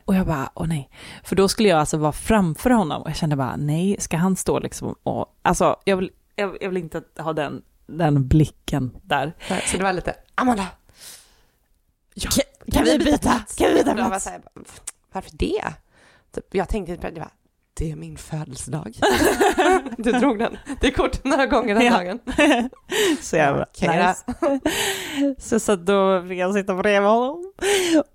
Och 0.04 0.14
jag 0.14 0.26
bara, 0.26 0.50
åh 0.54 0.66
nej. 0.66 0.90
För 1.24 1.36
då 1.36 1.48
skulle 1.48 1.68
jag 1.68 1.78
alltså 1.80 1.96
vara 1.96 2.12
framför 2.12 2.70
honom 2.70 3.02
och 3.02 3.08
jag 3.08 3.16
kände 3.16 3.36
bara, 3.36 3.56
nej, 3.56 3.96
ska 3.98 4.16
han 4.16 4.36
stå 4.36 4.58
liksom 4.58 4.94
och, 5.02 5.26
alltså 5.42 5.76
jag 5.84 5.96
vill, 5.96 6.10
jag, 6.36 6.56
jag 6.60 6.68
vill 6.68 6.76
inte 6.78 7.02
ha 7.18 7.32
den, 7.32 7.62
den 7.88 8.28
blicken 8.28 8.96
där. 9.02 9.32
Så 9.66 9.76
det 9.76 9.82
var 9.82 9.92
lite, 9.92 10.14
Amanda, 10.34 10.66
Kan, 12.20 12.30
kan 12.72 12.84
vi 12.84 12.98
byta? 12.98 13.40
Kan 13.56 13.68
vi 13.68 13.74
byta 13.74 13.94
var 13.94 14.08
plats? 14.08 14.24
så 14.24 14.30
här, 14.30 14.40
varför 15.12 15.30
det? 15.32 15.62
Typ, 16.34 16.54
jag 16.54 16.68
tänkte 16.68 16.96
det, 16.96 17.20
var, 17.20 17.30
det 17.74 17.90
är 17.90 17.96
min 17.96 18.16
födelsedag. 18.16 18.94
du 19.98 20.12
drog 20.12 20.38
den, 20.38 20.56
det 20.80 20.90
kortet 20.90 21.24
några 21.24 21.46
gånger 21.46 21.74
den 21.74 21.84
Ja. 21.84 21.90
dagen. 21.92 22.18
Så 23.20 23.36
jag 23.36 23.54
bara, 23.56 23.66
Okej 23.74 24.06
nice. 24.06 24.24
Så, 25.38 25.60
så 25.60 25.76
då 25.76 26.22
fick 26.28 26.38
jag 26.38 26.54
sitta 26.54 26.74
bredvid 26.74 27.10
honom. 27.10 27.52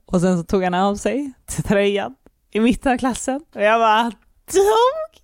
Och 0.06 0.22
sen 0.22 0.38
så 0.38 0.44
tog 0.44 0.64
han 0.64 0.74
av 0.74 0.96
sig 0.96 1.34
till 1.46 1.64
tröjan 1.64 2.16
i 2.52 2.60
mitten 2.60 2.92
av 2.94 2.98
klassen. 2.98 3.42
Och 3.56 3.62
jag 3.62 3.80
bara, 3.80 4.04
dog! 4.54 5.20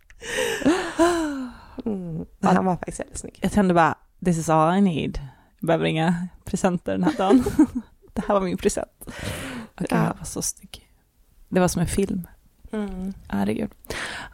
Mm. 1.86 2.26
Han 2.42 2.66
var 2.66 2.76
faktiskt 2.76 3.00
väldigt 3.00 3.18
snygg. 3.18 3.40
Jag 3.42 3.52
kände 3.52 3.74
bara, 3.74 3.96
this 4.26 4.38
is 4.38 4.50
all 4.50 4.78
I 4.78 4.82
need. 4.82 5.20
Jag 5.60 5.68
behöver 5.68 5.86
inga 5.86 6.28
presenter 6.46 6.92
den 6.92 7.04
här 7.04 7.14
dagen. 7.18 7.44
det 8.14 8.22
här 8.28 8.34
var 8.34 8.42
min 8.42 8.58
present. 8.58 8.92
Och 9.76 9.86
Ja. 9.90 9.98
jag 9.98 10.18
var 10.18 10.26
så 10.26 10.42
snygg. 10.42 10.90
Det 11.50 11.60
var 11.60 11.68
som 11.68 11.82
en 11.82 11.88
film. 11.88 12.28
Mm. 12.72 13.14
Herregud. 13.28 13.72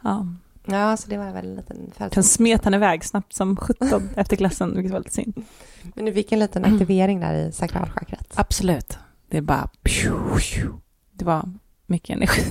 Ja. 0.04 0.26
Ja, 0.68 0.96
så 0.96 1.08
det 1.10 1.16
var 1.18 1.32
väl 1.32 1.46
en 1.46 1.54
liten 1.56 1.76
Sen 1.76 1.90
födelsedag. 1.92 2.24
smet 2.24 2.64
han 2.64 2.74
iväg 2.74 3.04
snabbt 3.04 3.32
som 3.32 3.56
17 3.56 4.08
efter 4.16 4.36
klassen, 4.36 4.74
vilket 4.74 4.92
var 4.92 4.98
lite 4.98 5.14
synd. 5.14 5.44
Men 5.94 6.04
du 6.04 6.12
fick 6.12 6.32
en 6.32 6.38
liten 6.38 6.64
aktivering 6.64 7.20
där 7.20 7.34
i 7.34 7.52
sakralchakrat. 7.52 8.32
Absolut. 8.34 8.98
Det 9.28 9.36
är 9.36 9.42
bara... 9.42 9.68
Det 11.12 11.24
var 11.24 11.50
mycket 11.86 12.16
energi. 12.16 12.42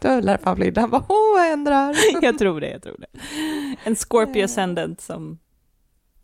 Då 0.00 0.20
därför 0.20 0.44
han 0.44 0.56
flydde. 0.56 0.80
Han 0.80 0.90
bara, 0.90 1.04
åh, 1.08 1.32
vad 1.38 1.48
händer 1.48 1.72
här? 1.72 1.94
jag 2.22 2.38
tror 2.38 2.60
det, 2.60 2.70
jag 2.70 2.82
tror 2.82 2.96
det. 2.98 3.18
En 3.84 3.96
Scorpio 3.96 4.44
ascendant 4.44 5.00
som... 5.00 5.38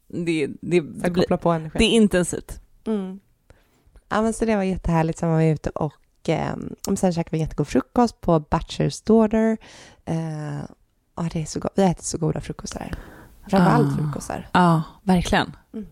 Det, 0.08 0.46
det, 0.46 0.56
det, 0.60 0.80
blir, 0.80 1.22
kopplar 1.22 1.36
på 1.36 1.50
energi. 1.52 1.78
det 1.78 1.84
är 1.84 1.90
intensivt. 1.90 2.60
Mm. 2.86 3.20
Ja, 4.08 4.22
men 4.22 4.32
så 4.32 4.44
det 4.44 4.56
var 4.56 4.62
jättehärligt. 4.62 5.18
Sen 5.18 5.28
var 5.30 5.38
vi 5.38 5.48
ute 5.48 5.70
och 5.70 6.28
eh, 6.28 6.56
sen 6.96 7.12
käkade 7.12 7.28
vi 7.30 7.38
jättegod 7.38 7.68
frukost 7.68 8.20
på 8.20 8.40
Butchers 8.40 9.00
Daughter. 9.02 9.56
Eh, 10.04 10.60
ja, 11.16 11.28
det 11.32 11.42
är 11.42 11.46
så 11.46 11.60
gott. 11.60 11.72
Vi 11.74 11.82
har 11.82 11.90
ätit 11.90 12.04
så 12.04 12.18
goda 12.18 12.40
frukostar. 12.40 12.94
Framförallt 13.50 13.92
Ah. 13.92 13.96
frukostar. 13.96 14.48
Ja, 14.52 14.82
verkligen. 15.02 15.56
Mm. 15.72 15.86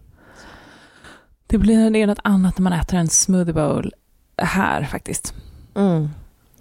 Det 1.46 1.58
blir 1.58 1.90
det 1.90 1.98
är 2.02 2.06
något 2.06 2.18
annat 2.24 2.58
när 2.58 2.62
man 2.62 2.72
äter 2.72 2.98
en 2.98 3.08
smoothie 3.08 3.54
bowl 3.54 3.92
här 4.36 4.84
faktiskt. 4.84 5.34
Mm. 5.74 6.08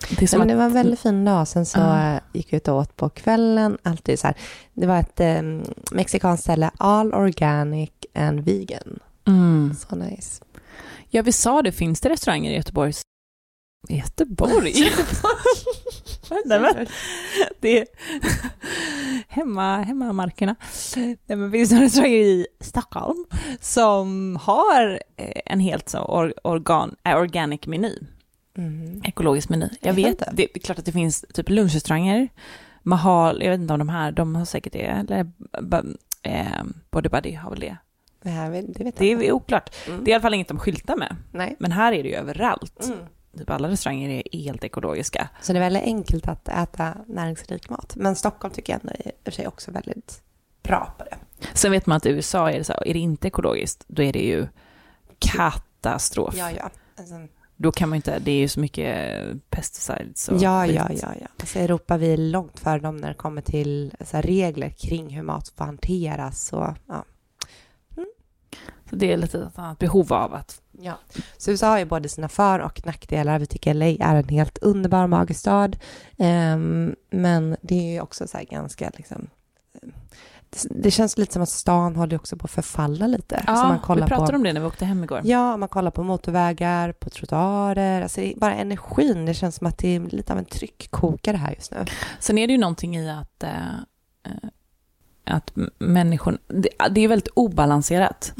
Det 0.09 0.31
Nej, 0.31 0.39
men 0.39 0.47
det 0.47 0.53
att, 0.53 0.57
var 0.57 0.65
en 0.65 0.73
väldigt 0.73 0.99
fin 0.99 1.25
dag. 1.25 1.47
Sen 1.47 1.65
så 1.65 1.79
Ah. 1.79 2.19
Eh, 2.33 2.37
gick 2.37 2.53
ut 2.53 2.67
och 2.67 2.75
åt 2.75 2.95
på 2.95 3.09
kvällen. 3.09 3.77
Alltid 3.83 4.19
så 4.19 4.27
här. 4.27 4.35
Det 4.73 4.87
var 4.87 4.99
ett 4.99 5.19
eh, 5.19 5.41
mexikanskt 5.91 6.43
ställe, 6.43 6.71
all 6.77 7.13
organic 7.13 7.91
and 8.15 8.39
vegan. 8.45 8.99
mm. 9.27 9.75
Så 9.75 9.95
nice. 9.95 10.43
Ja, 11.09 11.21
vi 11.21 11.31
sa 11.31 11.61
det, 11.61 11.71
finns 11.71 12.01
det 12.01 12.09
restauranger 12.09 12.51
i 12.51 12.55
Göteborgs... 12.55 13.01
I 13.89 13.97
Göteborg? 13.97 14.73
Nej, 16.45 16.59
men, 16.59 16.87
det 17.59 17.79
är 17.79 17.85
hemma, 19.27 19.77
hemmamarkerna. 19.77 20.55
Nej, 20.95 21.17
men 21.25 21.51
finns 21.51 21.69
det 21.69 21.81
restauranger 21.81 22.17
i 22.17 22.47
Stockholm 22.59 23.25
som 23.59 24.35
har 24.41 24.99
eh, 25.17 25.41
en 25.45 25.59
helt 25.59 25.89
så 25.89 25.99
or, 25.99 26.33
organ, 26.43 26.95
äh, 27.03 27.17
organic 27.17 27.67
meny, 27.67 27.97
Mm. 28.57 29.01
ekologisk 29.05 29.49
meny. 29.49 29.69
Jag 29.81 29.93
vet, 29.93 30.07
inte. 30.07 30.29
det 30.33 30.55
är 30.55 30.59
klart 30.59 30.79
att 30.79 30.85
det 30.85 30.91
finns 30.91 31.25
typ 31.33 31.49
lunchrestauranger, 31.49 32.29
Mahal, 32.83 33.43
jag 33.43 33.51
vet 33.51 33.59
inte 33.59 33.73
om 33.73 33.79
de 33.79 33.89
här, 33.89 34.11
de 34.11 34.35
har 34.35 34.45
säkert 34.45 34.73
det, 34.73 34.85
eller 34.85 35.31
eh, 36.21 36.63
Body 36.91 37.09
Buddy 37.09 37.33
har 37.33 37.49
väl 37.49 37.59
det. 37.59 37.77
Det, 38.21 38.29
här, 38.29 38.51
det 38.51 38.83
vet 38.83 38.97
Det 38.97 39.11
är 39.11 39.31
oklart. 39.31 39.75
Mm. 39.87 40.03
Det 40.03 40.09
är 40.09 40.11
i 40.11 40.15
alla 40.15 40.21
fall 40.21 40.33
inget 40.33 40.47
de 40.47 40.59
skyltar 40.59 40.95
med. 40.95 41.15
Nej. 41.31 41.55
Men 41.59 41.71
här 41.71 41.93
är 41.93 42.03
det 42.03 42.09
ju 42.09 42.15
överallt. 42.15 42.85
Mm. 42.85 42.99
Typ 43.37 43.49
alla 43.49 43.69
restauranger 43.69 44.09
är 44.09 44.37
helt 44.37 44.63
ekologiska. 44.63 45.29
Så 45.41 45.53
det 45.53 45.59
är 45.59 45.63
väldigt 45.63 45.83
enkelt 45.83 46.27
att 46.27 46.47
äta 46.47 46.97
näringsrik 47.07 47.69
mat. 47.69 47.95
Men 47.95 48.15
Stockholm 48.15 48.53
tycker 48.53 48.73
jag 48.73 48.81
ändå 48.81 48.93
är 48.93 49.07
i 49.07 49.11
och 49.11 49.23
för 49.23 49.31
sig 49.31 49.47
också 49.47 49.71
väldigt 49.71 50.21
bra 50.63 50.93
på 50.97 51.03
det. 51.03 51.17
Sen 51.53 51.71
vet 51.71 51.85
man 51.85 51.97
att 51.97 52.05
i 52.05 52.09
USA 52.09 52.51
är 52.51 52.57
det 52.57 52.63
så 52.63 52.73
här, 52.73 52.87
är 52.87 52.93
det 52.93 52.99
inte 52.99 53.27
ekologiskt, 53.27 53.83
då 53.87 54.03
är 54.03 54.13
det 54.13 54.25
ju 54.25 54.47
katastrof. 55.19 56.35
Ja, 56.37 56.51
ja. 56.51 56.69
Alltså, 56.97 57.15
Då 57.63 57.71
kan 57.71 57.89
man 57.89 57.95
inte, 57.95 58.19
det 58.19 58.31
är 58.31 58.39
ju 58.39 58.47
så 58.47 58.59
mycket 58.59 59.07
pesticides 59.49 60.29
och 60.29 60.37
Ja, 60.41 60.65
ja, 60.65 60.89
ja, 61.01 61.13
ja. 61.21 61.27
Alltså 61.39 61.59
Europa, 61.59 61.97
vi 61.97 62.13
är 62.13 62.17
långt 62.17 62.59
före 62.59 62.79
dem 62.79 62.97
när 62.97 63.07
det 63.07 63.13
kommer 63.13 63.41
till 63.41 63.93
så 64.01 64.17
här, 64.17 64.23
regler 64.23 64.69
kring 64.69 65.09
hur 65.09 65.23
mat 65.23 65.49
får 65.49 65.65
hanteras. 65.65 66.53
Och, 66.53 66.73
ja. 66.87 67.05
Så 68.89 68.95
det 68.95 69.13
är 69.13 69.17
lite 69.17 69.39
ett 69.39 69.59
annat 69.59 69.79
behov 69.79 70.13
av 70.13 70.33
att 70.33 70.61
Ja. 70.81 70.93
Så 71.37 71.51
USA 71.51 71.67
har 71.67 71.79
ju 71.79 71.85
både 71.85 72.09
sina 72.09 72.29
för 72.29 72.59
och 72.59 72.85
nackdelar. 72.85 73.39
Vi 73.39 73.45
tycker 73.45 73.73
LA 73.73 73.85
är 73.85 74.15
en 74.15 74.29
helt 74.29 74.57
underbar 74.57 75.07
magisk 75.07 75.39
stad. 75.39 75.77
Ehm, 76.17 76.95
men 77.09 77.57
det 77.61 77.75
är 77.75 77.93
ju 77.93 78.01
också 78.01 78.27
så 78.27 78.37
här 78.37 78.45
ganska 78.45 78.91
liksom... 78.97 79.27
Det, 80.69 80.91
känns 80.91 81.17
lite 81.17 81.33
som 81.33 81.41
att 81.41 81.49
stan 81.49 81.95
håller 81.95 82.15
också 82.15 82.37
på 82.37 82.45
att 82.45 82.51
förfalla 82.51 83.07
lite. 83.07 83.43
Ja, 83.47 83.55
så 83.55 83.63
man 83.63 83.79
kollar 83.79 84.01
vi 84.01 84.09
pratade 84.09 84.31
på, 84.31 84.35
om 84.35 84.43
det 84.43 84.53
när 84.53 84.61
vi 84.61 84.67
åkte 84.67 84.85
hem 84.85 85.03
igår. 85.03 85.21
Ja, 85.23 85.57
man 85.57 85.69
kollar 85.69 85.91
på 85.91 86.03
motorvägar, 86.03 86.91
på 86.91 87.09
trottoarer. 87.09 88.01
Alltså 88.01 88.21
bara 88.35 88.53
energin. 88.55 89.25
Det 89.25 89.33
känns 89.33 89.55
som 89.55 89.67
att 89.67 89.77
det 89.77 89.95
är 89.95 89.99
lite 89.99 90.33
av 90.33 90.39
en 90.39 90.45
tryckkokare 90.45 91.37
här 91.37 91.53
just 91.53 91.71
nu. 91.71 91.85
Sen 92.19 92.37
är 92.37 92.47
det 92.47 92.53
ju 92.53 92.59
någonting 92.59 92.97
i 92.97 93.09
att, 93.09 93.43
eh, 93.43 93.49
eh, 94.23 94.49
att 95.25 95.51
människor, 95.77 96.37
det, 96.47 96.69
det 96.91 97.01
är 97.01 97.07
väldigt 97.07 97.33
obalanserat. 97.33 98.33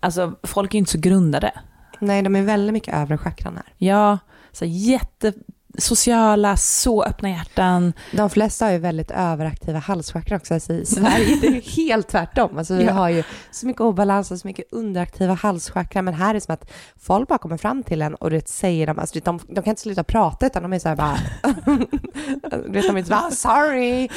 Alltså 0.00 0.34
folk 0.42 0.74
är 0.74 0.78
inte 0.78 0.90
så 0.90 0.98
grundade. 0.98 1.52
Nej, 1.98 2.22
de 2.22 2.36
är 2.36 2.42
väldigt 2.42 2.72
mycket 2.72 2.94
övre 2.94 3.18
chakran 3.18 3.56
här. 3.56 3.74
Ja, 3.76 4.18
så 4.52 4.64
jättesociala, 5.74 6.56
så 6.56 7.02
öppna 7.04 7.30
hjärtan. 7.30 7.92
De 8.12 8.30
flesta 8.30 8.64
har 8.64 8.72
ju 8.72 8.78
väldigt 8.78 9.10
överaktiva 9.10 9.78
halschakran 9.78 10.36
också. 10.36 10.54
Alltså 10.54 10.72
I 10.72 10.84
Sverige 10.86 11.38
det 11.40 11.46
är 11.46 11.50
ju 11.52 11.60
helt 11.60 12.08
tvärtom. 12.08 12.58
Alltså 12.58 12.74
vi 12.74 12.84
Ja. 12.84 12.92
har 12.92 13.08
ju 13.08 13.22
så 13.50 13.66
mycket 13.66 13.80
obalans 13.80 14.30
och 14.30 14.38
så 14.38 14.46
mycket 14.46 14.64
underaktiva 14.72 15.34
halschakran. 15.34 16.04
Men 16.04 16.14
här 16.14 16.30
är 16.30 16.34
det 16.34 16.40
som 16.40 16.54
att 16.54 16.70
folk 17.00 17.28
bara 17.28 17.38
kommer 17.38 17.56
fram 17.56 17.82
till 17.82 18.02
en 18.02 18.14
och 18.14 18.30
du 18.30 18.36
vet, 18.36 18.48
säger 18.48 18.86
de, 18.86 18.98
alltså, 18.98 19.18
de, 19.24 19.38
de 19.48 19.54
kan 19.54 19.70
inte 19.70 19.82
sluta 19.82 20.04
prata 20.04 20.46
utan 20.46 20.62
de 20.62 20.72
är 20.72 20.78
så 20.78 20.88
här 20.88 20.96
bara... 20.96 21.16
du 22.66 22.72
vet, 22.72 22.86
de 22.86 22.94
är 22.94 22.98
inte 22.98 23.10
bara 23.10 23.30
sorry. 23.30 24.08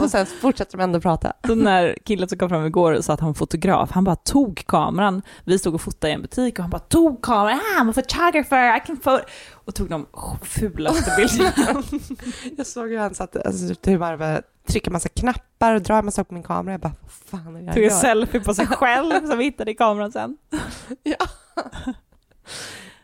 Och 0.00 0.10
sen 0.10 0.26
fortsätter 0.26 0.78
de 0.78 0.84
ändå 0.84 1.00
prata. 1.00 1.32
Den 1.42 1.64
där 1.64 1.96
killen 2.04 2.28
som 2.28 2.38
kom 2.38 2.48
fram 2.48 2.66
igår 2.66 2.92
och 2.92 3.04
sa 3.04 3.12
att 3.12 3.20
han 3.20 3.28
var 3.28 3.34
fotograf, 3.34 3.90
han 3.92 4.04
bara 4.04 4.16
tog 4.16 4.62
kameran. 4.66 5.22
Vi 5.44 5.58
stod 5.58 5.74
och 5.74 5.80
fotade 5.80 6.10
i 6.10 6.14
en 6.14 6.22
butik 6.22 6.58
och 6.58 6.62
han 6.62 6.70
bara 6.70 6.78
tog 6.78 7.22
kameran, 7.22 7.60
ah, 7.78 7.80
I'm 7.82 7.90
a 7.90 7.92
photographer, 7.94 8.76
I 8.76 8.80
can 8.86 8.96
photo. 8.96 9.24
Och 9.66 9.74
tog 9.74 9.88
de 9.88 10.06
fulaste 10.42 11.12
bilderna. 11.16 11.82
Jag 12.56 12.66
såg 12.66 12.88
hur 12.90 12.98
han 12.98 13.14
satt 13.14 13.36
alltså, 13.46 13.74
typ 13.74 14.00
bara 14.00 14.16
bara 14.18 14.42
trycka 14.68 14.90
massa 14.90 15.08
knappar 15.08 15.74
och 15.74 15.82
dra 15.82 15.98
en 15.98 16.04
massa 16.04 16.24
på 16.24 16.34
min 16.34 16.42
kamera. 16.42 16.72
Jag 16.72 16.80
bara, 16.80 16.92
vad 17.02 17.10
fan 17.42 17.56
är 17.56 17.60
det 17.60 17.66
jag 17.66 17.74
Tog 17.74 17.84
en 17.84 17.90
selfie 17.90 18.40
på 18.40 18.54
sig 18.54 18.66
själv 18.70 19.26
som 19.28 19.38
vi 19.38 19.44
hittade 19.44 19.70
i 19.70 19.74
kameran 19.74 20.12
sen. 20.12 20.36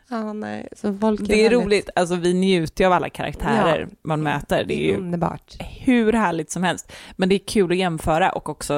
Ja, 0.08 0.32
nej. 0.32 0.68
Så 0.76 0.94
folk 0.98 1.20
Det 1.20 1.34
är 1.34 1.50
väldigt- 1.50 1.66
roligt, 1.66 1.90
alltså 1.96 2.14
vi 2.14 2.34
njuter 2.34 2.84
ju 2.84 2.86
av 2.86 2.92
alla 2.92 3.10
karaktärer 3.10 3.80
Ja. 3.90 3.96
man 4.02 4.22
möter. 4.22 4.64
Det 4.64 4.74
är 4.74 4.86
ju 4.90 4.96
underbart. 4.96 5.56
hur 5.80 6.12
härligt 6.12 6.50
som 6.50 6.62
helst. 6.62 6.92
Men 7.16 7.28
det 7.28 7.34
är 7.34 7.46
kul 7.46 7.70
att 7.72 7.76
jämföra 7.78 8.32
och 8.32 8.48
också 8.48 8.74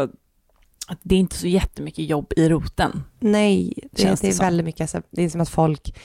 att 0.89 0.99
det 1.03 1.15
är 1.15 1.19
inte 1.19 1.37
så 1.37 1.47
jättemycket 1.47 2.05
jobb 2.11 2.33
i 2.37 2.49
roten. 2.49 3.03
Nej, 3.21 3.73
det 3.93 4.03
det 4.21 4.29
är 4.29 4.33
som. 4.33 4.45
väldigt 4.47 4.65
mycket, 4.67 4.81
alltså, 4.81 5.03
det 5.11 5.23
är 5.23 5.29
som 5.29 5.41
att 5.41 5.49
folk 5.49 5.99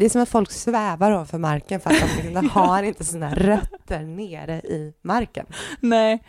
det 0.00 0.06
är 0.06 0.10
som 0.10 0.22
att 0.22 0.28
folk 0.28 0.50
svävar 0.50 1.12
ovanför 1.12 1.38
marken 1.38 1.80
för 1.80 1.90
att 1.90 2.34
de, 2.34 2.48
har 2.52 2.82
inte 2.82 3.04
sina 3.04 3.34
rötter 3.34 4.00
nere 4.00 4.54
i 4.60 4.92
marken. 5.02 5.46
Nej. 5.80 6.22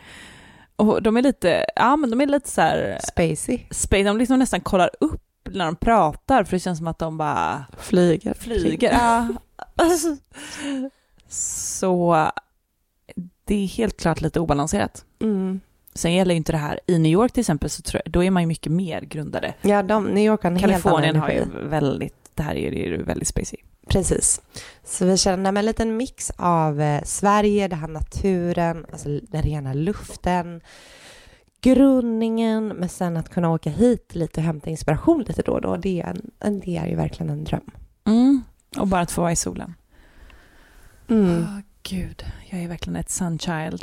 Och 0.76 1.02
de 1.02 1.16
är 1.16 1.22
lite, 1.22 1.64
ja 1.76 1.96
men 1.96 2.10
de 2.10 2.20
är 2.20 2.26
lite 2.26 2.50
så 2.50 2.60
här, 2.60 2.98
Spacey. 3.02 3.58
space, 3.70 4.02
de 4.02 4.18
liksom 4.18 4.38
nästan 4.38 4.60
kollar 4.60 4.90
upp 5.00 5.22
när 5.50 5.64
de 5.64 5.76
pratar 5.76 6.44
för 6.44 6.56
det 6.56 6.60
känns 6.60 6.78
som 6.78 6.86
att 6.86 6.98
de 6.98 7.18
bara 7.18 7.64
Flyger. 7.78 8.34
flyger. 8.34 8.92
Ja. 8.92 9.28
Så 11.28 12.30
det 13.44 13.54
är 13.54 13.66
helt 13.66 14.00
klart 14.00 14.20
lite 14.20 14.40
obalanserat. 14.40 15.04
Mm. 15.20 15.60
Sen 15.94 16.12
gäller 16.14 16.34
ju 16.34 16.36
inte 16.36 16.52
det 16.52 16.58
här, 16.58 16.80
i 16.86 16.98
New 16.98 17.12
York 17.12 17.32
till 17.32 17.40
exempel, 17.40 17.70
så 17.70 17.82
tror 17.82 18.02
jag, 18.04 18.12
då 18.12 18.24
är 18.24 18.30
man 18.30 18.42
ju 18.42 18.46
mycket 18.46 18.72
mer 18.72 19.00
grundade. 19.00 19.54
Ja, 19.62 19.82
de, 19.82 20.04
New 20.04 20.24
York 20.24 20.42
har 20.42 20.50
en 20.50 20.58
Kalifornien 20.58 21.14
helt 21.14 21.16
har 21.16 21.30
annan 21.30 21.34
ju 21.36 21.42
energi. 21.42 21.68
väldigt, 21.68 22.21
det 22.34 22.42
här 22.42 22.54
är 22.54 22.72
ju 22.72 23.02
väldigt 23.02 23.28
spacey. 23.28 23.58
Precis. 23.88 24.40
Så 24.84 25.06
vi 25.06 25.16
känner 25.16 25.52
med 25.52 25.60
en 25.60 25.66
liten 25.66 25.96
mix 25.96 26.32
av 26.36 26.80
eh, 26.80 27.02
Sverige, 27.04 27.68
det 27.68 27.76
här 27.76 27.88
naturen, 27.88 28.86
alltså 28.92 29.08
den 29.08 29.42
rena 29.42 29.74
luften, 29.74 30.60
grundningen, 31.60 32.68
men 32.68 32.88
sen 32.88 33.16
att 33.16 33.28
kunna 33.28 33.50
åka 33.50 33.70
hit 33.70 34.14
lite 34.14 34.40
och 34.40 34.44
hämta 34.44 34.70
inspiration 34.70 35.24
lite 35.28 35.42
då 35.42 35.52
och 35.52 35.60
då, 35.60 35.76
det 35.76 36.00
är, 36.00 36.16
en, 36.40 36.60
det 36.60 36.76
är 36.76 36.86
ju 36.86 36.94
verkligen 36.94 37.30
en 37.30 37.44
dröm. 37.44 37.70
Mm. 38.04 38.42
Och 38.76 38.88
bara 38.88 39.00
att 39.00 39.10
få 39.10 39.20
vara 39.20 39.32
i 39.32 39.36
solen. 39.36 39.74
Mm. 41.08 41.42
Åh 41.42 41.58
gud, 41.82 42.24
jag 42.50 42.60
är 42.60 42.68
verkligen 42.68 42.96
ett 42.96 43.10
sunchild. 43.10 43.82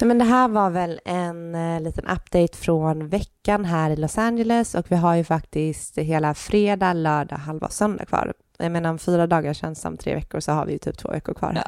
Nej, 0.00 0.08
men 0.08 0.18
det 0.18 0.24
här 0.24 0.48
var 0.48 0.70
väl 0.70 1.00
en 1.04 1.54
eh, 1.54 1.80
liten 1.80 2.04
update 2.04 2.56
från 2.56 3.08
veckan 3.08 3.64
här 3.64 3.90
i 3.90 3.96
Los 3.96 4.18
Angeles 4.18 4.74
och 4.74 4.86
vi 4.88 4.96
har 4.96 5.14
ju 5.14 5.24
faktiskt 5.24 5.98
hela 5.98 6.34
fredag, 6.34 6.92
lördag, 6.92 7.36
halva 7.36 7.68
söndag 7.68 8.04
kvar. 8.04 8.32
Jag 8.58 8.72
menar 8.72 8.90
om 8.90 8.98
fyra 8.98 9.26
dagar 9.26 9.54
känns 9.54 9.80
som 9.80 9.96
tre 9.96 10.14
veckor 10.14 10.40
så 10.40 10.52
har 10.52 10.66
vi 10.66 10.72
ju 10.72 10.78
typ 10.78 10.98
två 10.98 11.08
veckor 11.08 11.34
kvar. 11.34 11.62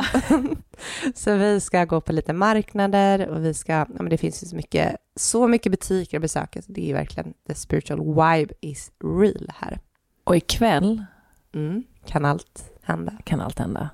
så 1.14 1.37
vi 1.37 1.61
ska 1.61 1.85
gå 1.85 2.01
på 2.01 2.12
lite 2.12 2.33
marknader 2.33 3.29
och 3.29 3.45
vi 3.45 3.55
ska, 3.55 3.72
ja 3.72 3.87
men 3.89 4.09
det 4.09 4.18
finns 4.18 4.43
ju 4.43 4.47
så 4.47 4.57
mycket, 4.57 4.97
så 5.16 5.47
mycket 5.49 5.72
butiker 5.72 6.16
att 6.16 6.22
besöka 6.22 6.62
så 6.62 6.72
det 6.72 6.91
är 6.91 6.95
verkligen 6.95 7.35
the 7.47 7.55
spiritual 7.55 7.99
vibe 8.01 8.55
is 8.61 8.93
real 9.05 9.53
här. 9.55 9.79
Och 10.24 10.37
ikväll 10.37 11.05
Mm. 11.55 11.85
Kan 12.05 12.24
allt 12.24 12.72
hända. 12.83 13.12
kan 13.24 13.41
allt 13.41 13.59
hända. 13.59 13.91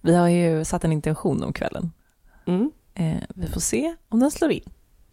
Vi 0.00 0.14
har 0.14 0.28
ju 0.28 0.64
satt 0.64 0.84
en 0.84 0.92
intention 0.92 1.42
om 1.42 1.52
kvällen. 1.52 1.92
Mm. 2.46 2.70
Eh, 2.96 3.22
vi 3.34 3.46
får 3.46 3.60
se 3.60 3.94
om 4.08 4.20
den 4.20 4.30
slår 4.30 4.50
in. 4.50 4.64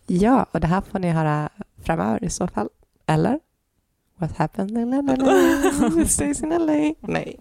Ja, 0.07 0.45
och 0.51 0.59
det 0.59 0.67
här 0.67 0.81
får 0.81 0.99
ni 0.99 1.09
höra 1.09 1.49
framöver 1.83 2.23
i 2.23 2.29
så 2.29 2.47
fall. 2.47 2.69
Eller? 3.05 3.39
What 4.17 4.37
happened 4.37 4.77
in 4.77 5.05
LA? 5.05 6.05
Stays 6.07 6.43
in 6.43 6.49
LA. 6.49 6.93
Nej. 6.99 7.39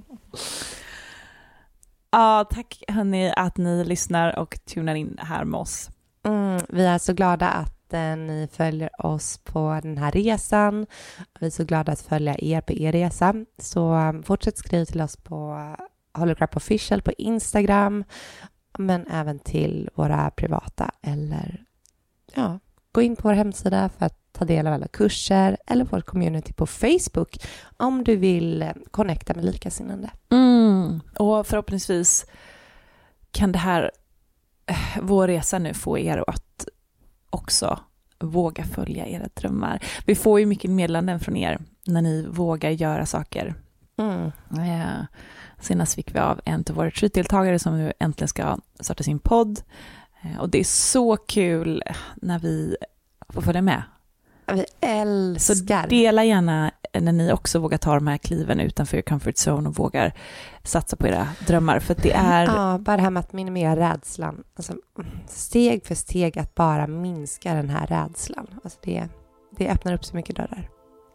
Ja, 2.11 2.45
tack 2.51 2.82
hörni 2.88 3.32
att 3.36 3.57
ni 3.57 3.84
lyssnar 3.84 4.38
och 4.38 4.59
tunar 4.64 4.95
in 4.95 5.18
här 5.20 5.45
med 5.45 5.61
oss. 5.61 5.90
Mm, 6.24 6.61
vi 6.68 6.84
är 6.84 6.99
så 6.99 7.12
glada 7.12 7.49
att 7.49 7.93
eh, 7.93 8.16
ni 8.16 8.49
följer 8.53 9.07
oss 9.07 9.38
på 9.38 9.80
den 9.82 9.99
här 9.99 10.12
resan. 10.12 10.86
Vi 11.40 11.47
är 11.47 11.51
så 11.51 11.64
glada 11.64 11.93
att 11.93 12.01
följa 12.01 12.36
er 12.38 12.61
på 12.61 12.72
er 12.72 12.93
resa. 12.93 13.34
Så 13.59 13.93
um, 13.93 14.22
fortsätt 14.22 14.59
skriva 14.59 14.84
till 14.84 15.01
oss 15.01 15.16
på 15.16 15.59
Holocrap 16.14 16.57
Official 16.57 17.03
på 17.03 17.12
Instagram, 17.12 18.05
men 18.79 19.07
även 19.07 19.39
till 19.39 19.91
våra 19.95 20.31
privata 20.31 20.91
eller 21.03 21.64
ja, 22.35 22.59
gå 22.93 23.03
in 23.03 23.16
på 23.16 23.29
vår 23.29 23.35
hemsida 23.35 23.91
för 23.99 24.07
att 24.07 24.33
ta 24.33 24.45
del 24.45 24.66
av 24.66 24.73
alla 24.73 24.89
kurser 24.89 25.57
eller 25.66 25.85
vårt 25.85 26.07
community 26.07 26.53
på 26.53 26.66
Facebook 26.66 27.47
om 27.77 28.05
du 28.05 28.16
vill 28.16 28.62
eh, 28.62 28.73
connecta 28.91 29.35
med 29.35 29.45
likasinnande. 29.45 30.11
Mm. 30.31 31.01
Och 31.18 31.47
förhoppningsvis 31.47 32.27
kan 33.31 33.53
det 33.53 33.59
här, 33.59 33.91
eh, 34.66 35.03
vår 35.03 35.29
resa 35.29 35.59
nu 35.59 35.75
få 35.75 35.99
er 35.99 36.25
att 36.27 36.68
också 37.31 37.79
våga 38.18 38.64
följa 38.64 39.07
era 39.07 39.29
drömmar. 39.35 39.85
Vi 40.07 40.14
får 40.14 40.41
ju 40.41 40.47
mycket 40.47 40.70
meddelanden 40.70 41.20
från 41.20 41.37
er 41.37 41.59
när 41.87 42.03
ni 42.03 42.27
vågar 42.27 42.70
göra 42.70 43.07
saker. 43.07 43.55
Mm. 43.97 44.33
Eh, 44.51 45.05
senast 45.63 45.95
fick 45.95 46.15
vi 46.15 46.19
av 46.19 46.41
en 46.45 46.65
av 46.71 46.77
våra 46.77 46.87
retreat-deltagare 46.87 47.59
som 47.59 47.79
nu 47.79 47.93
äntligen 47.99 48.29
ska 48.29 48.59
starta 48.81 49.03
sin 49.05 49.19
podd. 49.19 49.61
Eh, 50.23 50.41
och 50.41 50.49
det 50.51 50.61
är 50.61 50.65
så 50.65 51.17
kul 51.17 51.83
när 52.17 52.39
vi 52.39 52.77
får 53.29 53.43
följa 53.43 53.63
med. 53.63 53.83
Vi 54.53 54.59
Så 54.59 54.87
älskar. 54.87 55.89
dela 55.89 56.25
gärna 56.25 56.71
när 57.01 57.13
ni 57.13 57.33
också 57.33 57.59
vågar 57.59 57.79
ta 57.79 57.95
de 57.95 58.07
här 58.07 58.19
kliven 58.19 58.61
utanför 58.61 58.97
er 58.97 59.03
comfort 59.03 59.35
zone 59.35 59.69
och 59.69 59.77
vågar 59.77 60.13
satsa 60.65 60.97
på 60.97 61.07
era 61.09 61.29
drömmar. 61.47 61.79
För 61.81 61.97
det 62.03 62.13
är... 62.13 62.45
Ja, 62.45 62.79
bara 62.79 62.97
det 62.97 63.03
här 63.03 63.11
med 63.11 63.21
att 63.21 63.33
minimera 63.33 63.77
rädslan. 63.77 64.45
Alltså, 64.57 64.73
steg 65.29 65.87
för 65.87 65.95
steg 65.95 66.39
att 66.39 66.55
bara 66.55 66.87
minska 66.87 67.55
den 67.55 67.69
här 67.71 67.87
rädslan. 67.87 68.47
Alltså 68.65 68.79
det, 68.83 69.09
det 69.59 69.69
öppnar 69.69 69.93
upp 69.95 70.05
så 70.05 70.17
mycket 70.17 70.37
dörrar. 70.37 70.69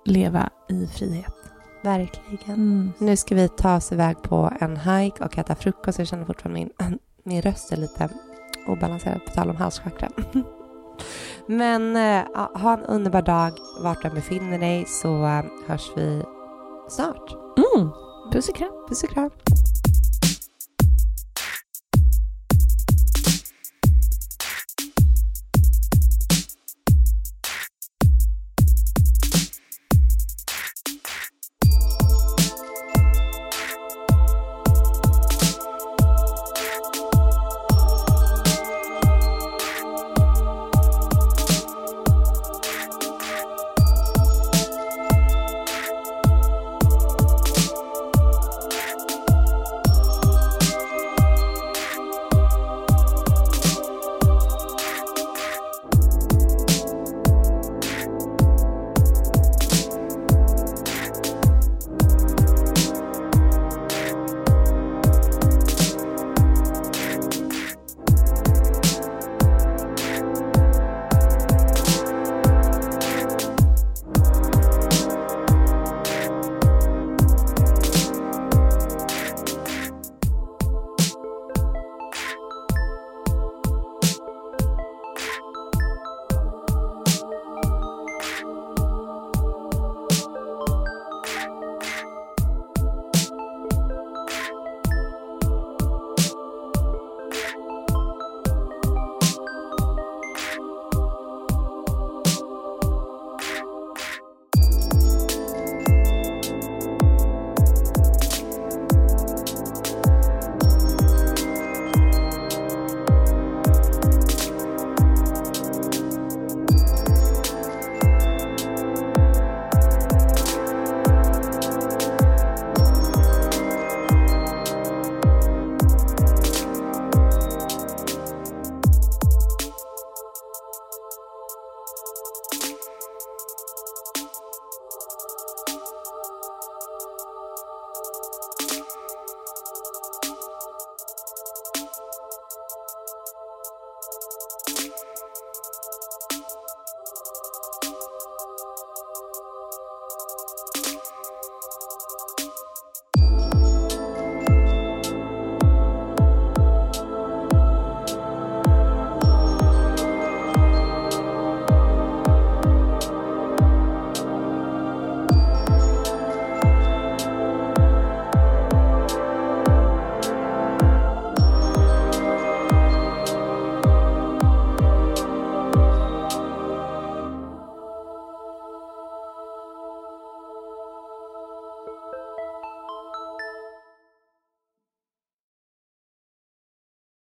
leva 0.06 0.50
i 0.70 0.88
frihet. 0.88 1.34
Verkligen. 1.82 2.55
Mm. 2.55 2.93
Nu 2.97 3.17
ska 3.17 3.36
vi 3.36 3.49
ta 3.49 3.75
oss 3.75 3.91
iväg 3.91 4.21
på 4.21 4.51
en 4.59 4.78
hike 4.78 5.23
och 5.23 5.38
äta 5.38 5.55
frukost. 5.55 5.99
Jag 5.99 6.07
känner 6.07 6.25
fortfarande 6.25 6.59
min, 6.59 6.99
min 7.23 7.41
röst 7.41 7.71
är 7.71 7.78
lite 7.78 8.09
obalanserad 8.67 9.25
på 9.25 9.32
tal 9.32 9.49
om 9.49 9.55
halschakra. 9.55 10.09
Men 11.47 11.95
ja, 11.95 12.51
ha 12.53 12.73
en 12.73 12.84
underbar 12.84 13.21
dag 13.21 13.51
vart 13.84 14.01
du 14.01 14.09
befinner 14.09 14.59
dig 14.59 14.86
så 14.88 15.25
eh, 15.25 15.43
hörs 15.67 15.91
vi 15.95 16.23
snart. 16.89 17.32
Mm. 17.57 17.89
Puss 18.32 18.49
och 18.49 18.55
kram. 18.55 18.86
Puss 18.89 19.03
och 19.03 19.09
kram. 19.09 19.30